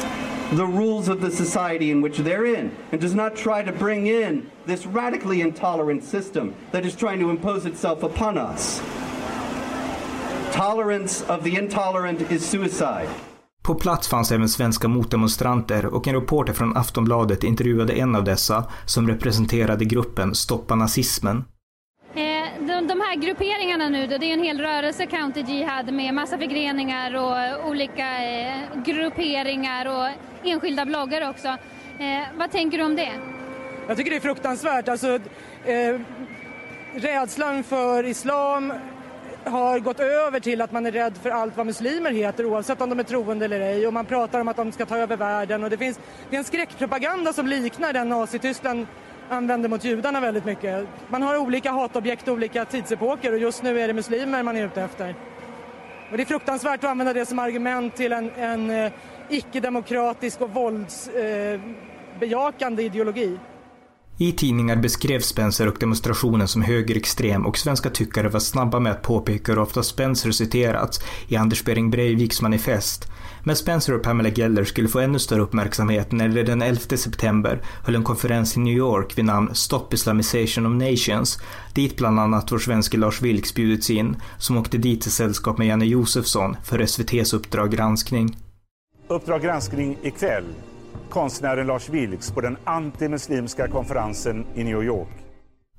the 0.52 0.64
rules 0.64 1.08
of 1.08 1.20
the 1.20 1.32
society 1.32 1.90
in 1.90 2.00
which 2.00 2.18
they're 2.18 2.46
in 2.46 2.74
and 2.92 3.00
does 3.00 3.14
not 3.14 3.34
try 3.34 3.62
to 3.62 3.72
bring 3.72 4.06
in 4.06 4.48
this 4.66 4.86
radically 4.86 5.40
intolerant 5.40 6.04
system 6.04 6.54
that 6.70 6.86
is 6.86 6.94
trying 6.94 7.18
to 7.18 7.28
impose 7.28 7.66
itself 7.66 8.04
upon 8.04 8.38
us. 8.38 8.80
Tolerance 10.52 11.34
of 11.34 11.44
the 11.44 11.50
intolerant 11.50 12.30
is 12.30 12.50
suicide. 12.50 13.08
På 13.62 13.74
plats 13.74 14.08
fanns 14.08 14.32
även 14.32 14.48
svenska 14.48 14.88
motdemonstranter 14.88 15.86
och 15.86 16.08
en 16.08 16.14
reporter 16.14 16.52
från 16.52 16.76
Aftonbladet 16.76 17.44
intervjuade 17.44 17.92
en 17.92 18.14
av 18.16 18.24
dessa 18.24 18.64
som 18.86 19.08
representerade 19.08 19.84
gruppen 19.84 20.34
Stoppa 20.34 20.74
nazismen. 20.74 21.44
Eh, 22.14 22.22
de, 22.58 22.86
de 22.86 23.00
här 23.00 23.16
grupperingarna 23.16 23.88
nu 23.88 24.06
då, 24.06 24.18
det 24.18 24.26
är 24.26 24.32
en 24.32 24.42
hel 24.42 24.60
rörelse, 24.60 25.06
Counter 25.06 25.42
Jihad, 25.42 25.92
med 25.92 26.14
massa 26.14 26.38
förgreningar 26.38 27.14
och 27.16 27.68
olika 27.68 28.24
eh, 28.24 28.82
grupperingar 28.84 29.86
och 29.86 30.08
enskilda 30.44 30.84
bloggar 30.86 31.30
också. 31.30 31.48
Eh, 31.48 32.38
vad 32.38 32.50
tänker 32.50 32.78
du 32.78 32.84
om 32.84 32.96
det? 32.96 33.12
Jag 33.88 33.96
tycker 33.96 34.10
det 34.10 34.16
är 34.16 34.20
fruktansvärt. 34.20 34.88
Alltså, 34.88 35.18
eh, 35.64 36.00
rädslan 36.94 37.64
för 37.64 38.04
islam 38.06 38.72
har 39.44 39.78
gått 39.78 40.00
över 40.00 40.40
till 40.40 40.60
att 40.60 40.72
man 40.72 40.86
är 40.86 40.92
rädd 40.92 41.18
för 41.22 41.30
allt 41.30 41.56
vad 41.56 41.66
muslimer 41.66 42.10
heter 42.10 42.46
oavsett 42.46 42.80
om 42.80 42.90
de 42.90 42.98
är 42.98 43.02
troende 43.02 43.44
eller 43.44 43.60
ej 43.60 43.86
och 43.86 43.92
man 43.92 44.06
pratar 44.06 44.40
om 44.40 44.48
att 44.48 44.56
de 44.56 44.72
ska 44.72 44.86
ta 44.86 44.96
över 44.96 45.16
världen 45.16 45.64
och 45.64 45.70
det 45.70 45.78
finns 45.78 46.00
det 46.30 46.36
är 46.36 46.38
en 46.38 46.44
skräckpropaganda 46.44 47.32
som 47.32 47.46
liknar 47.46 47.92
den 47.92 48.08
Nazityskland 48.08 48.86
använder 49.28 49.68
mot 49.68 49.84
judarna 49.84 50.20
väldigt 50.20 50.44
mycket. 50.44 50.86
Man 51.08 51.22
har 51.22 51.36
olika 51.36 51.70
hatobjekt 51.70 52.28
och 52.28 52.34
olika 52.34 52.64
tidsepoker 52.64 53.32
och 53.32 53.38
just 53.38 53.62
nu 53.62 53.80
är 53.80 53.88
det 53.88 53.94
muslimer 53.94 54.42
man 54.42 54.56
är 54.56 54.66
ute 54.66 54.82
efter. 54.82 55.14
Och 56.10 56.16
det 56.16 56.22
är 56.22 56.26
fruktansvärt 56.26 56.84
att 56.84 56.90
använda 56.90 57.12
det 57.12 57.26
som 57.26 57.38
argument 57.38 57.96
till 57.96 58.12
en, 58.12 58.30
en 58.30 58.70
eh, 58.70 58.92
icke-demokratisk 59.28 60.40
och 60.40 60.50
våldsbejakande 60.50 62.82
eh, 62.82 62.86
ideologi. 62.86 63.38
I 64.22 64.32
tidningar 64.32 64.76
beskrevs 64.76 65.26
Spencer 65.26 65.68
och 65.68 65.76
demonstrationen 65.80 66.48
som 66.48 66.62
högerextrem 66.62 67.46
och 67.46 67.58
svenska 67.58 67.90
tyckare 67.90 68.28
var 68.28 68.40
snabba 68.40 68.80
med 68.80 68.92
att 68.92 69.02
påpeka 69.02 69.52
hur 69.52 69.58
ofta 69.58 69.82
Spencer 69.82 70.30
citerats 70.30 71.00
i 71.28 71.36
Anders 71.36 71.64
Behring 71.64 71.90
Breiviks 71.90 72.42
manifest. 72.42 73.10
Men 73.44 73.56
Spencer 73.56 73.94
och 73.94 74.02
Pamela 74.02 74.28
Geller 74.28 74.64
skulle 74.64 74.88
få 74.88 74.98
ännu 74.98 75.18
större 75.18 75.40
uppmärksamhet 75.40 76.12
när 76.12 76.28
de 76.28 76.42
den 76.42 76.62
11 76.62 76.80
september 76.80 77.62
höll 77.84 77.94
en 77.94 78.04
konferens 78.04 78.56
i 78.56 78.60
New 78.60 78.76
York 78.76 79.18
vid 79.18 79.24
namn 79.24 79.54
Stop 79.54 79.86
Islamization 79.92 80.66
of 80.66 80.72
Nations, 80.72 81.38
dit 81.74 81.96
bland 81.96 82.20
annat 82.20 82.52
vår 82.52 82.58
svenske 82.58 82.96
Lars 82.96 83.22
Vilks 83.22 83.54
bjudits 83.54 83.90
in, 83.90 84.16
som 84.38 84.56
åkte 84.56 84.78
dit 84.78 85.06
i 85.06 85.10
sällskap 85.10 85.58
med 85.58 85.66
Janne 85.66 85.84
Josefsson 85.84 86.56
för 86.64 86.78
SVTs 86.78 87.32
Uppdrag 87.32 87.70
granskning. 87.70 88.36
Uppdrag 89.08 89.42
granskning 89.42 89.98
ikväll 90.02 90.44
konstnären 91.10 91.66
Lars 91.66 91.88
Vilks 91.88 92.30
på 92.30 92.40
den 92.40 92.56
antimuslimska 92.64 93.68
konferensen 93.68 94.46
i 94.54 94.64
New 94.64 94.82
York. 94.82 95.31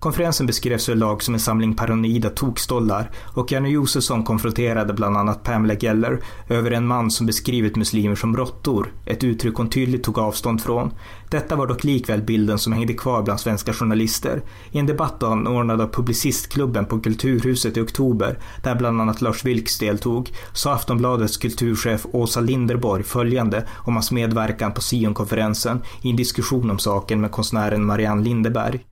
Konferensen 0.04 0.48
beskrevs 0.48 0.90
överlag 0.90 1.24
som 1.24 1.34
en 1.34 1.40
samling 1.40 1.76
paranoida 1.76 2.30
tokstollar 2.30 3.12
och 3.34 3.52
Janne 3.52 3.70
Josefsson 3.70 4.24
konfronterade 4.24 4.94
bland 4.94 5.18
annat 5.18 5.44
Pamela 5.44 5.76
Geller 5.76 6.20
över 6.50 6.72
en 6.72 6.88
man 6.88 7.12
som 7.12 7.26
beskrivit 7.26 7.76
muslimer 7.76 8.16
som 8.16 8.38
råttor, 8.38 8.94
ett 9.06 9.24
uttryck 9.24 9.56
hon 9.56 9.70
tydligt 9.70 10.04
tog 10.04 10.20
avstånd 10.20 10.62
från. 10.62 10.94
Detta 11.30 11.56
var 11.56 11.68
dock 11.68 11.84
likväl 11.84 12.22
bilden 12.22 12.60
som 12.60 12.74
hängde 12.74 12.94
kvar 12.94 13.24
bland 13.24 13.40
svenska 13.40 13.74
journalister. 13.74 14.42
I 14.72 14.80
en 14.80 14.86
debatt 14.86 15.24
anordnad 15.24 15.82
av 15.82 15.88
Publicistklubben 15.88 16.86
på 16.86 17.00
Kulturhuset 17.00 17.78
i 17.78 17.82
oktober, 17.82 18.40
där 18.64 18.76
bland 18.76 19.02
annat 19.02 19.22
Lars 19.22 19.46
Vilks 19.46 19.80
deltog, 19.80 20.32
sa 20.54 20.74
Aftonbladets 20.74 21.38
kulturchef 21.38 22.06
Åsa 22.12 22.42
Linderborg 22.42 23.04
följande 23.04 23.68
om 23.76 23.94
hans 23.94 24.12
medverkan 24.12 24.74
på 24.74 24.82
Sionkonferensen 24.82 25.82
i 26.02 26.10
en 26.10 26.16
diskussion 26.16 26.72
om 26.72 26.80
saken 26.80 27.22
med 27.22 27.32
konstnären 27.32 27.86
Marianne 27.86 28.24
Lindeberg 28.24 28.84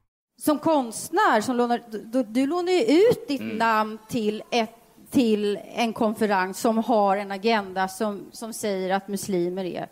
som 0.42 0.60
konstnär, 0.60 1.42
som 1.42 1.56
lånar, 1.56 1.82
du, 1.90 2.24
du 2.24 2.48
lånar 2.48 2.72
ju 2.72 2.82
ut 2.82 3.28
ditt 3.28 3.42
mm. 3.42 3.58
namn 3.58 4.00
till, 4.08 4.44
ett, 4.52 4.76
till 5.12 5.60
en 5.76 5.94
konferens 5.94 6.60
som 6.60 6.78
har 6.78 7.18
en 7.18 7.32
agenda 7.32 7.88
som, 7.88 8.26
som 8.32 8.54
säger 8.54 8.90
att 8.90 9.08
muslimer 9.08 9.66
är, 9.66 9.88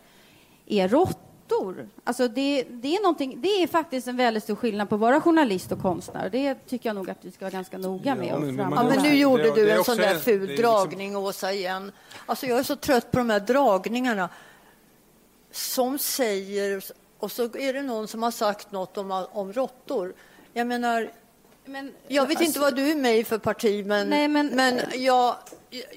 är 0.65 0.87
råttor. 0.87 1.89
Alltså 2.03 2.27
det, 2.27 2.63
det, 2.69 2.95
är 2.95 3.41
det 3.41 3.63
är 3.63 3.67
faktiskt 3.67 4.07
en 4.07 4.17
väldigt 4.17 4.43
stor 4.43 4.55
skillnad 4.55 4.89
på 4.89 4.95
att 4.95 5.01
vara 5.01 5.21
journalist 5.21 5.71
och 5.71 5.81
konstnär. 5.81 6.29
Det 6.29 6.55
tycker 6.55 6.89
jag 6.89 6.95
nog 6.95 7.09
att 7.09 7.17
vi 7.21 7.31
ska 7.31 7.45
vara 7.45 7.51
ganska 7.51 7.77
noga 7.77 8.15
med. 8.15 8.27
Ja, 8.27 8.39
men, 8.39 8.55
men, 8.55 8.71
ja, 8.71 8.83
men 8.83 9.03
nu 9.03 9.15
gjorde 9.15 9.43
det, 9.43 9.55
du 9.55 9.71
en 9.71 9.83
sån 9.83 9.97
där 9.97 10.15
ful 10.15 10.47
liksom... 10.47 10.63
dragning, 10.63 11.17
Åsa, 11.17 11.53
igen. 11.53 11.91
Alltså 12.25 12.45
jag 12.45 12.59
är 12.59 12.63
så 12.63 12.75
trött 12.75 13.11
på 13.11 13.17
de 13.17 13.29
här 13.29 13.39
dragningarna 13.39 14.29
som 15.51 15.97
säger... 15.97 16.83
Och 17.19 17.31
så 17.31 17.43
är 17.43 17.73
det 17.73 17.81
någon 17.81 18.07
som 18.07 18.23
har 18.23 18.31
sagt 18.31 18.71
något 18.71 18.97
om, 18.97 19.25
om 19.31 19.53
råttor. 19.53 20.13
Jag 20.53 20.67
menar, 20.67 21.09
men, 21.65 21.91
jag 22.07 22.23
vet 22.23 22.29
alltså, 22.29 22.43
inte 22.45 22.59
vad 22.59 22.75
du 22.75 22.91
är 22.91 22.95
med 22.95 23.17
i 23.17 23.23
för 23.23 23.37
parti, 23.37 23.85
men, 23.85 24.09
nej, 24.09 24.27
men, 24.27 24.47
men 24.47 24.79
jag, 24.95 25.35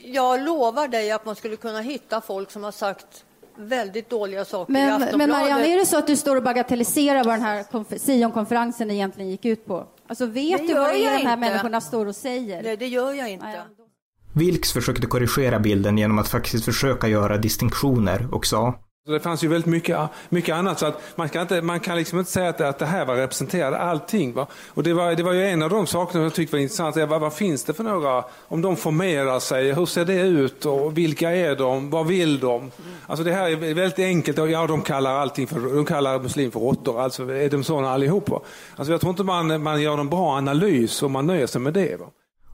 jag 0.05 0.43
lovar 0.43 0.89
dig 0.89 1.11
att 1.11 1.25
man 1.25 1.37
skulle 1.37 1.57
kunna 1.57 1.81
hitta 1.81 2.21
folk 2.21 2.51
som 2.51 2.65
har 2.65 2.73
sagt 2.73 3.25
väldigt 3.57 4.11
dåliga 4.11 4.45
saker 4.45 4.73
men, 4.73 5.03
i 5.03 5.17
Men 5.17 5.31
Marianne, 5.31 5.67
är 5.67 5.79
det 5.79 5.87
så 5.87 5.99
att 5.99 6.07
du 6.07 6.17
står 6.17 6.37
och 6.37 6.43
bagatelliserar 6.43 7.25
vad 7.25 7.35
den 7.35 7.43
här 7.43 7.99
Sionkonferensen 7.99 8.91
egentligen 8.91 9.31
gick 9.31 9.45
ut 9.45 9.67
på? 9.67 9.87
Alltså 10.07 10.27
vet 10.27 10.61
det 10.61 10.67
du 10.67 10.75
vad 10.75 10.89
det 10.89 11.07
är 11.07 11.19
de 11.19 11.27
här 11.27 11.37
människorna 11.37 11.81
står 11.81 12.07
och 12.07 12.17
säger? 12.17 12.63
Nej, 12.63 12.77
det 12.77 12.89
gör 12.89 13.13
jag 13.13 13.31
inte. 13.31 13.47
Nej, 13.47 13.61
Vilks 14.35 14.73
försökte 14.73 15.07
korrigera 15.07 15.59
bilden 15.59 15.99
genom 15.99 16.19
att 16.19 16.29
faktiskt 16.29 16.65
försöka 16.65 17.09
göra 17.09 17.37
distinktioner 17.37 18.35
och 18.35 18.47
sa 18.47 18.75
det 19.07 19.21
fanns 19.21 19.45
ju 19.45 19.49
väldigt 19.49 19.71
mycket, 19.71 19.99
mycket 20.29 20.55
annat 20.55 20.79
så 20.79 20.87
att 20.87 21.03
man 21.17 21.29
kan, 21.29 21.43
inte, 21.43 21.63
man 21.63 21.81
kan 21.81 21.97
liksom 21.97 22.19
inte 22.19 22.31
säga 22.31 22.49
att 22.49 22.59
det, 22.59 22.69
att 22.69 22.79
det 22.79 22.87
här 22.87 23.05
var 23.05 23.17
representerade 23.17 23.79
allting. 23.79 24.33
Va? 24.33 24.47
Och 24.69 24.83
det 24.83 24.93
var, 24.93 25.15
det 25.15 25.23
var 25.23 25.33
ju 25.33 25.47
en 25.47 25.63
av 25.63 25.71
de 25.71 25.87
sakerna 25.87 26.25
jag 26.25 26.35
tyckte 26.35 26.57
var 26.57 26.61
intressant. 26.61 26.97
Vad, 26.97 27.21
vad 27.21 27.35
finns 27.35 27.65
det 27.65 27.75
för 27.75 27.85
några, 27.85 28.25
om 28.49 28.63
de 28.63 28.77
formerar 28.77 29.41
sig, 29.41 29.73
hur 29.73 29.87
ser 29.87 30.05
det 30.05 30.21
ut 30.21 30.67
och 30.67 30.99
vilka 30.99 31.31
är 31.31 31.57
de, 31.57 31.91
vad 31.91 32.07
vill 32.07 32.41
de? 32.41 32.71
Alltså 33.07 33.25
det 33.25 33.33
här 33.33 33.51
är 33.51 33.75
väldigt 33.75 33.99
enkelt, 33.99 34.39
ja 34.39 34.67
de 34.67 34.83
kallar 34.83 35.15
allting 35.15 35.47
för, 35.47 35.61
de 35.61 35.85
kallar 35.85 36.19
muslim 36.19 36.51
för 36.51 36.61
råttor, 36.61 37.01
alltså 37.01 37.23
är 37.33 37.51
de 37.51 37.65
sådana 37.65 37.91
allihopa? 37.91 38.41
Alltså 38.77 38.93
jag 38.93 39.01
tror 39.01 39.11
inte 39.11 39.25
man, 39.25 39.63
man 39.63 39.83
gör 39.83 39.99
en 39.99 40.09
bra 40.09 40.37
analys 40.37 41.03
om 41.03 41.13
man 41.13 41.27
nöjer 41.27 41.47
sig 41.47 41.61
med 41.61 41.73
det. 41.73 42.01
Va? 42.01 42.07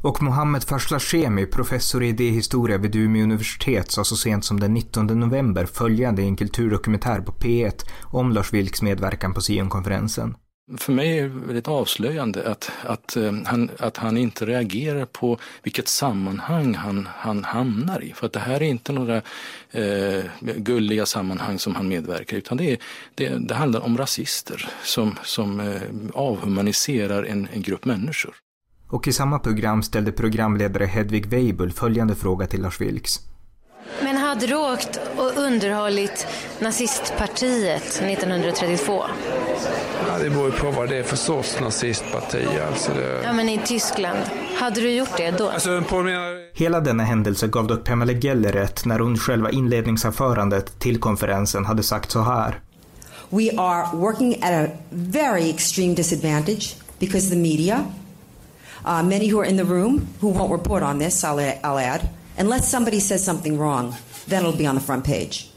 Och 0.02 0.22
Mohammed 0.22 0.64
Farslashemi, 0.64 1.46
professor 1.46 2.02
i 2.02 2.08
idéhistoria 2.08 2.78
vid 2.78 2.96
Umeå 2.96 3.22
universitet, 3.22 3.90
sa 3.90 4.04
så 4.04 4.16
sent 4.16 4.44
som 4.44 4.60
den 4.60 4.74
19 4.74 5.06
november 5.06 5.66
följande 5.66 6.22
i 6.22 6.24
en 6.24 6.36
kulturdokumentär 6.36 7.20
på 7.20 7.32
P1 7.32 7.84
om 8.04 8.32
Lars 8.32 8.52
Vilks 8.52 8.82
medverkan 8.82 9.34
på 9.34 9.40
Sionkonferensen. 9.40 10.34
För 10.76 10.92
mig 10.92 11.18
är 11.18 11.22
det 11.22 11.28
väldigt 11.28 11.68
avslöjande 11.68 12.50
att, 12.50 12.70
att, 12.82 13.16
eh, 13.16 13.32
han, 13.44 13.70
att 13.78 13.96
han 13.96 14.16
inte 14.16 14.46
reagerar 14.46 15.04
på 15.04 15.38
vilket 15.62 15.88
sammanhang 15.88 16.74
han, 16.74 17.08
han 17.16 17.44
hamnar 17.44 18.04
i. 18.04 18.12
För 18.12 18.26
att 18.26 18.32
det 18.32 18.40
här 18.40 18.54
är 18.54 18.66
inte 18.66 18.92
några 18.92 19.22
eh, 19.70 20.24
gulliga 20.40 21.06
sammanhang 21.06 21.58
som 21.58 21.74
han 21.74 21.88
medverkar 21.88 22.36
i, 22.36 22.38
utan 22.38 22.56
det, 22.56 22.72
är, 22.72 22.78
det, 23.14 23.28
det 23.28 23.54
handlar 23.54 23.80
om 23.80 23.98
rasister 23.98 24.68
som, 24.82 25.14
som 25.22 25.60
eh, 25.60 25.82
avhumaniserar 26.14 27.22
en, 27.22 27.48
en 27.52 27.62
grupp 27.62 27.84
människor. 27.84 28.34
Och 28.90 29.08
i 29.08 29.12
samma 29.12 29.38
program 29.38 29.82
ställde 29.82 30.12
programledare 30.12 30.86
Hedvig 30.86 31.26
Weibull 31.26 31.72
följande 31.72 32.14
fråga 32.14 32.46
till 32.46 32.62
Lars 32.62 32.80
Vilks. 32.80 33.20
Men 34.02 34.16
hade 34.16 34.46
du 34.46 34.54
åkt 34.54 35.00
och 35.16 35.36
underhållit 35.36 36.26
nazistpartiet 36.60 37.82
1932? 37.82 39.04
Ja, 40.08 40.18
det 40.18 40.30
beror 40.30 40.46
ju 40.46 40.52
på 40.52 40.70
vad 40.70 40.88
det 40.88 40.96
är 40.96 41.02
för 41.02 41.16
sorts 41.16 41.60
nazistparti. 41.60 42.46
Alltså 42.68 42.92
det... 42.92 43.20
Ja, 43.24 43.32
men 43.32 43.48
i 43.48 43.60
Tyskland. 43.64 44.18
Hade 44.56 44.80
du 44.80 44.90
gjort 44.90 45.16
det 45.16 45.30
då? 45.30 45.48
Alltså, 45.48 45.82
på 45.88 46.04
Hela 46.54 46.80
denna 46.80 47.04
händelse 47.04 47.46
gav 47.46 47.66
dock 47.66 47.84
Pamela 47.84 48.12
Geller 48.12 48.52
rätt 48.52 48.84
när 48.84 48.98
hon 48.98 49.16
själva 49.16 49.50
inledningsanförandet 49.50 50.78
till 50.78 51.00
konferensen 51.00 51.64
hade 51.66 51.82
sagt 51.82 52.10
så 52.10 52.20
här. 52.20 52.60
We 53.30 53.50
are 53.58 53.96
working 53.96 54.42
at 54.42 54.68
a 54.68 54.72
very 54.90 55.50
extreme 55.50 55.94
disadvantage 55.94 56.76
because 56.98 57.30
the 57.30 57.36
media 57.36 57.84
Uh, 58.84 59.02
many 59.02 59.28
who 59.28 59.38
are 59.38 59.44
in 59.44 59.56
the 59.56 59.64
room 59.64 60.08
who 60.20 60.28
won't 60.28 60.50
report 60.52 60.82
on 60.82 60.98
this, 60.98 61.24
I'll, 61.24 61.40
I'll 61.64 61.78
add, 61.78 62.08
unless 62.36 62.68
somebody 62.68 63.00
says 63.00 63.24
something 63.24 63.58
wrong, 63.58 63.96
then 64.26 64.42
it'll 64.42 64.56
be 64.56 64.66
on 64.66 64.74
the 64.74 64.80
front 64.80 65.04
page. 65.04 65.50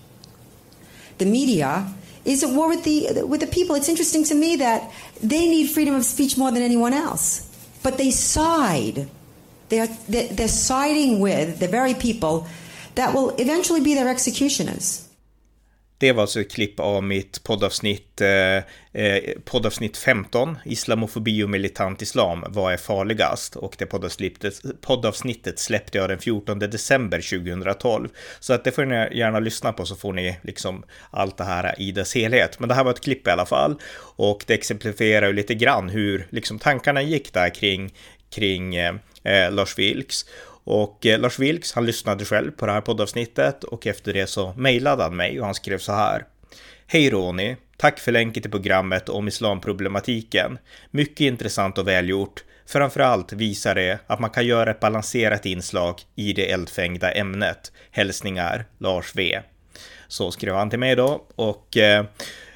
The 1.17 1.26
media 1.26 1.88
is 2.26 2.43
at 2.43 2.49
war 2.49 2.67
with 2.67 2.84
the, 2.84 3.24
with 3.24 3.41
the 3.41 3.47
people. 3.47 3.76
It's 3.76 3.89
interesting 3.89 4.24
to 4.26 4.36
me 4.36 4.57
that 4.57 4.91
they 5.22 5.47
need 5.47 5.69
freedom 5.69 5.95
of 5.95 6.05
speech 6.05 6.38
more 6.38 6.51
than 6.51 6.61
anyone 6.63 6.93
else, 6.93 7.47
but 7.84 7.97
they 7.97 8.11
side 8.11 9.09
They're, 9.72 9.88
they're 10.09 10.49
siding 10.49 11.22
with 11.22 11.59
the 11.59 11.67
very 11.69 11.93
people 11.93 12.45
that 12.95 13.13
will 13.13 13.30
eventually 13.39 13.80
be 13.80 13.95
their 13.95 14.09
executioners. 14.09 15.07
Det 16.02 16.12
var 16.12 16.22
alltså 16.22 16.41
ett 16.41 16.52
klipp 16.52 16.80
av 16.80 17.04
mitt 17.04 17.43
poddavsnitt, 17.43 18.22
eh, 18.22 18.58
eh 19.02 19.22
poddavsnitt 19.45 19.97
15, 19.97 20.58
Islamofobi 20.66 21.43
och 21.43 21.49
militant 21.49 22.02
islam, 22.02 22.43
vad 22.47 22.74
är 22.74 22.78
farligast? 22.78 23.56
Och 23.56 23.76
det 23.78 23.86
poddavsnittet, 23.86 24.62
poddavsnittet 24.82 25.60
släppte 25.60 25.97
jag 25.97 26.10
den 26.10 26.20
14 26.20 26.60
december 26.60 27.22
2012. 27.22 28.10
Så 28.39 28.54
att 28.54 28.64
det 28.64 28.72
får 28.72 28.86
ni 28.86 29.18
gärna 29.18 29.39
lyssna 29.39 29.74
på 29.74 29.86
så 29.86 29.95
får 29.95 30.14
ni 30.14 30.38
liksom 30.41 30.84
allt 31.12 31.38
det 31.38 31.43
här 31.43 31.82
i 31.82 31.91
dess 31.91 32.16
helhet. 32.16 32.60
Men 32.60 32.70
det 32.70 32.76
här 32.76 32.84
var 32.84 32.91
ett 32.91 33.04
klipp 33.04 33.28
i 33.28 33.32
alla 33.32 33.45
fall. 33.45 33.76
Och 34.16 34.43
det 34.47 34.54
exemplifierar 34.54 35.28
ju 35.28 35.34
lite 35.34 35.56
grann 35.56 35.89
hur 35.89 36.28
liksom 36.30 36.60
tankarna 36.60 37.02
gick 37.02 37.34
där 37.34 37.49
kring, 37.49 37.93
kring 38.30 38.76
eh, 38.76 38.95
eh 39.24 39.52
Lars 39.52 39.78
Vilks. 39.78 40.26
Och 40.64 41.05
eh, 41.05 41.20
Lars 41.20 41.39
Vilks, 41.39 41.74
han 41.74 41.86
lyssnade 41.86 42.26
själv 42.26 42.51
på 42.51 42.66
det 42.66 42.72
här 42.72 42.82
poddavsnittet 42.82 43.64
och 43.64 43.88
efter 43.88 44.14
det 44.14 44.28
så 44.28 44.53
mejlade 44.57 45.03
han 45.03 45.16
mig 45.16 45.39
och 45.39 45.45
han 45.45 45.55
skrev 45.55 45.78
så 45.78 45.91
här. 45.91 46.26
Hej 46.88 47.09
Ronny! 47.09 47.55
Tack 47.78 47.99
för 47.99 48.12
länken 48.12 48.41
till 48.41 48.51
programmet 48.51 49.09
om 49.09 49.28
islamproblematiken. 49.28 50.57
Mycket 50.91 51.22
intressant 51.22 51.78
och 51.78 51.88
välgjort. 51.88 52.43
Framförallt 52.66 53.34
visar 53.34 53.76
det 53.76 53.99
att 54.07 54.20
man 54.20 54.30
kan 54.30 54.45
göra 54.45 54.72
ett 54.72 54.80
balanserat 54.80 55.45
inslag 55.45 56.01
i 56.16 56.34
det 56.34 56.51
eldfängda 56.51 57.12
ämnet. 57.12 57.72
Hälsningar 57.91 58.66
Lars 58.78 59.16
V. 59.16 59.39
Så 60.07 60.32
skrev 60.32 60.55
han 60.55 60.70
till 60.70 60.80
mig 60.80 60.95
då 60.95 61.26
och 61.36 61.78
eh, 61.78 62.05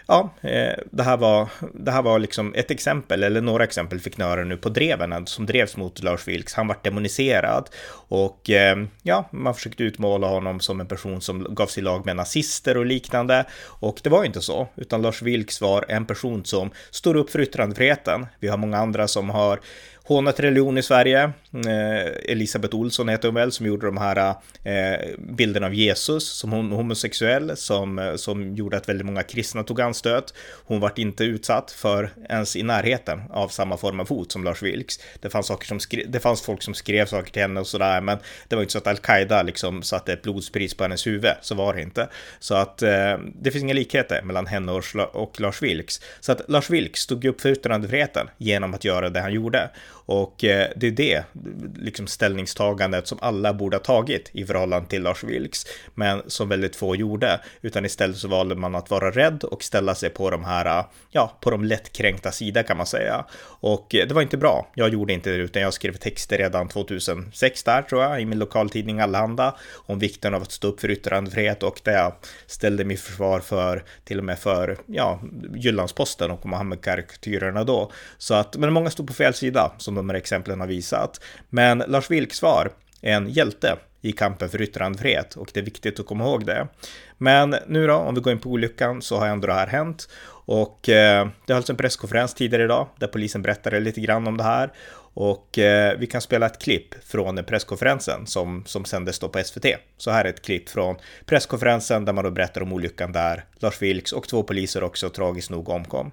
ja, 0.07 0.29
eh, 0.41 0.73
det 0.91 1.03
här 1.03 1.17
var, 1.17 1.49
det 1.73 1.91
här 1.91 2.01
var 2.01 2.19
liksom 2.19 2.53
ett 2.55 2.71
exempel, 2.71 3.23
eller 3.23 3.41
några 3.41 3.63
exempel 3.63 3.99
fick 3.99 4.17
nöra 4.17 4.43
nu 4.43 4.57
på 4.57 4.69
dreven 4.69 5.13
eh, 5.13 5.23
som 5.25 5.45
drevs 5.45 5.77
mot 5.77 6.03
Lars 6.03 6.27
Vilks. 6.27 6.53
Han 6.53 6.67
var 6.67 6.77
demoniserad 6.81 7.69
och 8.07 8.49
eh, 8.49 8.77
ja, 9.03 9.29
man 9.31 9.55
försökte 9.55 9.83
utmåla 9.83 10.27
honom 10.27 10.59
som 10.59 10.79
en 10.79 10.87
person 10.87 11.21
som 11.21 11.55
gav 11.55 11.67
sig 11.67 11.83
lag 11.83 12.05
med 12.05 12.15
nazister 12.15 12.77
och 12.77 12.85
liknande. 12.85 13.45
Och 13.65 13.99
det 14.03 14.09
var 14.09 14.23
inte 14.23 14.41
så, 14.41 14.67
utan 14.75 15.01
Lars 15.01 15.21
Vilks 15.21 15.61
var 15.61 15.85
en 15.87 16.05
person 16.05 16.45
som 16.45 16.71
står 16.91 17.15
upp 17.15 17.29
för 17.29 17.41
yttrandefriheten. 17.41 18.25
Vi 18.39 18.47
har 18.47 18.57
många 18.57 18.77
andra 18.77 19.07
som 19.07 19.29
har 19.29 19.59
hånat 20.05 20.39
religion 20.39 20.77
i 20.77 20.83
Sverige. 20.83 21.23
Eh, 21.67 22.31
Elisabeth 22.31 22.75
Olsson 22.75 23.09
heter 23.09 23.27
hon 23.27 23.35
väl, 23.35 23.51
som 23.51 23.65
gjorde 23.65 23.85
de 23.85 23.97
här 23.97 24.35
eh, 24.63 24.99
bilderna 25.17 25.65
av 25.65 25.73
Jesus 25.73 26.23
som 26.23 26.51
hon 26.51 26.71
homosexuell, 26.71 27.57
som, 27.57 27.99
eh, 27.99 28.15
som 28.15 28.55
gjorde 28.55 28.77
att 28.77 28.89
väldigt 28.89 29.05
många 29.05 29.23
kristna 29.23 29.63
tog 29.63 29.81
anstöt. 29.81 30.33
Hon 30.65 30.79
vart 30.79 30.97
inte 30.97 31.23
utsatt 31.23 31.71
för 31.71 32.09
ens 32.29 32.55
i 32.55 32.63
närheten 32.63 33.21
av 33.29 33.47
samma 33.47 33.77
form 33.77 33.99
av 33.99 34.09
hot 34.09 34.31
som 34.31 34.43
Lars 34.43 34.63
Vilks. 34.63 34.99
Det 35.19 35.29
fanns, 35.29 35.47
saker 35.47 35.67
som 35.67 35.79
skrev, 35.79 36.11
det 36.11 36.19
fanns 36.19 36.41
folk 36.41 36.63
som 36.63 36.73
skrev 36.73 37.05
saker 37.05 37.31
till 37.31 37.41
henne 37.41 37.59
och 37.59 37.67
sådär, 37.67 38.01
men 38.01 38.17
det 38.47 38.55
var 38.55 38.63
inte 38.63 38.71
så 38.71 38.77
att 38.77 38.87
Al-Qaida 38.87 39.43
liksom 39.43 39.83
satte 39.83 40.13
ett 40.13 40.21
blodspris 40.21 40.73
på 40.73 40.83
hennes 40.83 41.07
huvud, 41.07 41.33
så 41.41 41.55
var 41.55 41.73
det 41.73 41.81
inte. 41.81 42.09
Så 42.39 42.55
att 42.55 42.81
eh, 42.81 43.17
det 43.41 43.51
finns 43.51 43.63
inga 43.63 43.73
likheter 43.73 44.21
mellan 44.21 44.47
henne 44.47 44.71
och, 44.71 44.83
och 44.95 45.41
Lars 45.41 45.61
Vilks. 45.61 46.01
Så 46.19 46.31
att 46.31 46.41
Lars 46.49 46.69
Vilks 46.69 46.99
stod 46.99 47.25
upp 47.25 47.41
för 47.41 47.49
yttrandefriheten 47.49 48.29
genom 48.37 48.73
att 48.73 48.83
göra 48.83 49.09
det 49.09 49.21
han 49.21 49.33
gjorde. 49.33 49.69
Och 50.05 50.43
eh, 50.43 50.69
det 50.75 50.87
är 50.87 50.91
det 50.91 51.23
liksom 51.75 52.07
ställningstagandet 52.07 53.07
som 53.07 53.17
alla 53.21 53.53
borde 53.53 53.77
ha 53.77 53.83
tagit 53.83 54.29
i 54.33 54.45
förhållande 54.45 54.89
till 54.89 55.01
Lars 55.01 55.23
Vilks, 55.23 55.65
men 55.93 56.21
som 56.27 56.49
väldigt 56.49 56.75
få 56.75 56.95
gjorde, 56.95 57.39
utan 57.61 57.85
istället 57.85 58.17
så 58.17 58.27
valde 58.27 58.55
man 58.55 58.75
att 58.75 58.89
vara 58.89 59.11
rädd 59.11 59.43
och 59.43 59.63
ställa 59.63 59.95
sig 59.95 60.09
på 60.09 60.29
de 60.29 60.43
här, 60.43 60.79
eh, 60.79 60.85
ja, 61.11 61.37
på 61.41 61.51
de 61.51 61.63
lättkränkta 61.63 62.31
sida 62.31 62.63
kan 62.63 62.77
man 62.77 62.85
säga. 62.85 63.25
Och 63.43 63.95
eh, 63.95 64.07
det 64.07 64.13
var 64.13 64.21
inte 64.21 64.37
bra. 64.37 64.71
Jag 64.75 64.89
gjorde 64.89 65.13
inte 65.13 65.29
det, 65.29 65.35
utan 65.35 65.61
jag 65.61 65.73
skrev 65.73 65.93
texter 65.93 66.37
redan 66.37 66.67
2006 66.67 67.63
där 67.63 67.81
tror 67.81 68.03
jag, 68.03 68.21
i 68.21 68.25
min 68.25 68.39
lokaltidning 68.39 68.99
Allehanda, 68.99 69.55
om 69.73 69.99
vikten 69.99 70.33
av 70.33 70.41
att 70.41 70.51
stå 70.51 70.67
upp 70.67 70.79
för 70.79 70.91
yttrandefrihet 70.91 71.63
och 71.63 71.81
där 71.83 71.93
jag 71.93 72.13
ställde 72.47 72.85
mig 72.85 72.97
försvar 72.97 73.39
för, 73.39 73.83
till 74.03 74.19
och 74.19 74.25
med 74.25 74.39
för, 74.39 74.77
ja, 74.85 75.21
Jyllandsposten 75.55 76.31
och 76.31 76.45
Mohammed-karikatyrerna 76.45 77.63
då. 77.63 77.91
Så 78.17 78.33
att, 78.33 78.57
men 78.57 78.73
många 78.73 78.89
stod 78.89 79.07
på 79.07 79.13
fel 79.13 79.33
sida, 79.33 79.71
som 79.77 79.94
som 79.95 80.07
de 80.07 80.09
här 80.09 80.17
exemplen 80.17 80.59
har 80.59 80.67
visat. 80.67 81.21
Men 81.49 81.83
Lars 81.87 82.11
Vilks 82.11 82.41
var 82.41 82.71
en 83.01 83.29
hjälte 83.29 83.77
i 84.01 84.11
kampen 84.11 84.49
för 84.49 84.61
yttrandefrihet 84.61 85.35
och 85.35 85.51
det 85.53 85.59
är 85.59 85.63
viktigt 85.63 85.99
att 85.99 86.05
komma 86.05 86.23
ihåg 86.23 86.45
det. 86.45 86.67
Men 87.17 87.55
nu 87.67 87.87
då, 87.87 87.93
om 87.93 88.15
vi 88.15 88.21
går 88.21 88.33
in 88.33 88.39
på 88.39 88.49
olyckan 88.49 89.01
så 89.01 89.17
har 89.17 89.27
ändå 89.27 89.47
det 89.47 89.53
här 89.53 89.67
hänt 89.67 90.09
och 90.47 90.89
eh, 90.89 91.27
det 91.47 91.53
hölls 91.53 91.69
en 91.69 91.75
presskonferens 91.75 92.33
tidigare 92.33 92.63
idag 92.63 92.87
där 92.99 93.07
polisen 93.07 93.41
berättade 93.41 93.79
lite 93.79 94.01
grann 94.01 94.27
om 94.27 94.37
det 94.37 94.43
här 94.43 94.71
och 95.15 95.59
eh, 95.59 95.97
vi 95.99 96.07
kan 96.07 96.21
spela 96.21 96.45
ett 96.45 96.61
klipp 96.61 96.95
från 97.03 97.43
presskonferensen 97.43 98.27
som, 98.27 98.63
som 98.65 98.85
sändes 98.85 99.19
då 99.19 99.29
på 99.29 99.43
SVT. 99.43 99.65
Så 99.97 100.11
här 100.11 100.25
är 100.25 100.29
ett 100.29 100.41
klipp 100.41 100.69
från 100.69 100.95
presskonferensen 101.25 102.05
där 102.05 102.13
man 102.13 102.23
då 102.23 102.31
berättar 102.31 102.61
om 102.61 102.73
olyckan 102.73 103.11
där 103.11 103.45
Lars 103.59 103.81
Vilks 103.81 104.11
och 104.11 104.27
två 104.27 104.43
poliser 104.43 104.83
också 104.83 105.09
tragiskt 105.09 105.49
nog 105.49 105.69
omkom. 105.69 106.11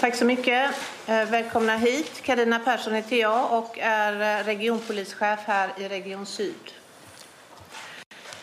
Tack 0.00 0.14
så 0.14 0.24
mycket. 0.24 0.74
Eh, 1.06 1.24
välkomna 1.24 1.76
hit. 1.76 2.22
Karina 2.22 2.58
Persson 2.58 2.94
heter 2.94 3.16
jag 3.16 3.58
och 3.58 3.78
är 3.78 4.40
eh, 4.40 4.44
regionpolischef 4.44 5.40
här 5.46 5.70
i 5.78 5.88
Region 5.88 6.26
Syd. 6.26 6.72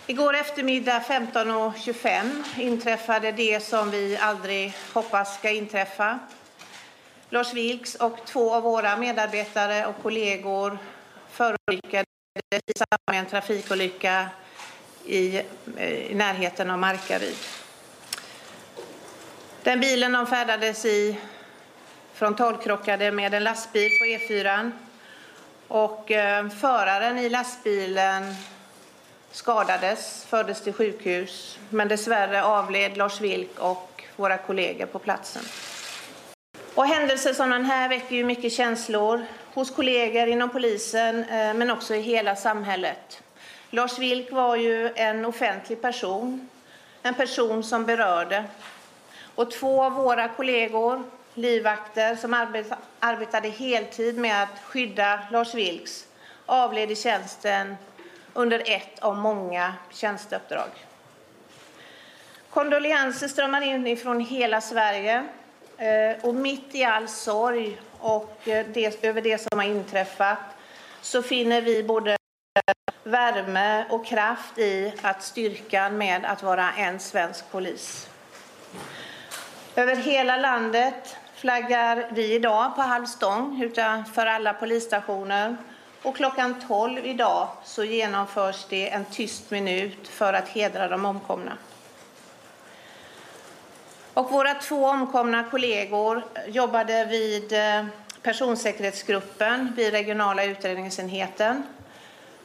Igår 0.07 0.35
eftermiddag 0.35 0.99
15.25 0.99 2.43
inträffade 2.57 3.31
det 3.31 3.63
som 3.63 3.91
vi 3.91 4.17
aldrig 4.21 4.73
hoppas 4.93 5.37
ska 5.37 5.49
inträffa. 5.49 6.19
Lars 7.29 7.53
Vilks 7.53 7.95
och 7.95 8.17
två 8.25 8.53
av 8.53 8.63
våra 8.63 8.97
medarbetare 8.97 9.85
och 9.85 10.03
kollegor 10.03 10.77
förolyckades 11.31 12.05
i 12.51 12.73
samband 12.77 13.11
med 13.11 13.19
en 13.19 13.25
trafikolycka 13.25 14.29
i, 15.05 15.41
eh, 15.77 16.11
i 16.11 16.15
närheten 16.15 16.69
av 16.69 16.79
Markaryd. 16.79 17.35
Den 19.63 19.79
bilen 19.79 20.11
de 20.11 20.27
färdades 20.27 20.85
i 20.85 21.17
frontalkrockade 22.13 23.11
med 23.11 23.33
en 23.33 23.43
lastbil 23.43 23.89
på 23.99 24.05
E4 24.05 24.71
och 25.67 26.11
eh, 26.11 26.49
föraren 26.49 27.17
i 27.17 27.29
lastbilen 27.29 28.35
skadades, 29.31 30.25
fördes 30.29 30.61
till 30.61 30.73
sjukhus 30.73 31.59
men 31.69 31.87
dessvärre 31.87 32.43
avled 32.43 32.97
Lars 32.97 33.21
Vilk 33.21 33.59
och 33.59 34.03
våra 34.15 34.37
kollegor 34.37 34.85
på 34.85 34.99
platsen. 34.99 35.43
Och 36.75 36.85
händelser 36.85 37.33
som 37.33 37.49
den 37.49 37.65
här 37.65 37.89
väcker 37.89 38.15
ju 38.15 38.23
mycket 38.23 38.53
känslor 38.53 39.25
hos 39.53 39.75
kollegor 39.75 40.27
inom 40.27 40.49
polisen 40.49 41.23
eh, 41.23 41.53
men 41.53 41.71
också 41.71 41.95
i 41.95 42.01
hela 42.01 42.35
samhället. 42.35 43.23
Lars 43.69 43.99
Vilk 43.99 44.31
var 44.31 44.55
ju 44.55 44.91
en 44.95 45.25
offentlig 45.25 45.81
person, 45.81 46.49
en 47.03 47.13
person 47.13 47.63
som 47.63 47.85
berörde. 47.85 48.43
Och 49.35 49.51
två 49.51 49.83
av 49.83 49.91
våra 49.91 50.27
kollegor 50.27 51.03
livvakter 51.33 52.15
som 52.15 52.33
arbetade 52.99 53.49
heltid 53.49 54.17
med 54.17 54.43
att 54.43 54.59
skydda 54.63 55.19
Lars 55.31 55.53
Vilks 55.53 56.07
avled 56.45 56.91
i 56.91 56.95
tjänsten 56.95 57.75
under 58.33 58.63
ett 58.65 58.99
av 58.99 59.17
många 59.17 59.73
tjänsteuppdrag. 59.91 60.69
Kondolenser 62.49 63.27
strömmar 63.27 63.61
in 63.61 63.97
från 63.97 64.19
hela 64.19 64.61
Sverige 64.61 65.23
eh, 65.77 66.25
och 66.25 66.35
mitt 66.35 66.75
i 66.75 66.83
all 66.83 67.07
sorg 67.07 67.81
och 67.99 68.47
eh, 68.47 68.65
det, 68.73 69.03
över 69.03 69.21
det 69.21 69.37
som 69.37 69.59
har 69.59 69.65
inträffat 69.65 70.37
så 71.01 71.21
finner 71.21 71.61
vi 71.61 71.83
både 71.83 72.17
värme 73.03 73.85
och 73.89 74.05
kraft 74.05 74.57
i 74.57 74.93
att 75.01 75.23
styrkan 75.23 75.97
med 75.97 76.25
att 76.25 76.43
vara 76.43 76.71
en 76.71 76.99
svensk 76.99 77.51
polis. 77.51 78.09
Över 79.75 79.95
hela 79.95 80.37
landet 80.37 81.17
flaggar 81.35 82.07
vi 82.11 82.33
idag 82.33 82.75
på 82.75 82.81
halv 82.81 83.05
stång 83.05 83.61
utanför 83.61 84.25
alla 84.25 84.53
polisstationer. 84.53 85.57
Och 86.01 86.15
klockan 86.15 86.55
12 86.67 87.05
idag 87.05 87.47
så 87.63 87.83
genomförs 87.83 88.65
det 88.69 88.89
en 88.89 89.05
tyst 89.05 89.51
minut 89.51 90.07
för 90.07 90.33
att 90.33 90.47
hedra 90.47 90.87
de 90.87 91.05
omkomna. 91.05 91.57
Och 94.13 94.31
våra 94.31 94.53
två 94.53 94.85
omkomna 94.85 95.43
kollegor 95.43 96.23
jobbade 96.47 97.05
vid 97.05 97.53
eh, 97.53 97.85
personsäkerhetsgruppen 98.21 99.73
vid 99.75 99.91
regionala 99.91 100.43
utredningsenheten. 100.43 101.63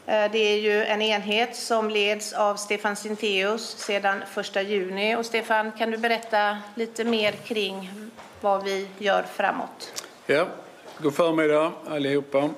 Eh, 0.09 0.33
det 0.33 0.39
är 0.39 0.59
ju 0.59 0.85
en 0.85 1.03
enhet 1.03 1.57
som 1.57 1.91
leds 1.91 2.33
av 2.33 2.57
Stefan 2.57 2.97
Sinteus 2.97 3.79
sedan 3.79 4.23
1 4.37 4.69
juni. 4.69 5.17
Och 5.17 5.27
Stefan, 5.27 5.73
kan 5.73 5.91
du 5.91 5.97
berätta 5.97 6.59
lite 6.75 7.05
mer 7.05 7.33
kring 7.33 7.91
vad 8.41 8.65
vi 8.65 8.89
gör 8.99 9.23
framåt. 9.23 10.05
Ja, 10.27 10.47
god 10.99 11.15
förmiddag 11.15 11.73
allihopa. 11.89 12.51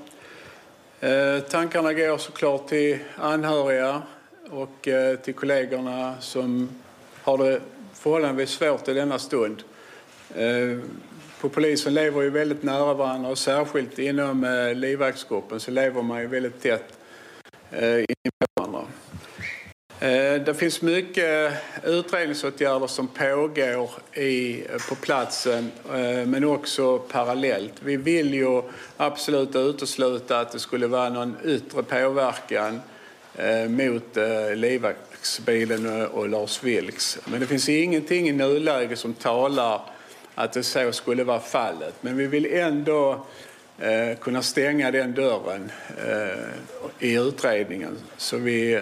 Eh, 1.01 1.39
tankarna 1.51 1.93
går 1.93 2.19
såklart 2.19 2.69
till 2.69 2.99
anhöriga 3.17 4.03
och 4.51 4.89
eh, 4.89 5.17
till 5.17 5.35
kollegorna 5.35 6.15
som 6.21 6.69
har 7.23 7.39
det 7.39 7.61
förhållandevis 7.95 8.51
svårt 8.51 8.89
i 8.89 8.95
denna 8.95 9.19
stund. 9.19 9.63
Eh, 10.35 10.79
på 11.41 11.49
polisen 11.49 11.95
lever 11.95 12.23
ju 12.23 12.31
väldigt 12.31 12.63
nära 12.63 12.95
varandra 12.95 13.31
och 13.31 13.39
särskilt 13.39 13.99
inom 13.99 14.45
eh, 14.45 14.75
livvaktsgruppen 14.75 15.61
så 15.61 15.71
lever 15.71 16.03
man 16.03 16.21
ju 16.21 16.27
väldigt 16.27 16.63
tätt 16.63 16.98
Eh, 17.73 18.05
invånarna. 18.59 18.87
Eh, 20.01 20.43
det 20.43 20.55
finns 20.55 20.83
mycket 20.83 21.53
utredningsåtgärder 21.85 22.87
som 22.87 23.09
pågår 23.09 23.91
i, 24.13 24.61
eh, 24.61 24.89
på 24.89 24.95
platsen 24.95 25.71
men 26.27 26.45
också 26.45 26.99
parallellt. 26.99 27.73
Vi 27.81 27.97
vill 27.97 28.35
ju 28.35 28.63
absolut 28.97 29.57
utesluta 29.57 30.41
att 30.41 30.53
det 30.53 30.59
skulle 30.59 30.87
vara 30.87 31.09
någon 31.09 31.37
yttre 31.45 31.83
påverkan 31.83 32.81
mot 33.69 34.17
livvaktsbilen 34.55 36.07
och 36.07 36.29
Lars 36.29 36.65
Vilks. 36.65 37.19
Men 37.25 37.41
det 37.41 37.47
finns 37.47 37.69
ingenting 37.69 38.29
i 38.29 38.33
nuläget 38.33 38.99
som 38.99 39.15
talar 39.15 39.81
att 40.35 40.53
det 40.53 40.63
så 40.63 40.93
skulle 40.93 41.25
vara 41.25 41.41
fallet. 41.41 41.95
Men 42.01 42.17
vi 42.17 42.27
vill 42.27 42.47
ändå 42.47 43.27
Eh, 43.79 44.19
kunna 44.19 44.43
stänga 44.43 44.91
den 44.91 45.15
dörren 45.15 45.71
eh, 46.07 47.09
i 47.09 47.15
utredningen 47.15 47.97
så 48.17 48.37
vi 48.37 48.81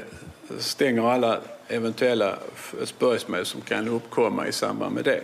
stänger 0.59 1.11
alla 1.11 1.41
eventuella 1.69 2.39
spörsmål 2.85 3.45
som 3.47 3.61
kan 3.61 3.89
uppkomma 3.89 4.47
i 4.47 4.53
samband 4.53 4.95
med 4.95 5.05
det. 5.05 5.21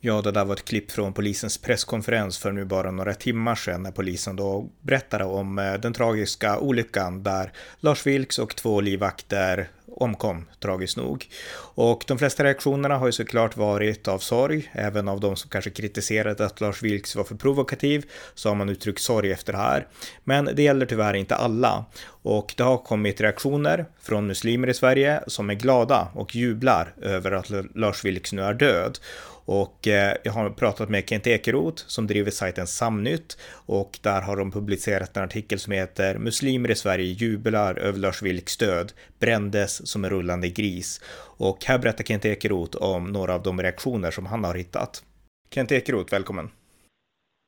Ja, 0.00 0.22
det 0.22 0.30
där 0.30 0.44
var 0.44 0.54
ett 0.54 0.64
klipp 0.64 0.90
från 0.90 1.12
polisens 1.12 1.58
presskonferens 1.58 2.38
för 2.38 2.52
nu 2.52 2.64
bara 2.64 2.90
några 2.90 3.14
timmar 3.14 3.54
sedan 3.54 3.82
när 3.82 3.90
polisen 3.90 4.36
då 4.36 4.70
berättade 4.80 5.24
om 5.24 5.58
eh, 5.58 5.74
den 5.74 5.92
tragiska 5.92 6.58
olyckan 6.58 7.22
där 7.22 7.52
Lars 7.80 8.06
Vilks 8.06 8.38
och 8.38 8.56
två 8.56 8.80
livvakter 8.80 9.68
omkom, 9.96 10.46
tragiskt 10.60 10.96
nog. 10.96 11.28
Och 11.74 12.04
de 12.06 12.18
flesta 12.18 12.44
reaktionerna 12.44 12.98
har 12.98 13.06
ju 13.06 13.12
såklart 13.12 13.56
varit 13.56 14.08
av 14.08 14.18
sorg, 14.18 14.70
även 14.72 15.08
av 15.08 15.20
de 15.20 15.36
som 15.36 15.50
kanske 15.50 15.70
kritiserade 15.70 16.46
att 16.46 16.60
Lars 16.60 16.82
Vilks 16.82 17.16
var 17.16 17.24
för 17.24 17.34
provokativ, 17.34 18.04
så 18.34 18.48
har 18.48 18.56
man 18.56 18.68
uttryckt 18.68 19.02
sorg 19.02 19.32
efter 19.32 19.52
det 19.52 19.58
här. 19.58 19.86
Men 20.24 20.44
det 20.44 20.62
gäller 20.62 20.86
tyvärr 20.86 21.14
inte 21.14 21.34
alla. 21.34 21.84
Och 22.24 22.54
det 22.56 22.62
har 22.62 22.78
kommit 22.78 23.20
reaktioner 23.20 23.86
från 24.02 24.26
muslimer 24.26 24.68
i 24.68 24.74
Sverige 24.74 25.20
som 25.26 25.50
är 25.50 25.54
glada 25.54 26.08
och 26.14 26.34
jublar 26.36 26.94
över 27.02 27.32
att 27.32 27.50
Lars 27.74 28.04
Vilks 28.04 28.32
nu 28.32 28.42
är 28.42 28.54
död. 28.54 28.98
Och 29.44 29.88
eh, 29.88 30.16
jag 30.24 30.32
har 30.32 30.50
pratat 30.50 30.88
med 30.88 31.08
Kent 31.08 31.26
Ekeroth 31.26 31.84
som 31.86 32.06
driver 32.06 32.30
sajten 32.30 32.66
Samnytt 32.66 33.38
och 33.52 33.98
där 34.02 34.20
har 34.20 34.36
de 34.36 34.50
publicerat 34.50 35.16
en 35.16 35.22
artikel 35.22 35.58
som 35.58 35.72
heter 35.72 36.18
Muslimer 36.18 36.70
i 36.70 36.74
Sverige 36.74 37.12
jublar 37.12 37.78
över 37.78 37.98
Lars 37.98 38.22
Vilks 38.22 38.56
död, 38.56 38.92
brändes 39.18 39.88
som 39.90 40.04
en 40.04 40.10
rullande 40.10 40.48
gris. 40.48 41.00
Och 41.38 41.64
här 41.64 41.78
berättar 41.78 42.04
Kent 42.04 42.24
Ekeroth 42.24 42.76
om 42.76 43.12
några 43.12 43.34
av 43.34 43.42
de 43.42 43.62
reaktioner 43.62 44.10
som 44.10 44.26
han 44.26 44.44
har 44.44 44.54
hittat. 44.54 45.02
Kent 45.50 45.72
Ekeroth, 45.72 46.12
välkommen. 46.12 46.50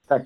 Tack. 0.09 0.22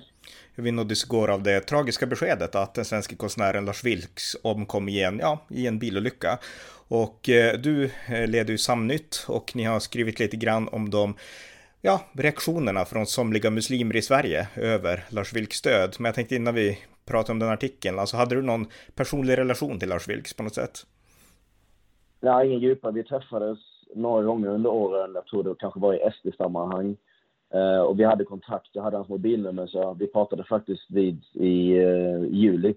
Vi 0.55 0.71
nåddes 0.71 1.03
igår 1.03 1.29
av 1.29 1.43
det 1.43 1.59
tragiska 1.59 2.05
beskedet 2.05 2.55
att 2.55 2.73
den 2.73 2.85
svenska 2.85 3.15
konstnären 3.15 3.65
Lars 3.65 3.83
Vilks 3.83 4.35
omkom 4.41 4.89
i 4.89 5.03
en, 5.03 5.19
ja, 5.19 5.45
i 5.49 5.67
en 5.67 5.79
bilolycka. 5.79 6.39
Och 6.87 7.29
eh, 7.29 7.57
du 7.59 7.91
eh, 8.07 8.27
leder 8.27 8.51
ju 8.51 8.57
Samnytt 8.57 9.25
och 9.27 9.55
ni 9.55 9.63
har 9.63 9.79
skrivit 9.79 10.19
lite 10.19 10.37
grann 10.37 10.67
om 10.67 10.89
de 10.89 11.15
ja, 11.81 12.01
reaktionerna 12.13 12.85
från 12.85 13.05
somliga 13.05 13.49
muslimer 13.49 13.95
i 13.95 14.01
Sverige 14.01 14.47
över 14.55 15.03
Lars 15.09 15.33
Vilks 15.33 15.61
död. 15.61 15.95
Men 15.99 16.05
jag 16.05 16.15
tänkte 16.15 16.35
innan 16.35 16.55
vi 16.55 16.77
pratar 17.05 17.33
om 17.33 17.39
den 17.39 17.49
artikeln, 17.49 17.99
alltså 17.99 18.17
hade 18.17 18.35
du 18.35 18.41
någon 18.41 18.65
personlig 18.95 19.37
relation 19.37 19.79
till 19.79 19.89
Lars 19.89 20.07
Vilks 20.07 20.33
på 20.33 20.43
något 20.43 20.55
sätt? 20.55 20.85
Nej, 22.21 22.47
ingen 22.47 22.59
djupare. 22.59 22.91
Vi 22.91 23.03
träffades 23.03 23.59
några 23.95 24.23
gånger 24.23 24.47
under 24.47 24.69
åren. 24.69 25.11
Jag 25.13 25.25
tror 25.25 25.43
det 25.43 25.55
kanske 25.59 25.79
var 25.79 25.93
i 25.93 26.11
SD-sammanhang. 26.11 26.97
Uh, 27.55 27.61
eh, 27.61 27.79
och 27.79 27.99
vi 27.99 28.03
hade 28.03 28.23
kontakt. 28.23 28.69
Jag 28.73 28.83
hade 28.83 28.97
hans 28.97 29.09
mobilnummer, 29.09 29.67
så 29.67 29.93
vi 29.93 30.07
pratade 30.07 30.43
faktiskt 30.43 30.91
vid 30.91 31.23
i 31.33 31.79
uh, 31.79 32.25
juli. 32.31 32.75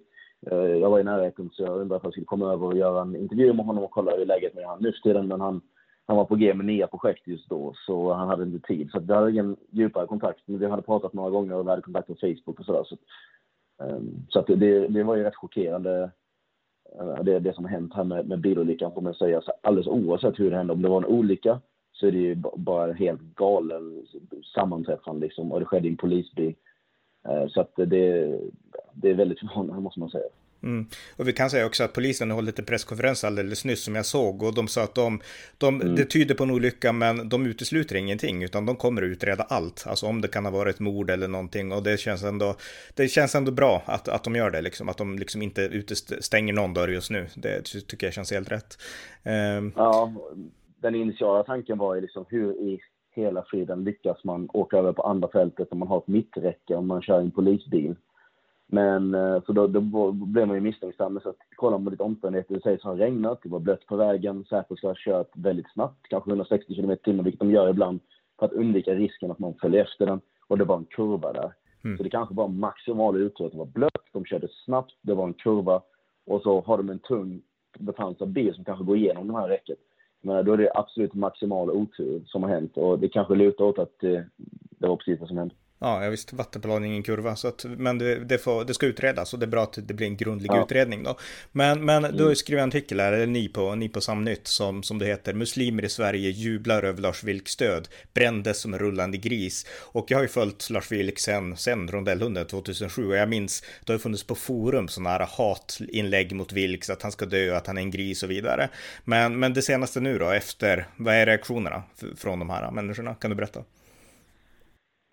Uh, 0.52 0.58
jag 0.58 0.90
var 0.90 1.00
i 1.00 1.04
närheten, 1.04 1.50
så 1.52 1.62
jag 1.62 1.80
undrade 1.80 1.94
om 1.94 2.00
jag 2.02 2.12
skulle 2.12 2.26
komma 2.26 2.52
över 2.52 2.66
och 2.66 2.76
göra 2.76 3.02
en 3.02 3.16
intervju 3.16 3.52
med 3.52 3.66
honom 3.66 3.84
och 3.84 3.90
kolla 3.90 4.16
hur 4.16 4.26
läget 4.26 4.54
med 4.54 4.66
han 4.66 4.82
nu 4.82 4.92
för 4.92 5.00
tiden. 5.00 5.28
Men 5.28 5.40
han 5.40 5.60
han 6.06 6.16
var 6.16 6.24
på 6.24 6.36
G 6.36 6.54
med 6.54 6.66
nya 6.66 6.86
projekt 6.86 7.26
just 7.26 7.48
då, 7.48 7.74
så 7.86 8.12
han 8.12 8.28
hade 8.28 8.42
inte 8.42 8.66
tid. 8.66 8.90
Så 8.90 9.00
vi 9.00 9.14
hade 9.14 9.30
ingen 9.30 9.56
djupare 9.70 10.06
kontakt. 10.06 10.40
Men 10.46 10.58
vi 10.58 10.66
hade 10.66 10.82
pratat 10.82 11.12
några 11.12 11.30
gånger 11.30 11.54
och 11.54 11.66
vi 11.66 11.70
hade 11.70 11.82
kontakt 11.82 12.06
på 12.06 12.14
Facebook 12.14 12.60
och 12.60 12.66
sådär. 12.66 12.84
Så, 12.84 12.96
um, 13.84 14.26
så 14.28 14.38
att 14.38 14.46
det, 14.46 14.88
det 14.88 15.02
var 15.02 15.16
ju 15.16 15.22
rätt 15.22 15.36
chockerande, 15.36 16.10
uh, 17.00 17.22
det, 17.22 17.38
det 17.38 17.54
som 17.54 17.64
hänt 17.64 17.94
här 17.94 18.04
med, 18.04 18.28
med 18.28 18.40
bilolyckan 18.40 18.92
får 18.92 19.00
man 19.00 19.14
säga. 19.14 19.42
Så 19.42 19.52
alldeles 19.60 19.86
oavsett 19.86 20.40
hur 20.40 20.50
det 20.50 20.56
hände, 20.56 20.72
om 20.72 20.82
det 20.82 20.88
var 20.88 20.98
en 20.98 21.18
olycka 21.18 21.60
så 21.92 22.06
är 22.06 22.12
det 22.12 22.18
ju 22.18 22.34
bara 22.56 22.90
en 22.90 22.96
helt 22.96 23.20
galen 23.20 24.06
sammanträffande 24.54 25.26
liksom. 25.26 25.52
Och 25.52 25.60
det 25.60 25.66
skedde 25.66 25.88
i 25.88 25.90
en 25.90 25.96
polisbil. 25.96 26.54
Uh, 27.28 27.48
så 27.48 27.60
att 27.60 27.76
det, 27.76 28.40
det 28.92 29.10
är 29.10 29.14
väldigt 29.14 29.38
förvånande 29.38 29.82
måste 29.82 30.00
man 30.00 30.10
säga. 30.10 30.28
Mm. 30.62 30.86
Och 31.16 31.28
vi 31.28 31.32
kan 31.32 31.50
säga 31.50 31.66
också 31.66 31.84
att 31.84 31.92
polisen 31.92 32.30
har 32.30 32.34
hållit 32.34 32.58
en 32.58 32.64
presskonferens 32.64 33.24
alldeles 33.24 33.64
nyss 33.64 33.84
som 33.84 33.94
jag 33.94 34.06
såg 34.06 34.42
och 34.42 34.54
de 34.54 34.68
sa 34.68 34.82
att 34.82 34.94
de, 34.94 35.20
de 35.58 35.80
mm. 35.80 35.94
det 35.96 36.04
tyder 36.04 36.34
på 36.34 36.44
en 36.44 36.50
olycka 36.50 36.92
men 36.92 37.28
de 37.28 37.46
utesluter 37.46 37.96
ingenting 37.96 38.42
utan 38.42 38.66
de 38.66 38.76
kommer 38.76 39.02
att 39.02 39.06
utreda 39.06 39.42
allt. 39.42 39.84
Alltså 39.86 40.06
om 40.06 40.20
det 40.20 40.28
kan 40.28 40.44
ha 40.44 40.52
varit 40.52 40.80
mord 40.80 41.10
eller 41.10 41.28
någonting 41.28 41.72
och 41.72 41.82
det 41.82 42.00
känns 42.00 42.24
ändå, 42.24 42.56
det 42.94 43.08
känns 43.08 43.34
ändå 43.34 43.52
bra 43.52 43.82
att, 43.86 44.08
att 44.08 44.24
de 44.24 44.36
gör 44.36 44.50
det 44.50 44.60
liksom, 44.60 44.88
att 44.88 44.98
de 44.98 45.18
liksom 45.18 45.42
inte 45.42 45.62
utestänger 45.62 46.52
någon 46.52 46.74
dörr 46.74 46.88
just 46.88 47.10
nu. 47.10 47.26
Det 47.34 47.62
tycker 47.62 48.06
jag 48.06 48.14
känns 48.14 48.32
helt 48.32 48.52
rätt. 48.52 48.78
Um... 49.58 49.72
Ja, 49.76 50.12
den 50.82 50.94
initiala 50.94 51.42
tanken 51.42 51.78
var 51.78 51.94
ju 51.94 52.00
liksom 52.00 52.24
hur 52.28 52.52
i 52.52 52.80
hela 53.14 53.42
friden 53.42 53.84
lyckas 53.84 54.24
man 54.24 54.48
åka 54.52 54.76
över 54.76 54.92
på 54.92 55.02
andra 55.02 55.28
fältet 55.28 55.68
om 55.72 55.78
man 55.78 55.88
har 55.88 55.98
ett 55.98 56.08
mitträcke 56.08 56.74
om 56.74 56.86
man 56.86 57.02
kör 57.02 57.20
en 57.20 57.30
polisbil. 57.30 57.94
Men 58.74 59.14
eh, 59.14 59.42
så 59.46 59.52
då, 59.52 59.66
då 59.66 60.12
blev 60.12 60.46
man 60.46 60.56
ju 60.56 60.60
misstänksam. 60.60 61.20
Så 61.22 61.28
att, 61.28 61.36
kollar 61.56 61.78
man 61.78 61.84
på 61.84 61.90
lite 61.90 62.02
omständigheter, 62.02 62.54
det 62.54 62.62
sägs 62.62 62.82
har 62.84 62.96
regnat, 62.96 63.40
det 63.42 63.48
var 63.48 63.58
blött 63.58 63.86
på 63.86 63.96
vägen, 63.96 64.44
Säpo 64.44 64.76
ska 64.76 64.86
ha 64.86 64.94
kört 64.98 65.30
väldigt 65.36 65.72
snabbt, 65.72 66.08
kanske 66.08 66.30
160 66.30 66.74
km 66.74 66.96
tim, 67.04 67.24
vilket 67.24 67.40
de 67.40 67.50
gör 67.50 67.70
ibland, 67.70 68.00
för 68.38 68.46
att 68.46 68.52
undvika 68.52 68.94
risken 68.94 69.30
att 69.30 69.38
man 69.38 69.54
följer 69.54 69.82
efter 69.82 70.06
den. 70.06 70.20
Och 70.48 70.58
det 70.58 70.64
var 70.64 70.76
en 70.76 70.84
kurva 70.84 71.32
där. 71.32 71.52
Mm. 71.84 71.96
Så 71.96 72.02
det 72.02 72.10
kanske 72.10 72.34
var 72.34 72.48
maximal 72.48 73.16
uttur 73.16 73.50
det 73.50 73.58
var 73.58 73.66
blött, 73.66 74.04
de 74.12 74.24
körde 74.24 74.48
snabbt, 74.64 74.94
det 75.02 75.14
var 75.14 75.26
en 75.26 75.34
kurva 75.34 75.82
och 76.26 76.42
så 76.42 76.60
har 76.60 76.76
de 76.76 76.90
en 76.90 76.98
tung 76.98 77.42
befanns 77.78 78.18
bil 78.18 78.54
som 78.54 78.64
kanske 78.64 78.84
går 78.84 78.96
igenom 78.96 79.28
det 79.28 79.38
här 79.38 79.48
räcket. 79.48 79.78
Men 80.20 80.44
då 80.44 80.52
är 80.52 80.56
det 80.56 80.70
absolut 80.74 81.14
maximal 81.14 81.70
otur 81.70 82.22
som 82.26 82.42
har 82.42 82.50
hänt 82.50 82.76
och 82.76 82.98
det 82.98 83.08
kanske 83.08 83.34
lutar 83.34 83.64
åt 83.64 83.78
att 83.78 83.98
det, 84.00 84.26
det 84.70 84.88
var 84.88 84.96
precis 84.96 85.20
det 85.20 85.26
som 85.26 85.38
hände. 85.38 85.54
Ja, 85.82 86.04
jag 86.04 86.10
visste 86.10 86.36
vattenplan 86.36 86.84
ingen 86.84 87.02
kurva, 87.02 87.36
så 87.36 87.48
att, 87.48 87.64
men 87.64 87.98
det, 87.98 88.24
det, 88.24 88.38
får, 88.38 88.64
det 88.64 88.74
ska 88.74 88.86
utredas 88.86 89.32
och 89.32 89.38
det 89.38 89.44
är 89.44 89.48
bra 89.48 89.62
att 89.62 89.78
det 89.82 89.94
blir 89.94 90.06
en 90.06 90.16
grundlig 90.16 90.50
ja. 90.50 90.64
utredning 90.64 91.02
då. 91.02 91.18
Men, 91.52 91.84
men 91.84 92.04
mm. 92.04 92.16
du 92.16 92.34
skrivit 92.34 92.62
en 92.62 92.68
artikel 92.68 93.00
här, 93.00 93.12
eller 93.12 93.26
ni 93.26 93.48
på, 93.48 93.74
ni 93.74 93.88
på 93.88 94.00
Samnytt, 94.00 94.46
som, 94.46 94.82
som 94.82 94.98
det 94.98 95.06
heter, 95.06 95.34
Muslimer 95.34 95.84
i 95.84 95.88
Sverige 95.88 96.30
jublar 96.30 96.82
över 96.82 97.00
Lars 97.00 97.24
Vilks 97.24 97.56
död, 97.56 97.88
brändes 98.14 98.58
som 98.58 98.74
en 98.74 98.78
rullande 98.78 99.18
gris. 99.18 99.66
Och 99.80 100.10
jag 100.10 100.18
har 100.18 100.22
ju 100.22 100.28
följt 100.28 100.70
Lars 100.70 100.92
Vilk 100.92 101.18
sen, 101.18 101.56
sen 101.56 101.88
rondellhunden 101.88 102.46
2007 102.46 103.08
och 103.08 103.16
jag 103.16 103.28
minns, 103.28 103.62
det 103.84 103.92
har 103.92 103.98
funnits 103.98 104.24
på 104.24 104.34
forum 104.34 104.88
sådana 104.88 105.10
här 105.10 105.28
hatinlägg 105.38 106.32
mot 106.32 106.52
Vilks, 106.52 106.90
att 106.90 107.02
han 107.02 107.12
ska 107.12 107.26
dö, 107.26 107.56
att 107.56 107.66
han 107.66 107.78
är 107.78 107.82
en 107.82 107.90
gris 107.90 108.22
och 108.22 108.30
vidare. 108.30 108.68
Men, 109.04 109.38
men 109.38 109.54
det 109.54 109.62
senaste 109.62 110.00
nu 110.00 110.18
då, 110.18 110.30
efter, 110.30 110.86
vad 110.96 111.14
är 111.14 111.26
reaktionerna 111.26 111.82
från 112.16 112.38
de 112.38 112.50
här 112.50 112.70
människorna? 112.70 113.14
Kan 113.14 113.30
du 113.30 113.36
berätta? 113.36 113.62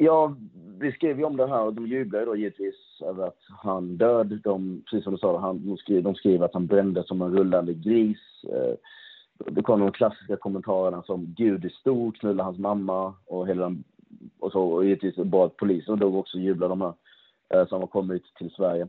Ja, 0.01 0.35
vi 0.79 0.91
skrev 0.91 1.19
ju 1.19 1.25
om 1.25 1.37
det 1.37 1.47
här 1.47 1.61
och 1.61 1.73
de 1.73 1.87
jublar 1.87 2.25
då 2.25 2.35
givetvis 2.35 3.01
över 3.01 3.27
att 3.27 3.39
han 3.63 3.97
död. 3.97 4.39
De, 4.43 4.83
precis 4.85 5.03
som 5.03 5.13
du 5.13 5.19
sa, 5.19 5.39
han, 5.39 5.65
de, 5.67 5.77
skrev, 5.77 6.03
de 6.03 6.15
skrev 6.15 6.43
att 6.43 6.53
han 6.53 6.67
brände 6.67 7.03
som 7.03 7.21
en 7.21 7.37
rullande 7.37 7.73
gris. 7.73 8.19
Eh, 8.43 8.73
det 9.51 9.61
kom 9.61 9.79
de 9.79 9.91
klassiska 9.91 10.35
kommentarerna 10.37 11.03
som 11.03 11.33
Gud 11.37 11.65
är 11.65 11.69
stor, 11.69 12.11
knulla 12.11 12.43
hans 12.43 12.57
mamma 12.57 13.13
och 13.25 13.47
hela 13.47 13.63
den, 13.63 13.83
och 14.39 14.51
så. 14.51 14.63
Och 14.63 14.85
givetvis 14.85 15.15
bad 15.15 15.57
polisen 15.57 15.93
och 15.93 15.99
dog 15.99 16.15
också 16.15 16.37
jubla 16.37 16.67
de 16.67 16.81
här 16.81 16.93
eh, 17.53 17.67
som 17.67 17.79
har 17.79 17.87
kommit 17.87 18.23
till 18.35 18.51
Sverige. 18.51 18.87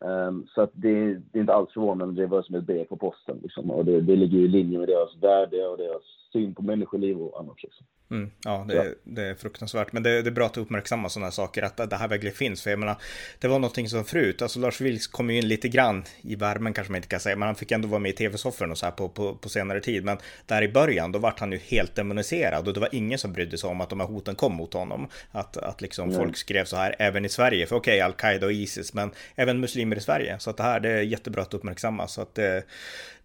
Um, 0.00 0.46
så 0.54 0.62
att 0.62 0.70
det, 0.72 1.14
det, 1.14 1.38
är 1.38 1.40
inte 1.40 1.54
alls 1.54 1.72
förvånande, 1.72 2.22
det 2.22 2.26
var 2.26 2.42
som 2.42 2.54
ett 2.54 2.66
brev 2.66 2.84
på 2.84 2.96
posten. 2.96 3.38
Liksom. 3.42 3.70
Och 3.70 3.84
det, 3.84 4.00
det 4.00 4.16
ligger 4.16 4.38
i 4.38 4.48
linje 4.48 4.78
med 4.78 4.88
deras 4.88 5.16
värde 5.16 5.66
och 5.68 5.78
deras 5.78 6.02
syn 6.36 6.54
på 6.54 6.62
människoliv 6.62 7.16
och 7.18 7.40
annat. 7.40 7.62
Liksom. 7.62 7.86
Mm, 8.10 8.30
ja, 8.44 8.64
det, 8.68 8.74
ja. 8.74 8.84
det, 9.04 9.22
är 9.22 9.34
fruktansvärt. 9.34 9.92
Men 9.92 10.02
det, 10.02 10.22
det, 10.22 10.30
är 10.30 10.32
bra 10.32 10.46
att 10.46 10.56
uppmärksamma 10.56 11.08
sådana 11.08 11.26
här 11.26 11.32
saker, 11.32 11.62
att 11.62 11.90
det 11.90 11.96
här 11.96 12.08
verkligen 12.08 12.36
finns. 12.36 12.62
För 12.62 12.70
jag 12.70 12.78
menar, 12.78 12.96
det 13.38 13.48
var 13.48 13.58
någonting 13.58 13.88
som 13.88 14.04
förut, 14.04 14.42
alltså 14.42 14.58
Lars 14.58 14.80
Vilks 14.80 15.06
kom 15.06 15.30
ju 15.30 15.38
in 15.38 15.48
lite 15.48 15.68
grann 15.68 16.04
i 16.20 16.34
värmen 16.34 16.72
kanske 16.72 16.92
man 16.92 16.96
inte 16.96 17.08
kan 17.08 17.20
säga, 17.20 17.36
men 17.36 17.46
han 17.46 17.54
fick 17.54 17.72
ändå 17.72 17.88
vara 17.88 17.98
med 17.98 18.10
i 18.10 18.14
tv-sofforn 18.14 18.70
och 18.70 18.78
så 18.78 18.86
här 18.86 18.92
på, 18.92 19.08
på, 19.08 19.34
på, 19.34 19.48
senare 19.48 19.80
tid. 19.80 20.04
Men 20.04 20.18
där 20.46 20.62
i 20.62 20.68
början, 20.68 21.12
då 21.12 21.18
vart 21.18 21.40
han 21.40 21.52
ju 21.52 21.58
helt 21.58 21.94
demoniserad 21.94 22.68
och 22.68 22.74
det 22.74 22.80
var 22.80 22.88
ingen 22.92 23.18
som 23.18 23.32
brydde 23.32 23.58
sig 23.58 23.70
om 23.70 23.80
att 23.80 23.90
de 23.90 24.00
här 24.00 24.06
hoten 24.06 24.34
kom 24.34 24.54
mot 24.54 24.74
honom. 24.74 25.08
Att, 25.30 25.56
att 25.56 25.80
liksom 25.80 26.08
mm. 26.08 26.20
folk 26.20 26.36
skrev 26.36 26.64
så 26.64 26.76
här, 26.76 26.96
även 26.98 27.24
i 27.24 27.28
Sverige, 27.28 27.66
för 27.66 27.76
okej, 27.76 27.92
okay, 27.92 28.00
Al-Qaida 28.00 28.46
och 28.46 28.52
Isis, 28.52 28.94
men 28.94 29.10
även 29.34 29.60
muslimer 29.60 29.96
i 29.96 30.00
Sverige. 30.00 30.38
Så 30.38 30.50
att 30.50 30.56
det 30.56 30.62
här, 30.62 30.80
det 30.80 30.90
är 30.90 31.02
jättebra 31.02 31.42
att 31.42 31.54
uppmärksamma. 31.54 32.08
Så 32.08 32.22
att 32.22 32.34
det, 32.34 32.64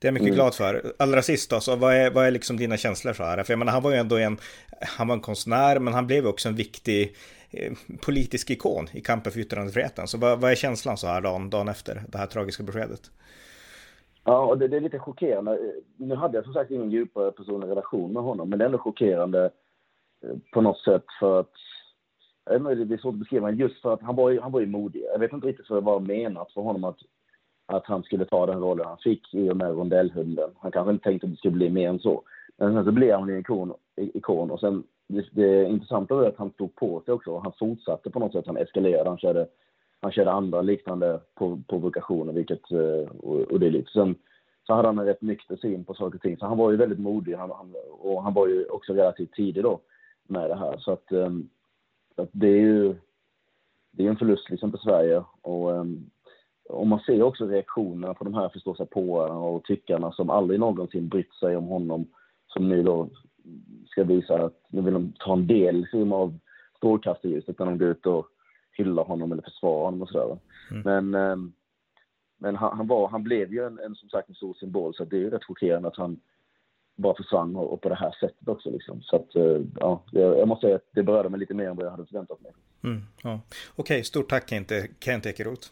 det 0.02 0.08
är 0.08 0.12
jag 0.12 0.14
mycket 0.14 0.28
mm. 0.28 0.36
glad 0.36 0.56
för. 0.56 0.94
Allra 0.98 1.22
sist 1.22 1.50
då, 1.50 1.60
så 1.60 1.76
vad 1.76 1.96
är, 1.96 2.10
vad 2.10 2.28
är 2.28 2.32
liksom 2.32 2.58
dina 2.58 2.78
känslor 2.78 3.01
så 3.02 3.24
här? 3.24 3.44
För 3.44 3.54
jag 3.54 3.60
menar, 3.60 3.72
han 3.72 3.84
var 3.84 3.92
ju 3.92 3.98
ändå 3.98 4.18
en, 4.18 4.38
han 4.98 5.08
var 5.08 5.16
en 5.16 5.22
konstnär, 5.22 5.80
men 5.80 5.94
han 5.94 6.08
blev 6.08 6.28
också 6.28 6.50
en 6.50 6.56
viktig 6.56 7.16
eh, 7.52 7.74
politisk 8.06 8.50
ikon 8.50 8.88
i 8.94 9.02
kampen 9.02 9.32
för 9.32 9.40
yttrandefriheten. 9.40 10.08
Så 10.08 10.18
vad, 10.18 10.40
vad 10.42 10.52
är 10.52 10.56
känslan 10.56 10.98
så 10.98 11.08
här 11.08 11.22
dagen, 11.22 11.50
dagen 11.50 11.68
efter 11.68 12.04
det 12.08 12.18
här 12.18 12.28
tragiska 12.28 12.64
beskedet? 12.64 13.12
Ja, 14.24 14.46
och 14.46 14.58
det, 14.58 14.68
det, 14.68 14.78
är 14.78 14.82
lite 14.82 15.00
chockerande. 15.00 15.60
Nu 15.98 16.16
hade 16.16 16.38
jag 16.38 16.44
som 16.44 16.54
sagt 16.54 16.72
ingen 16.72 16.92
djupare 16.92 17.32
personlig 17.32 17.68
relation 17.68 18.14
med 18.14 18.24
honom, 18.24 18.50
men 18.50 18.60
det 18.60 18.66
är 18.66 18.68
ändå 18.68 18.78
chockerande 18.78 19.46
eh, 20.24 20.36
på 20.54 20.62
något 20.62 20.80
sätt 20.80 21.06
för 21.20 21.40
att 21.40 21.52
det 22.46 22.54
är 22.94 22.98
svårt 22.98 23.14
att 23.14 23.20
beskriva, 23.20 23.48
men 23.48 23.58
just 23.58 23.82
för 23.82 23.94
att 23.94 24.02
han 24.02 24.16
var, 24.16 24.30
ju, 24.30 24.40
han 24.40 24.52
var 24.52 24.60
ju 24.60 24.66
modig. 24.66 25.04
Jag 25.14 25.20
vet 25.20 25.34
inte 25.34 25.48
riktigt 25.48 25.70
vad 25.70 25.84
det 25.84 25.86
var 25.86 26.00
menat 26.00 26.52
för 26.54 26.62
honom 26.62 26.84
att, 26.84 26.98
att 27.66 27.86
han 27.86 28.04
skulle 28.04 28.26
ta 28.26 28.46
den 28.46 28.60
rollen 28.60 28.86
han 28.88 28.98
fick 28.98 29.34
i 29.34 29.50
och 29.50 29.58
med 29.58 29.68
rondellhunden. 29.68 30.50
Han 30.60 30.72
kanske 30.72 30.92
inte 30.92 31.04
tänkte 31.04 31.28
att 31.28 31.32
det 31.32 31.38
skulle 31.38 31.56
bli 31.56 31.70
mer 31.70 31.90
än 31.90 32.00
så. 32.00 32.24
Men 32.62 32.74
sen 32.74 32.86
så 32.86 32.92
blev 32.92 33.20
han 33.20 33.30
en 33.30 33.40
ikon, 33.40 33.74
ikon 33.96 34.52
och 34.52 34.60
sen 34.60 34.84
det, 35.08 35.26
det 35.32 35.66
intressanta 35.66 36.16
var 36.16 36.26
att 36.26 36.38
han 36.38 36.52
stod 36.52 36.76
på 36.76 37.02
sig 37.06 37.14
också. 37.14 37.38
Han 37.38 37.54
fortsatte 37.60 38.10
på 38.10 38.20
något 38.20 38.32
sätt, 38.32 38.48
han 38.48 38.58
eskalerade, 38.58 39.10
han 39.10 39.18
körde, 39.18 39.48
han 40.00 40.12
körde 40.12 40.32
andra 40.32 40.62
liknande 40.62 41.20
provokationer, 41.68 42.34
vilket, 42.34 42.72
eh, 42.72 43.10
och, 43.20 43.42
och 43.42 43.60
det 43.60 43.68
är 43.68 43.72
lite. 43.72 43.92
Sen 43.92 44.16
så 44.68 44.74
hade 44.74 44.88
han 44.88 45.00
en 45.00 45.06
rätt 45.06 45.22
nykter 45.22 45.56
syn 45.56 45.84
på 45.84 45.94
saker 45.94 46.16
och 46.16 46.22
ting, 46.22 46.38
så 46.38 46.46
han 46.46 46.58
var 46.58 46.72
ju 46.72 46.78
väldigt 46.78 47.00
modig 47.00 47.34
han, 47.34 47.52
han, 47.52 47.76
och 47.90 48.24
han 48.24 48.34
var 48.34 48.48
ju 48.48 48.66
också 48.66 48.94
relativt 48.94 49.34
tidig 49.34 49.64
då 49.64 49.80
med 50.28 50.50
det 50.50 50.56
här. 50.56 50.78
Så 50.78 50.92
att, 50.92 51.12
um, 51.12 51.50
att 52.16 52.30
det 52.32 52.48
är 52.48 52.62
ju 52.62 52.96
det 53.92 54.06
är 54.06 54.10
en 54.10 54.18
förlust 54.18 54.50
liksom 54.50 54.72
för 54.72 54.78
Sverige. 54.78 55.24
Och, 55.42 55.72
um, 55.72 56.10
och 56.70 56.88
man 56.88 57.00
ser 57.00 57.24
också 57.24 57.46
reaktionerna 57.46 58.14
på 58.14 58.24
de 58.24 58.34
här 58.34 58.50
förståsigpåarna 58.50 59.40
och 59.40 59.64
tyckarna 59.64 60.12
som 60.12 60.30
aldrig 60.30 60.60
någonsin 60.60 61.08
brytt 61.08 61.34
sig 61.34 61.58
om 61.58 61.66
honom, 61.66 62.08
som 62.54 62.70
nu 62.70 62.84
då 62.84 63.10
ska 63.88 64.04
visa 64.04 64.46
att 64.46 64.60
nu 64.70 64.82
vill 64.82 64.94
de 64.94 65.14
ta 65.20 65.34
en 65.34 65.48
del 65.48 65.76
liksom, 65.76 66.14
av 66.14 66.40
strålkastarljuset 66.78 67.60
när 67.60 67.66
de 67.66 67.78
går 67.78 67.88
ut 67.88 68.06
och 68.06 68.28
hyllar 68.72 69.04
honom 69.04 69.32
eller 69.32 69.42
försvarar 69.42 69.86
honom 69.86 70.02
och 70.02 70.10
sådär. 70.10 70.38
Mm. 70.72 70.82
Men, 70.84 71.32
um, 71.32 71.54
men 72.38 72.56
han, 72.56 72.78
han, 72.78 72.88
var, 72.88 73.10
han 73.10 73.24
blev 73.24 73.54
ju 73.54 73.66
en, 73.66 73.80
en, 73.80 73.96
som 73.96 74.10
sagt 74.10 74.30
en 74.30 74.36
stor 74.36 74.54
symbol, 74.54 74.96
så 74.96 75.06
det 75.06 75.16
är 75.16 75.20
ju 75.20 75.30
rätt 75.30 75.44
chockerande 75.44 75.88
att 75.88 75.98
han 75.98 76.20
bara 76.96 77.16
försvann 77.16 77.56
och, 77.56 77.74
och 77.74 77.82
på 77.82 77.90
det 77.90 77.96
här 77.96 78.16
sättet 78.20 78.48
också. 78.48 78.70
Liksom. 78.70 79.02
Så 79.02 79.16
att, 79.16 79.36
eh, 79.36 79.62
ja, 79.80 80.04
jag 80.12 80.48
måste 80.48 80.68
säga 80.68 80.76
att 80.76 80.90
det 80.92 81.04
berörde 81.04 81.30
mig 81.30 81.40
lite 81.40 81.54
mer 81.54 81.70
än 81.70 81.76
vad 81.76 81.86
jag 81.86 81.92
hade 81.92 82.06
förväntat 82.06 82.42
mig. 82.42 82.52
Mm, 82.84 83.02
ja. 83.24 83.40
Okej, 83.76 84.04
stort 84.04 84.30
tack 84.30 84.50
Kent 85.00 85.26
Ekeroth. 85.26 85.68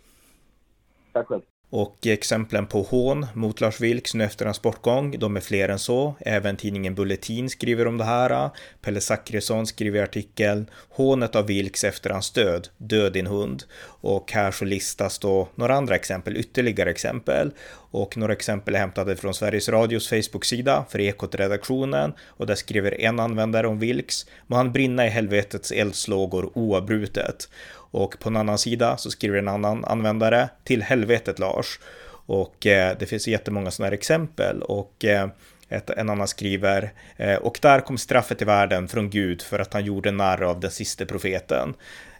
Tack 1.11 1.27
själv. 1.27 1.41
Och 1.71 2.07
exemplen 2.07 2.65
på 2.65 2.81
hån 2.81 3.27
mot 3.33 3.61
Lars 3.61 3.81
Vilks 3.81 4.13
nu 4.13 4.23
efter 4.23 4.45
hans 4.45 4.61
bortgång, 4.61 5.19
de 5.19 5.37
är 5.37 5.41
fler 5.41 5.69
än 5.69 5.79
så. 5.79 6.15
Även 6.19 6.57
tidningen 6.57 6.95
Bulletin 6.95 7.49
skriver 7.49 7.87
om 7.87 7.97
det 7.97 8.03
här. 8.03 8.49
Pelle 8.81 9.01
Zackrisson 9.01 9.67
skriver 9.67 9.99
i 9.99 10.03
artikeln 10.03 10.69
Hånet 10.89 11.35
av 11.35 11.47
Vilks 11.47 11.83
efter 11.83 12.09
hans 12.09 12.31
död, 12.31 12.67
död 12.77 13.13
din 13.13 13.27
hund. 13.27 13.63
Och 14.01 14.31
här 14.31 14.51
så 14.51 14.65
listas 14.65 15.19
då 15.19 15.49
några 15.55 15.75
andra 15.75 15.95
exempel, 15.95 16.37
ytterligare 16.37 16.89
exempel. 16.89 17.51
Och 17.91 18.17
några 18.17 18.33
exempel 18.33 18.75
är 18.75 18.79
hämtade 18.79 19.15
från 19.15 19.33
Sveriges 19.33 19.69
Radios 19.69 20.09
Facebook-sida 20.09 20.85
för 20.89 20.99
Ekot-redaktionen. 20.99 22.13
Och 22.27 22.47
där 22.47 22.55
skriver 22.55 23.01
en 23.01 23.19
användare 23.19 23.67
om 23.67 23.79
Vilks, 23.79 24.25
må 24.47 24.55
han 24.55 24.71
brinna 24.71 25.05
i 25.05 25.09
helvetets 25.09 25.71
eldslågor 25.71 26.51
oavbrutet. 26.53 27.49
Och 27.91 28.19
på 28.19 28.29
en 28.29 28.37
annan 28.37 28.57
sida 28.57 28.97
så 28.97 29.11
skriver 29.11 29.37
en 29.37 29.47
annan 29.47 29.85
användare 29.85 30.49
till 30.63 30.81
helvetet 30.81 31.39
Lars. 31.39 31.79
Och 32.25 32.67
eh, 32.67 32.97
det 32.99 33.05
finns 33.05 33.27
jättemånga 33.27 33.71
sådana 33.71 33.87
här 33.87 33.93
exempel 33.93 34.61
och 34.61 35.05
eh, 35.05 35.29
ett, 35.69 35.89
en 35.89 36.09
annan 36.09 36.27
skriver 36.27 36.91
eh, 37.17 37.35
och 37.35 37.59
där 37.61 37.79
kom 37.79 37.97
straffet 37.97 38.41
i 38.41 38.45
världen 38.45 38.87
från 38.87 39.09
Gud 39.09 39.41
för 39.41 39.59
att 39.59 39.73
han 39.73 39.85
gjorde 39.85 40.11
narr 40.11 40.41
av 40.43 40.59
den 40.59 40.71
sista 40.71 41.05
profeten. 41.05 41.73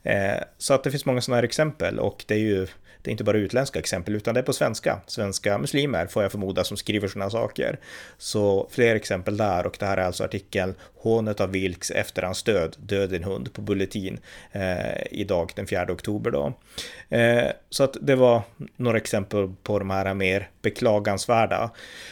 Eh, 0.04 0.44
så 0.58 0.74
att 0.74 0.84
det 0.84 0.92
finns 0.92 1.06
många 1.06 1.22
sådana 1.22 1.38
här 1.38 1.44
exempel 1.44 2.00
och 2.00 2.24
det 2.28 2.34
är 2.34 2.40
ju 2.40 2.68
det 3.02 3.10
är 3.10 3.12
inte 3.12 3.24
bara 3.24 3.38
utländska 3.38 3.80
exempel 3.80 4.16
utan 4.16 4.34
det 4.34 4.40
är 4.40 4.44
på 4.44 4.54
svenska. 4.54 5.02
Svenska 5.08 5.58
muslimer 5.58 6.08
får 6.08 6.24
jag 6.24 6.32
förmoda 6.32 6.64
som 6.64 6.78
skriver 6.78 7.08
sådana 7.08 7.30
saker. 7.30 7.80
Så 8.18 8.70
fler 8.72 8.96
exempel 8.96 9.38
där 9.38 9.66
och 9.66 9.78
det 9.80 9.86
här 9.86 9.98
är 9.98 10.02
alltså 10.02 10.24
artikeln 10.24 10.76
Hånet 10.96 11.42
av 11.42 11.52
Vilks 11.52 11.92
efter 11.92 12.22
hans 12.22 12.44
död, 12.44 12.76
Död 12.80 13.14
en 13.14 13.24
hund 13.24 13.54
på 13.54 13.62
Bulletin 13.62 14.20
eh, 14.52 15.04
idag 15.12 15.52
den 15.56 15.68
4 15.68 15.92
oktober 15.92 16.32
då. 16.32 16.54
Eh, 17.18 17.48
så 17.70 17.84
att 17.84 17.98
det 18.02 18.16
var 18.16 18.42
några 18.76 18.98
exempel 18.98 19.54
på 19.64 19.80
de 19.80 19.90
här 19.90 20.14
mer 20.14 20.50
beklagansvärda 20.62 21.72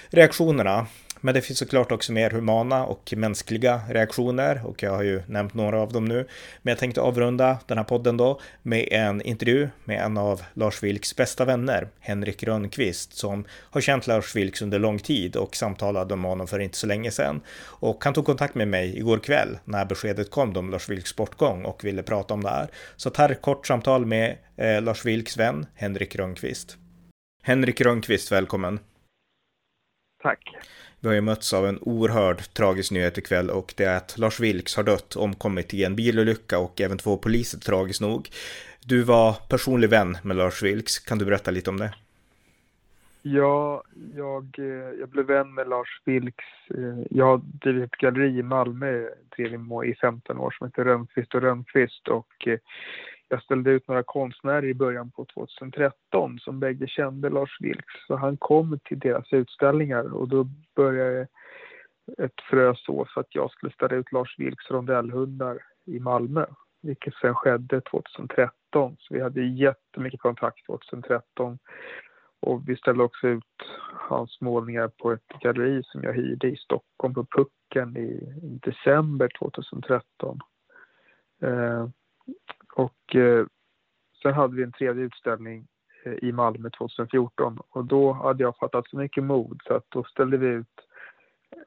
reaktionerna 0.09 0.87
men 1.21 1.33
det 1.33 1.41
finns 1.41 1.59
såklart 1.59 1.91
också 1.91 2.11
mer 2.11 2.29
humana 2.29 2.85
och 2.85 3.13
mänskliga 3.17 3.81
reaktioner 3.89 4.61
och 4.65 4.83
jag 4.83 4.91
har 4.91 5.03
ju 5.03 5.21
nämnt 5.27 5.53
några 5.53 5.81
av 5.81 5.91
dem 5.91 6.05
nu. 6.05 6.27
Men 6.61 6.71
jag 6.71 6.77
tänkte 6.77 7.01
avrunda 7.01 7.57
den 7.65 7.77
här 7.77 7.85
podden 7.85 8.17
då 8.17 8.39
med 8.61 8.87
en 8.91 9.21
intervju 9.21 9.69
med 9.83 10.01
en 10.01 10.17
av 10.17 10.41
Lars 10.53 10.83
Vilks 10.83 11.15
bästa 11.15 11.45
vänner, 11.45 11.87
Henrik 11.99 12.43
Rönnqvist, 12.43 13.17
som 13.17 13.45
har 13.51 13.81
känt 13.81 14.07
Lars 14.07 14.35
Vilks 14.35 14.61
under 14.61 14.79
lång 14.79 14.99
tid 14.99 15.35
och 15.35 15.55
samtalade 15.55 16.15
med 16.15 16.29
honom 16.29 16.47
för 16.47 16.59
inte 16.59 16.77
så 16.77 16.87
länge 16.87 17.11
sedan. 17.11 17.41
Och 17.59 18.03
han 18.03 18.13
tog 18.13 18.25
kontakt 18.25 18.55
med 18.55 18.67
mig 18.67 18.97
igår 18.97 19.19
kväll 19.19 19.59
när 19.65 19.85
beskedet 19.85 20.31
kom 20.31 20.57
om 20.57 20.69
Lars 20.69 20.89
Vilks 20.89 21.15
bortgång 21.15 21.65
och 21.65 21.83
ville 21.83 22.03
prata 22.03 22.33
om 22.33 22.43
det 22.43 22.49
här. 22.49 22.67
Så 22.95 23.11
här 23.17 23.29
ett 23.29 23.41
kort 23.41 23.67
samtal 23.67 24.05
med 24.05 24.37
eh, 24.57 24.81
Lars 24.81 25.05
Vilks 25.05 25.37
vän 25.37 25.65
Henrik 25.75 26.15
Rönnqvist. 26.15 26.77
Henrik 27.43 27.81
Rönnqvist, 27.81 28.31
välkommen. 28.31 28.79
Tack. 30.23 30.39
Vi 30.99 31.07
har 31.07 31.15
ju 31.15 31.21
mötts 31.21 31.53
av 31.53 31.67
en 31.67 31.79
oerhörd 31.81 32.53
tragisk 32.53 32.91
nyhet 32.91 33.17
ikväll 33.17 33.49
och 33.49 33.73
det 33.77 33.83
är 33.83 33.97
att 33.97 34.17
Lars 34.17 34.39
Vilks 34.39 34.75
har 34.75 34.83
dött, 34.83 35.15
omkommit 35.15 35.73
i 35.73 35.83
en 35.83 35.95
bilolycka 35.95 36.59
och 36.59 36.81
även 36.81 36.97
två 36.97 37.17
poliser 37.17 37.59
tragiskt 37.59 38.01
nog. 38.01 38.29
Du 38.85 39.03
var 39.03 39.33
personlig 39.49 39.89
vän 39.89 40.17
med 40.23 40.37
Lars 40.37 40.63
Vilks, 40.63 40.99
kan 40.99 41.17
du 41.17 41.25
berätta 41.25 41.51
lite 41.51 41.69
om 41.69 41.77
det? 41.77 41.93
Ja, 43.21 43.83
jag, 44.15 44.59
eh, 44.59 44.99
jag 44.99 45.09
blev 45.09 45.25
vän 45.25 45.53
med 45.53 45.67
Lars 45.67 46.01
Vilks. 46.05 46.45
Eh, 46.69 47.05
jag 47.09 47.25
har 47.25 47.37
drivit 47.37 47.83
ett 47.83 47.99
galleri 47.99 48.39
i 48.39 48.43
Malmö 48.43 49.09
i 49.85 49.95
15 50.01 50.37
år 50.37 50.51
som 50.57 50.67
heter 50.67 50.83
Rönnqvist 50.83 51.35
och 51.35 51.41
Rönnqvist 51.41 52.07
och 52.07 52.47
eh, 52.47 52.59
jag 53.29 53.43
ställde 53.43 53.71
ut 53.71 53.87
några 53.87 54.03
konstnärer 54.03 54.65
i 54.65 54.73
början 54.73 55.11
på 55.11 55.25
2013 55.25 56.39
som 56.39 56.59
bägge 56.59 56.87
kände 56.87 57.29
Lars 57.29 57.57
Vilks. 57.59 58.07
Så 58.07 58.15
han 58.15 58.37
kom 58.37 58.79
till 58.83 58.99
deras 58.99 59.33
utställningar 59.33 60.13
och 60.13 60.27
då 60.27 60.47
började 60.75 61.27
ett 62.17 62.41
frö 62.49 62.73
så 62.75 63.07
att 63.15 63.35
jag 63.35 63.51
skulle 63.51 63.71
ställa 63.71 63.95
ut 63.95 64.11
Lars 64.11 64.39
Vilks 64.39 64.71
rondellhundar 64.71 65.59
i 65.85 65.99
Malmö. 65.99 66.45
Vilket 66.81 67.13
sen 67.15 67.35
skedde 67.35 67.81
2013. 67.81 68.57
Så 68.99 69.13
vi 69.13 69.21
hade 69.21 69.41
jättemycket 69.41 70.21
kontakt 70.21 70.65
2013. 70.65 71.59
Och 72.39 72.69
vi 72.69 72.75
ställde 72.75 73.03
också 73.03 73.27
ut 73.27 73.43
hans 73.93 74.41
målningar 74.41 74.87
på 74.87 75.11
ett 75.11 75.27
galleri 75.41 75.83
som 75.83 76.03
jag 76.03 76.13
hyrde 76.13 76.47
i 76.47 76.55
Stockholm 76.55 77.13
på 77.13 77.25
Pucken 77.25 77.97
i 77.97 78.19
december 78.63 79.31
2013. 79.39 80.39
Och 82.77 83.15
eh, 83.15 83.45
sen 84.21 84.33
hade 84.33 84.55
vi 84.55 84.63
en 84.63 84.71
tredje 84.71 85.03
utställning 85.03 85.67
eh, 86.03 86.13
i 86.13 86.31
Malmö 86.31 86.69
2014 86.69 87.59
och 87.69 87.85
då 87.85 88.11
hade 88.11 88.43
jag 88.43 88.57
fattat 88.57 88.87
så 88.87 88.97
mycket 88.97 89.23
mod 89.23 89.61
så 89.65 89.73
att 89.73 89.85
då 89.89 90.03
ställde 90.03 90.37
vi 90.37 90.47
ut 90.47 90.87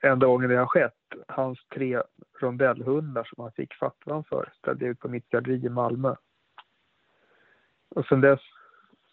enda 0.03 0.27
gången 0.27 0.51
det 0.51 0.57
har 0.57 0.67
skett, 0.67 0.95
hans 1.29 1.59
tre 1.75 2.03
rondellhundar 2.41 3.25
som 3.25 3.43
han 3.43 3.53
fick 3.53 3.75
fatwan 3.75 4.25
för 4.25 4.53
ställde 4.59 4.85
jag 4.85 4.93
ut 4.93 4.99
på 4.99 5.09
mitt 5.09 5.29
galleri 5.29 5.67
i 5.67 5.69
Malmö. 5.69 6.15
Och 7.89 8.07
sen 8.07 8.21
dess, 8.21 8.41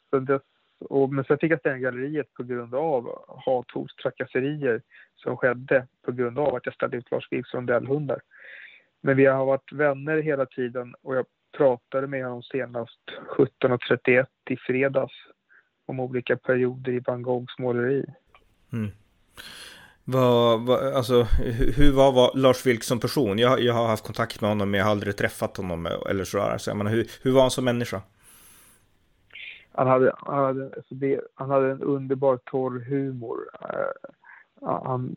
sen 0.10 0.26
dess 0.26 0.42
och, 0.80 1.14
men 1.14 1.26
sen 1.26 1.38
fick 1.38 1.52
jag 1.52 1.60
stänga 1.60 1.78
galleriet 1.78 2.34
på 2.34 2.44
grund 2.44 2.76
av 2.76 3.26
hat, 3.28 3.72
hot, 3.72 3.98
trakasserier 3.98 4.82
som 5.16 5.38
skedde 5.38 5.88
på 6.02 6.12
grund 6.12 6.40
av 6.40 6.56
att 6.56 6.66
jag 6.66 6.76
ställde 6.76 6.98
ut 6.98 7.12
Lars 7.12 7.28
Vilks 7.32 7.54
rondellhundar. 7.54 8.22
Men 9.02 9.18
vi 9.18 9.26
har 9.26 9.46
varit 9.46 9.72
vänner 9.72 10.18
hela 10.18 10.46
tiden 10.46 10.96
och 11.02 11.16
jag 11.16 11.26
pratade 11.58 12.08
med 12.08 12.24
honom 12.24 12.44
senast 12.44 13.00
17.31 13.38 14.26
i 14.50 14.58
fredags 14.58 15.14
om 15.86 16.00
olika 16.00 16.38
perioder 16.38 16.92
i 16.92 17.00
van 17.00 17.22
Goghs 17.22 17.60
måleri. 17.60 18.06
Mm. 18.74 18.92
Vad, 20.04 20.66
vad, 20.66 20.94
alltså, 20.94 21.24
hur 21.78 21.94
var, 21.94 22.12
var 22.12 22.32
Lars 22.36 22.66
Vilks 22.66 22.88
som 22.88 23.00
person? 23.00 23.40
Jag, 23.40 23.60
jag 23.62 23.74
har 23.74 23.88
haft 23.88 24.06
kontakt 24.06 24.42
med 24.42 24.50
honom 24.50 24.72
men 24.72 24.78
jag 24.78 24.86
har 24.86 24.92
aldrig 24.92 25.18
träffat 25.18 25.58
honom 25.58 25.86
eller 26.10 26.24
sådär. 26.24 26.58
Så 26.58 26.70
jag 26.70 26.78
menar, 26.78 26.92
hur, 26.92 27.08
hur 27.24 27.32
var 27.32 27.42
han 27.42 27.52
som 27.52 27.66
människa? 27.66 28.02
Han 29.72 29.88
hade, 29.88 30.14
han 30.18 30.44
hade, 30.44 30.64
alltså 30.64 30.96
det, 30.96 31.22
han 31.36 31.50
hade 31.50 31.72
en 31.72 31.82
underbar 31.82 32.38
torr 32.38 32.80
humor. 32.90 33.38
Uh, 33.62 34.10
han, 34.62 35.16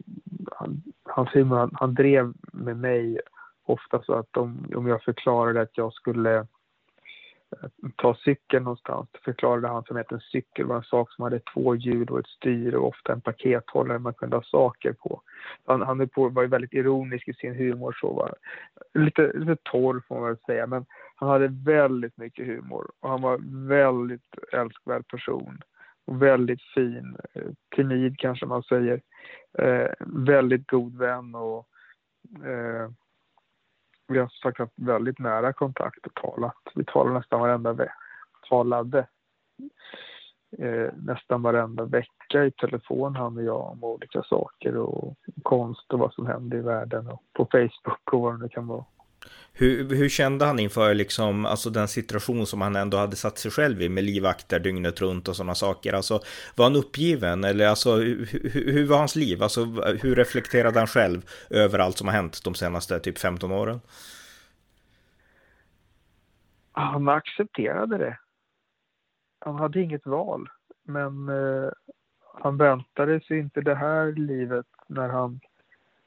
han, 0.52 0.82
hans 1.04 1.28
humor, 1.34 1.56
han, 1.56 1.70
han 1.74 1.94
drev 1.94 2.32
med 2.52 2.76
mig 2.76 3.20
ofta 3.72 4.02
så 4.02 4.14
att 4.14 4.36
om, 4.36 4.66
om 4.76 4.86
jag 4.86 5.02
förklarade 5.02 5.60
att 5.60 5.78
jag 5.78 5.92
skulle 5.92 6.36
eh, 6.36 6.46
ta 7.96 8.14
cykeln 8.14 8.64
någonstans. 8.64 9.08
Förklarade 9.24 9.68
han 9.68 9.84
som 9.84 9.96
att 9.96 10.12
en 10.12 10.20
cykel 10.20 10.66
var 10.66 10.76
en 10.76 10.82
sak 10.82 11.12
som 11.12 11.22
hade 11.24 11.40
två 11.54 11.74
hjul 11.74 12.08
och 12.08 12.18
ett 12.18 12.26
styre 12.26 12.76
och 12.76 12.88
ofta 12.88 13.12
en 13.12 13.20
pakethållare 13.20 13.98
man 13.98 14.14
kunde 14.14 14.36
ha 14.36 14.42
saker 14.42 14.92
på. 14.92 15.22
Han, 15.66 15.82
han 15.82 15.98
var 16.14 16.42
ju 16.42 16.48
väldigt 16.48 16.72
ironisk 16.72 17.28
i 17.28 17.34
sin 17.34 17.54
humor, 17.54 17.96
så 18.00 18.12
var 18.12 18.34
lite, 18.94 19.32
lite 19.34 19.56
torr 19.62 20.02
får 20.08 20.14
man 20.14 20.28
väl 20.28 20.38
säga, 20.46 20.66
men 20.66 20.86
han 21.14 21.28
hade 21.28 21.48
väldigt 21.48 22.16
mycket 22.16 22.46
humor 22.46 22.90
och 23.00 23.10
han 23.10 23.22
var 23.22 23.40
väldigt 23.68 24.38
älskvärd 24.52 25.08
person. 25.08 25.62
Och 26.04 26.22
väldigt 26.22 26.62
fin, 26.62 27.16
eh, 27.34 27.42
timid 27.76 28.18
kanske 28.18 28.46
man 28.46 28.62
säger. 28.62 29.00
Eh, 29.58 29.90
väldigt 30.06 30.66
god 30.66 30.98
vän 30.98 31.34
och 31.34 31.66
eh, 32.44 32.90
vi 34.10 34.18
har 34.18 34.26
som 34.26 34.50
sagt 34.50 34.58
haft 34.58 34.72
väldigt 34.76 35.18
nära 35.18 35.52
kontakt 35.52 36.06
och 36.06 36.14
talat. 36.14 36.62
Vi 36.74 36.84
talar 36.84 37.12
nästan 37.12 37.40
varenda 37.40 37.72
vecka. 37.72 37.94
Talade 38.48 39.06
eh, 40.58 40.92
nästan 40.96 41.42
varenda 41.42 41.84
vecka 41.84 42.44
i 42.44 42.50
telefon 42.50 43.16
han 43.16 43.36
och 43.36 43.42
jag 43.42 43.70
om 43.70 43.84
olika 43.84 44.22
saker 44.22 44.76
och 44.76 45.18
konst 45.42 45.92
och 45.92 45.98
vad 45.98 46.12
som 46.12 46.26
händer 46.26 46.58
i 46.58 46.60
världen 46.60 47.08
och 47.08 47.22
på 47.32 47.48
Facebook 47.52 48.12
och 48.12 48.20
vad 48.20 48.34
det 48.34 48.42
nu 48.42 48.48
kan 48.48 48.66
vara. 48.66 48.84
Hur, 49.52 49.94
hur 49.94 50.08
kände 50.08 50.44
han 50.44 50.58
inför 50.58 50.94
liksom, 50.94 51.46
alltså 51.46 51.70
den 51.70 51.88
situation 51.88 52.46
som 52.46 52.60
han 52.60 52.76
ändå 52.76 52.96
hade 52.96 53.16
satt 53.16 53.38
sig 53.38 53.50
själv 53.50 53.82
i 53.82 53.88
med 53.88 54.04
livvakter 54.04 54.60
dygnet 54.60 55.00
runt 55.00 55.28
och 55.28 55.36
sådana 55.36 55.54
saker? 55.54 55.92
Alltså, 55.92 56.20
var 56.56 56.64
han 56.64 56.76
uppgiven 56.76 57.44
eller 57.44 57.66
alltså, 57.66 57.96
hur, 57.96 58.72
hur 58.72 58.86
var 58.86 58.98
hans 58.98 59.16
liv? 59.16 59.42
Alltså, 59.42 59.64
hur 60.02 60.16
reflekterade 60.16 60.78
han 60.78 60.86
själv 60.86 61.30
över 61.50 61.78
allt 61.78 61.98
som 61.98 62.08
har 62.08 62.14
hänt 62.14 62.44
de 62.44 62.54
senaste 62.54 63.00
typ 63.00 63.18
15 63.18 63.52
åren? 63.52 63.80
Han 66.72 67.08
accepterade 67.08 67.98
det. 67.98 68.18
Han 69.38 69.54
hade 69.54 69.80
inget 69.80 70.06
val, 70.06 70.48
men 70.84 71.28
eh, 71.28 71.70
han 72.42 72.56
väntade 72.56 73.20
sig 73.20 73.38
inte 73.38 73.60
det 73.60 73.74
här 73.74 74.12
livet 74.12 74.66
när 74.88 75.08
han 75.08 75.40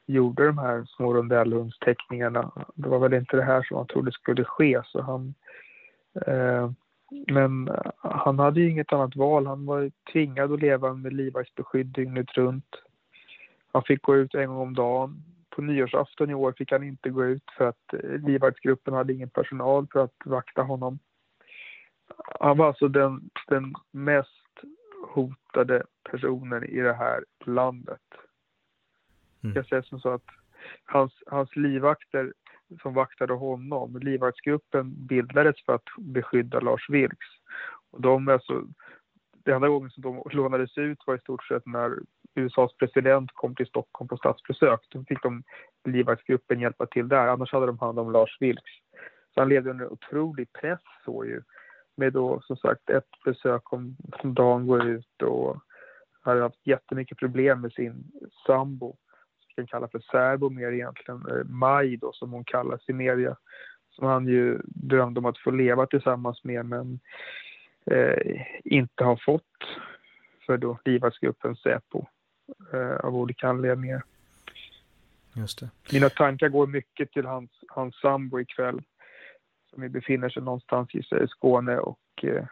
gjorde 0.05 0.45
de 0.45 0.57
här 0.57 0.85
små 0.85 1.13
rondellhundsteckningarna. 1.13 2.51
Det 2.75 2.89
var 2.89 2.99
väl 2.99 3.13
inte 3.13 3.37
det 3.37 3.43
här 3.43 3.63
som 3.63 3.77
han 3.77 3.87
trodde 3.87 4.11
skulle 4.11 4.43
ske. 4.43 4.81
Så 4.85 5.01
han, 5.01 5.33
eh, 6.25 6.71
men 7.31 7.67
eh, 7.67 7.91
han 7.97 8.39
hade 8.39 8.61
ju 8.61 8.69
inget 8.69 8.93
annat 8.93 9.15
val. 9.15 9.47
Han 9.47 9.65
var 9.65 9.91
tvingad 10.11 10.51
att 10.51 10.61
leva 10.61 10.93
med 10.93 11.13
livvaktsbeskydd 11.13 11.87
dygnet 11.87 12.37
runt. 12.37 12.75
Han 13.71 13.83
fick 13.83 14.01
gå 14.01 14.15
ut 14.15 14.35
en 14.35 14.47
gång 14.47 14.57
om 14.57 14.73
dagen. 14.73 15.23
På 15.49 15.61
nyårsafton 15.61 16.29
i 16.29 16.33
år 16.33 16.53
fick 16.57 16.71
han 16.71 16.83
inte 16.83 17.09
gå 17.09 17.25
ut 17.25 17.51
för 17.57 17.67
att 17.67 17.93
eh, 17.93 18.09
livvaktsgruppen 18.09 18.93
hade 18.93 19.13
ingen 19.13 19.29
personal 19.29 19.87
för 19.91 20.03
att 20.03 20.15
vakta 20.25 20.61
honom. 20.61 20.99
Han 22.39 22.57
var 22.57 22.67
alltså 22.67 22.87
den, 22.87 23.29
den 23.47 23.73
mest 23.91 24.29
hotade 25.07 25.83
personen 26.11 26.63
i 26.63 26.79
det 26.79 26.93
här 26.93 27.25
landet. 27.45 28.01
Mm. 29.43 29.55
Jag 29.55 29.65
säger 29.65 29.81
som 29.81 29.99
så 29.99 30.09
att 30.09 30.25
hans, 30.85 31.23
hans 31.25 31.55
livvakter 31.55 32.33
som 32.81 32.93
vaktade 32.93 33.33
honom, 33.33 33.99
livvaktsgruppen 33.99 35.07
bildades 35.07 35.65
för 35.65 35.75
att 35.75 35.87
beskydda 35.97 36.59
Lars 36.59 36.89
Vilks. 36.89 37.27
Och 37.91 38.01
de 38.01 38.27
alltså, 38.27 38.63
det 39.43 39.51
enda 39.51 39.67
gången 39.67 39.89
som 39.89 40.03
de 40.03 40.23
lånades 40.31 40.77
ut 40.77 40.99
var 41.05 41.15
i 41.15 41.19
stort 41.19 41.43
sett 41.43 41.65
när 41.65 41.99
USAs 42.35 42.77
president 42.77 43.31
kom 43.33 43.55
till 43.55 43.65
Stockholm 43.65 44.07
på 44.07 44.17
statsbesök. 44.17 44.79
Då 44.89 45.03
fick 45.03 45.23
de 45.23 45.43
livvaktsgruppen 45.85 46.59
hjälpa 46.59 46.85
till 46.85 47.07
där, 47.07 47.27
annars 47.27 47.51
hade 47.51 47.65
de 47.65 47.79
hand 47.79 47.99
om 47.99 48.11
Lars 48.11 48.37
Vilks. 48.39 48.71
Så 49.33 49.41
han 49.41 49.49
levde 49.49 49.69
under 49.69 49.93
otrolig 49.93 50.53
press 50.53 50.79
så 51.05 51.25
ju. 51.25 51.41
Med 51.95 52.13
då 52.13 52.41
som 52.41 52.57
sagt 52.57 52.89
ett 52.89 53.09
besök 53.25 53.73
om, 53.73 53.97
om 54.23 54.33
dagen 54.33 54.67
går 54.67 54.85
ut 54.87 55.21
och 55.21 55.57
hade 56.21 56.41
haft 56.41 56.67
jättemycket 56.67 57.17
problem 57.17 57.61
med 57.61 57.73
sin 57.73 58.11
sambo 58.45 58.97
kan 59.55 59.67
kalla 59.67 59.87
för 59.87 59.99
särbo 59.99 60.49
mer 60.49 60.71
egentligen, 60.71 61.25
eh, 61.29 61.43
Maj 61.45 61.97
då 61.97 62.11
som 62.13 62.31
hon 62.31 62.43
kallas 62.43 62.89
i 62.89 62.93
media, 62.93 63.35
som 63.91 64.07
han 64.07 64.27
ju 64.27 64.61
drömde 64.65 65.19
om 65.19 65.25
att 65.25 65.37
få 65.37 65.51
leva 65.51 65.85
tillsammans 65.85 66.43
med 66.43 66.65
men 66.65 66.99
eh, 67.85 68.41
inte 68.63 69.03
har 69.03 69.19
fått 69.25 69.43
för 70.45 70.57
då 70.57 70.79
livvaktsgruppen 70.85 71.55
Säpo 71.55 72.05
eh, 72.73 72.95
av 72.95 73.15
olika 73.15 73.47
anledningar. 73.47 74.03
Just 75.33 75.59
det. 75.59 75.69
Mina 75.93 76.09
tankar 76.09 76.49
går 76.49 76.67
mycket 76.67 77.11
till 77.11 77.25
hans, 77.25 77.51
hans 77.67 77.95
sambo 77.95 78.39
ikväll 78.39 78.81
som 79.69 79.91
befinner 79.91 80.29
sig 80.29 80.43
någonstans 80.43 80.95
i 80.95 81.03
Skåne 81.27 81.77
och 81.77 81.99
eh, 82.23 82.45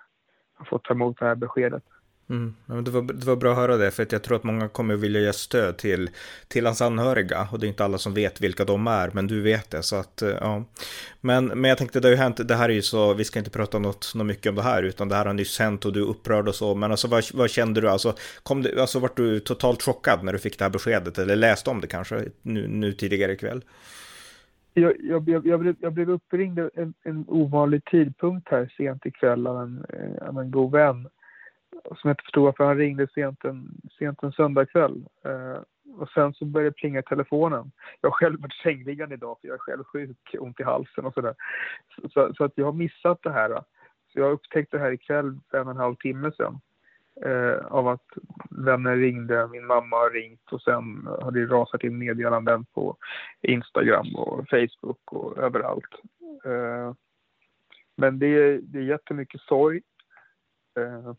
har 0.53 0.65
fått 0.65 0.83
ta 0.83 0.93
emot 0.93 1.19
det 1.19 1.25
här 1.25 1.35
beskedet. 1.35 1.83
Mm. 2.29 2.55
Det, 2.83 2.91
var, 2.91 3.01
det 3.01 3.25
var 3.25 3.35
bra 3.35 3.51
att 3.51 3.57
höra 3.57 3.77
det, 3.77 3.91
för 3.91 4.03
att 4.03 4.11
jag 4.11 4.23
tror 4.23 4.37
att 4.37 4.43
många 4.43 4.67
kommer 4.67 4.95
vilja 4.95 5.21
ge 5.21 5.33
stöd 5.33 5.77
till, 5.77 6.09
till 6.47 6.65
hans 6.65 6.81
anhöriga. 6.81 7.47
Och 7.51 7.59
det 7.59 7.65
är 7.65 7.67
inte 7.67 7.85
alla 7.85 7.97
som 7.97 8.13
vet 8.13 8.41
vilka 8.41 8.65
de 8.65 8.87
är, 8.87 9.09
men 9.13 9.27
du 9.27 9.41
vet 9.41 9.71
det. 9.71 9.83
Så 9.83 9.95
att, 9.95 10.21
eh, 10.21 10.29
ja. 10.29 10.63
men, 11.21 11.45
men 11.45 11.69
jag 11.69 11.77
tänkte, 11.77 11.99
det 11.99 12.07
har 12.07 12.11
ju 12.11 12.17
hänt, 12.17 12.47
det 12.47 12.55
här 12.55 12.69
är 12.69 12.73
ju 12.73 12.81
så, 12.81 13.13
vi 13.13 13.23
ska 13.23 13.39
inte 13.39 13.51
prata 13.51 13.79
något, 13.79 14.11
något 14.15 14.25
mycket 14.25 14.49
om 14.49 14.55
det 14.55 14.61
här, 14.61 14.83
utan 14.83 15.09
det 15.09 15.15
här 15.15 15.25
har 15.25 15.33
nyss 15.33 15.59
hänt 15.59 15.85
och 15.85 15.93
du 15.93 16.01
är 16.01 16.07
upprörd 16.09 16.47
och 16.47 16.55
så. 16.55 16.75
Men 16.75 16.91
alltså 16.91 17.07
vad, 17.07 17.23
vad 17.33 17.49
kände 17.49 17.81
du? 17.81 17.89
Alltså, 17.89 18.13
kom 18.43 18.61
det, 18.61 18.81
alltså 18.81 18.99
vart 18.99 19.17
du 19.17 19.39
totalt 19.39 19.81
chockad 19.81 20.23
när 20.23 20.33
du 20.33 20.39
fick 20.39 20.57
det 20.57 20.65
här 20.65 20.71
beskedet? 20.71 21.17
Eller 21.17 21.35
läste 21.35 21.69
om 21.69 21.81
det 21.81 21.87
kanske 21.87 22.25
nu, 22.41 22.67
nu 22.67 22.93
tidigare 22.93 23.31
ikväll? 23.31 23.63
Jag, 24.73 24.93
jag, 24.99 25.29
jag, 25.29 25.47
jag, 25.47 25.59
blev, 25.59 25.75
jag 25.79 25.93
blev 25.93 26.09
uppringd 26.09 26.59
en, 26.59 26.93
en 27.03 27.25
ovanlig 27.27 27.85
tidpunkt 27.85 28.47
här 28.51 28.73
sent 28.77 29.05
ikväll 29.05 29.47
av 29.47 29.61
en, 29.61 29.85
eh, 29.89 30.27
av 30.27 30.39
en 30.39 30.51
god 30.51 30.71
vän 30.71 31.07
som 31.83 32.07
jag 32.07 32.11
inte 32.11 32.23
förstod 32.23 32.43
varför 32.43 32.63
han 32.63 32.77
ringde 32.77 33.07
sent 33.07 33.45
en, 33.45 33.81
sent 33.99 34.23
en 34.23 34.31
söndagkväll. 34.31 35.05
Eh, 35.25 35.61
och 35.97 36.09
sen 36.09 36.33
så 36.33 36.45
började 36.45 36.69
det 36.69 36.75
plinga 36.75 36.99
i 36.99 37.03
telefonen. 37.03 37.71
Jag 38.01 38.09
har 38.09 38.15
själv 38.15 38.41
varit 38.41 38.53
sängliggande 38.53 39.15
idag 39.15 39.37
för 39.41 39.47
jag 39.47 39.55
är 39.55 39.59
själv 39.59 39.83
sjuk, 39.83 40.35
ont 40.39 40.59
i 40.59 40.63
halsen 40.63 41.05
och 41.05 41.13
sådär. 41.13 41.35
Så, 41.95 42.09
så, 42.09 42.33
så, 42.33 42.43
att 42.43 42.51
jag 42.55 42.65
har 42.65 42.73
missat 42.73 43.19
det 43.23 43.31
här. 43.31 43.63
Så 44.13 44.19
jag 44.19 44.31
upptäckte 44.31 44.77
det 44.77 44.83
här 44.83 44.91
ikväll 44.91 45.39
för 45.51 45.57
en 45.57 45.67
och 45.67 45.73
en 45.73 45.79
halv 45.79 45.95
timme 45.95 46.31
sedan. 46.31 46.59
Eh, 47.25 47.65
av 47.65 47.87
att 47.87 48.07
vänner 48.49 48.95
ringde, 48.95 49.47
min 49.47 49.65
mamma 49.65 49.95
har 49.95 50.09
ringt 50.09 50.51
och 50.51 50.61
sen 50.61 51.07
har 51.21 51.31
det 51.31 51.45
rasat 51.45 51.83
in 51.83 51.97
meddelanden 51.97 52.65
på 52.65 52.97
Instagram 53.41 54.15
och 54.15 54.49
Facebook 54.49 55.11
och 55.11 55.37
överallt. 55.37 55.95
Eh, 56.45 56.93
men 57.95 58.19
det 58.19 58.27
är, 58.27 58.59
det 58.61 58.79
är 58.79 58.83
jättemycket 58.83 59.41
sorg. 59.41 59.81
Eh, 60.77 61.13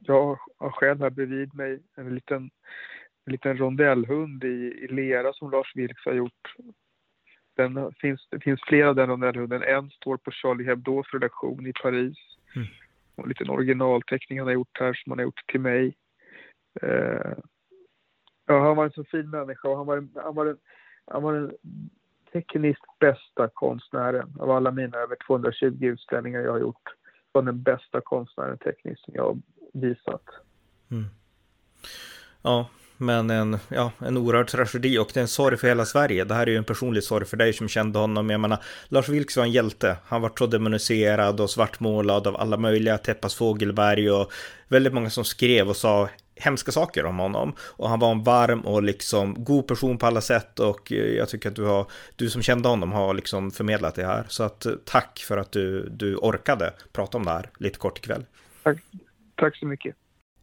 jag 0.00 0.38
har 0.56 0.70
själv 0.70 1.00
här 1.00 1.10
bredvid 1.10 1.54
mig 1.54 1.82
en 1.96 2.14
liten, 2.14 2.50
en 3.24 3.32
liten 3.32 3.56
rondellhund 3.56 4.44
i, 4.44 4.78
i 4.82 4.88
lera 4.88 5.32
som 5.32 5.50
Lars 5.50 5.72
Vilks 5.74 6.04
har 6.04 6.12
gjort. 6.12 6.54
Den 7.56 7.92
finns, 7.92 8.28
det 8.30 8.40
finns 8.40 8.60
flera 8.66 8.88
av 8.88 8.94
den 8.94 9.08
rondellhunden. 9.08 9.62
En 9.62 9.90
står 9.90 10.16
på 10.16 10.30
Charlie 10.30 10.64
Hebdos 10.64 11.06
redaktion 11.12 11.66
i 11.66 11.72
Paris. 11.82 12.18
Mm. 12.56 12.68
Och 13.14 13.22
en 13.22 13.28
liten 13.28 13.50
originalteckning 13.50 14.38
han 14.38 14.48
har 14.48 14.54
gjort 14.54 14.78
här 14.80 14.92
som 14.92 15.12
han 15.12 15.18
har 15.18 15.24
gjort 15.24 15.46
till 15.46 15.60
mig. 15.60 15.96
Eh, 16.82 17.32
ja, 18.46 18.64
han 18.64 18.76
var 18.76 18.84
en 18.84 18.90
så 18.90 19.04
fin 19.04 19.30
människa 19.30 19.68
och 19.68 19.76
han 19.76 19.86
var, 19.86 20.08
han 20.14 20.34
var, 20.34 20.46
en, 20.46 20.58
han 21.06 21.22
var 21.22 21.34
den 21.34 21.52
tekniskt 22.32 22.98
bästa 22.98 23.48
konstnären 23.48 24.36
av 24.38 24.50
alla 24.50 24.70
mina 24.70 24.98
över 24.98 25.16
220 25.26 25.76
utställningar 25.80 26.40
jag 26.40 26.52
har 26.52 26.60
gjort. 26.60 26.94
Var 27.32 27.42
den 27.42 27.62
bästa 27.62 28.00
konstnären 28.00 28.58
tekniskt 28.58 29.04
som 29.04 29.14
jag 29.14 29.42
visat. 29.72 30.22
Mm. 30.90 31.06
Ja, 32.42 32.68
men 32.96 33.30
en, 33.30 33.58
ja, 33.68 33.92
en 33.98 34.16
oerhörd 34.16 34.48
tragedi 34.48 34.98
och 34.98 35.10
det 35.14 35.20
är 35.20 35.22
en 35.22 35.28
sorg 35.28 35.56
för 35.56 35.68
hela 35.68 35.84
Sverige. 35.84 36.24
Det 36.24 36.34
här 36.34 36.46
är 36.46 36.50
ju 36.50 36.56
en 36.56 36.64
personlig 36.64 37.04
sorg 37.04 37.26
för 37.26 37.36
dig 37.36 37.52
som 37.52 37.68
kände 37.68 37.98
honom. 37.98 38.30
Jag 38.30 38.40
menar, 38.40 38.58
Lars 38.88 39.08
Vilks 39.08 39.36
var 39.36 39.44
en 39.44 39.52
hjälte. 39.52 39.96
Han 40.04 40.22
var 40.22 40.32
så 40.38 40.46
demoniserad 40.46 41.40
och 41.40 41.50
svartmålad 41.50 42.26
av 42.26 42.36
alla 42.36 42.56
möjliga, 42.56 42.98
Teppas 42.98 43.34
Fågelberg 43.34 44.10
och 44.10 44.32
väldigt 44.68 44.92
många 44.92 45.10
som 45.10 45.24
skrev 45.24 45.68
och 45.68 45.76
sa 45.76 46.08
hemska 46.34 46.72
saker 46.72 47.04
om 47.04 47.18
honom. 47.18 47.54
Och 47.60 47.88
han 47.88 47.98
var 47.98 48.10
en 48.10 48.22
varm 48.22 48.60
och 48.60 48.82
liksom 48.82 49.44
god 49.44 49.66
person 49.66 49.98
på 49.98 50.06
alla 50.06 50.20
sätt 50.20 50.60
och 50.60 50.90
jag 50.90 51.28
tycker 51.28 51.48
att 51.48 51.56
du 51.56 51.64
har, 51.64 51.86
du 52.16 52.30
som 52.30 52.42
kände 52.42 52.68
honom 52.68 52.92
har 52.92 53.14
liksom 53.14 53.50
förmedlat 53.50 53.94
det 53.94 54.06
här. 54.06 54.24
Så 54.28 54.42
att 54.42 54.66
tack 54.84 55.24
för 55.28 55.36
att 55.36 55.52
du, 55.52 55.88
du 55.88 56.16
orkade 56.16 56.72
prata 56.92 57.18
om 57.18 57.24
det 57.24 57.30
här 57.30 57.50
lite 57.58 57.78
kort 57.78 57.98
ikväll. 57.98 58.24
Tack, 58.62 58.78
Tack 59.40 59.56
så 59.56 59.66
mycket. 59.66 59.96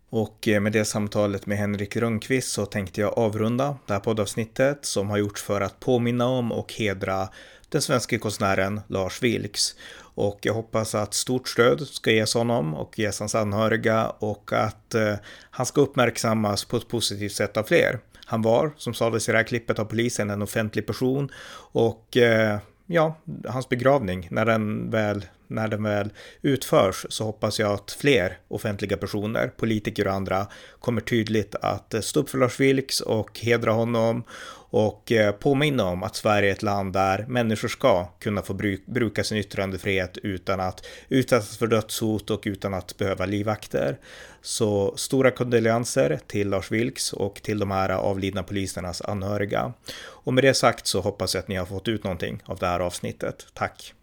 Och 0.10 0.48
eh, 0.48 0.62
med 0.62 0.72
det 0.72 0.86
samtalet 0.86 1.46
med 1.46 1.58
Henrik 1.58 1.96
Rönnqvist 1.96 2.52
så 2.52 2.66
tänkte 2.66 3.02
jag 3.02 3.18
avrunda 3.18 3.78
det 3.86 3.94
här 3.94 4.00
poddavsnittet 4.00 4.86
som 4.86 5.10
har 5.10 5.18
gjorts 5.18 5.44
för 5.44 5.62
att 5.62 5.80
påminna 5.80 6.26
om 6.26 6.52
och 6.52 6.74
hedra 6.74 7.30
den 7.70 7.82
svenska 7.82 8.20
konstnären 8.20 8.82
Lars 8.88 9.24
Vilks. 9.24 9.76
Och 10.00 10.40
jag 10.42 10.54
hoppas 10.54 10.96
att 10.96 11.14
stort 11.14 11.48
stöd 11.48 11.88
ska 11.88 12.12
ges 12.12 12.34
honom 12.34 12.74
och 12.74 13.00
ges 13.00 13.20
hans 13.20 13.36
anhöriga 13.36 14.10
och 14.10 14.54
att 14.54 14.96
eh, 14.96 15.16
han 15.50 15.66
ska 15.66 15.82
uppmärksammas 15.82 16.66
på 16.66 16.78
ett 16.78 16.88
positivt 16.88 17.32
sätt 17.32 17.58
av 17.58 17.64
fler. 17.64 18.00
Han 18.26 18.42
var, 18.42 18.74
som 18.78 18.94
sades 18.94 19.30
i 19.30 19.32
det 19.32 19.38
här 19.38 19.46
klippet 19.46 19.80
av 19.80 19.86
polisen, 19.86 20.30
en 20.30 20.42
offentlig 20.42 20.86
person 20.86 21.32
och 21.72 22.18
eh, 22.18 22.60
ja, 22.86 23.18
hans 23.48 23.70
begravning, 23.70 24.28
när 24.32 24.46
den 24.46 24.90
väl 24.90 25.26
när 25.48 25.68
den 25.68 25.84
väl 25.84 26.10
utförs 26.42 27.06
så 27.10 27.24
hoppas 27.24 27.60
jag 27.60 27.72
att 27.72 27.92
fler 27.92 28.38
offentliga 28.48 28.98
personer, 28.98 29.48
politiker 29.48 30.08
och 30.08 30.14
andra 30.14 30.48
kommer 30.80 31.02
tydligt 31.02 31.56
att 31.56 31.96
stå 32.02 32.20
upp 32.20 32.30
för 32.30 32.38
Lars 32.38 32.60
Vilks 32.60 33.02
och 33.02 33.40
hedra 33.40 33.72
honom 33.72 34.24
och 34.70 35.12
eh, 35.12 35.32
påminna 35.32 35.86
om 35.86 36.04
att 36.04 36.16
Sverige 36.16 36.50
är 36.50 36.54
ett 36.54 36.64
land 36.64 36.94
där 36.94 37.26
människor 37.28 37.68
ska 37.68 38.06
kunna 38.06 38.42
få 38.42 38.54
bruka 38.86 39.24
sin 39.24 39.38
yttrandefrihet 39.38 40.18
utan 40.18 40.60
att 40.60 40.86
utsättas 41.10 41.58
för 41.58 41.68
dödshot 41.68 42.30
och 42.30 42.44
utan 42.46 42.74
att 42.74 42.98
behöva 42.98 43.26
livvakter. 43.26 43.98
Så 44.42 44.98
stora 44.98 45.32
kondolenser 45.32 46.20
till 46.28 46.50
Lars 46.50 46.72
Vilks 46.72 47.14
och 47.14 47.36
till 47.44 47.60
de 47.60 47.72
här 47.72 47.90
avlidna 47.90 48.44
polisernas 48.44 49.02
anhöriga. 49.02 49.74
Och 50.00 50.34
med 50.34 50.44
det 50.44 50.54
sagt 50.54 50.88
så 50.88 51.02
hoppas 51.02 51.36
jag 51.36 51.42
att 51.42 51.48
ni 51.48 51.56
har 51.56 51.66
fått 51.66 51.88
ut 51.88 52.04
någonting 52.04 52.44
av 52.46 52.58
det 52.58 52.68
här 52.68 52.80
avsnittet. 52.80 53.48
Tack! 53.54 53.97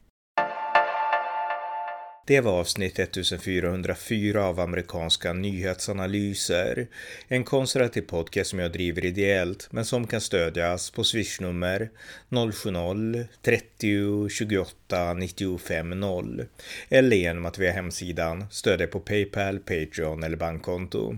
Det 2.27 2.41
var 2.41 2.61
avsnitt 2.61 2.99
1404 2.99 4.45
av 4.45 4.61
amerikanska 4.61 5.33
nyhetsanalyser. 5.33 6.87
En 7.29 7.45
konservativ 7.45 8.03
podcast 8.03 8.51
som 8.51 8.59
jag 8.59 8.73
driver 8.73 9.05
ideellt 9.05 9.69
men 9.71 9.85
som 9.85 10.07
kan 10.07 10.21
stödjas 10.21 10.91
på 10.91 11.05
swishnummer 11.05 11.91
070-30 12.29 14.29
28 14.29 15.15
95 15.15 16.01
0 16.01 16.47
eller 16.89 17.17
genom 17.17 17.47
att 17.47 17.59
via 17.59 17.73
hemsidan 17.73 18.45
stödja 18.51 18.87
på 18.87 19.01
Paypal, 19.01 19.59
Patreon 19.59 20.23
eller 20.23 20.37
bankkonto. 20.37 21.17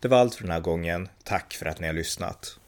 Det 0.00 0.08
var 0.08 0.18
allt 0.18 0.34
för 0.34 0.42
den 0.42 0.52
här 0.52 0.60
gången. 0.60 1.08
Tack 1.24 1.54
för 1.54 1.66
att 1.66 1.80
ni 1.80 1.86
har 1.86 1.94
lyssnat. 1.94 2.58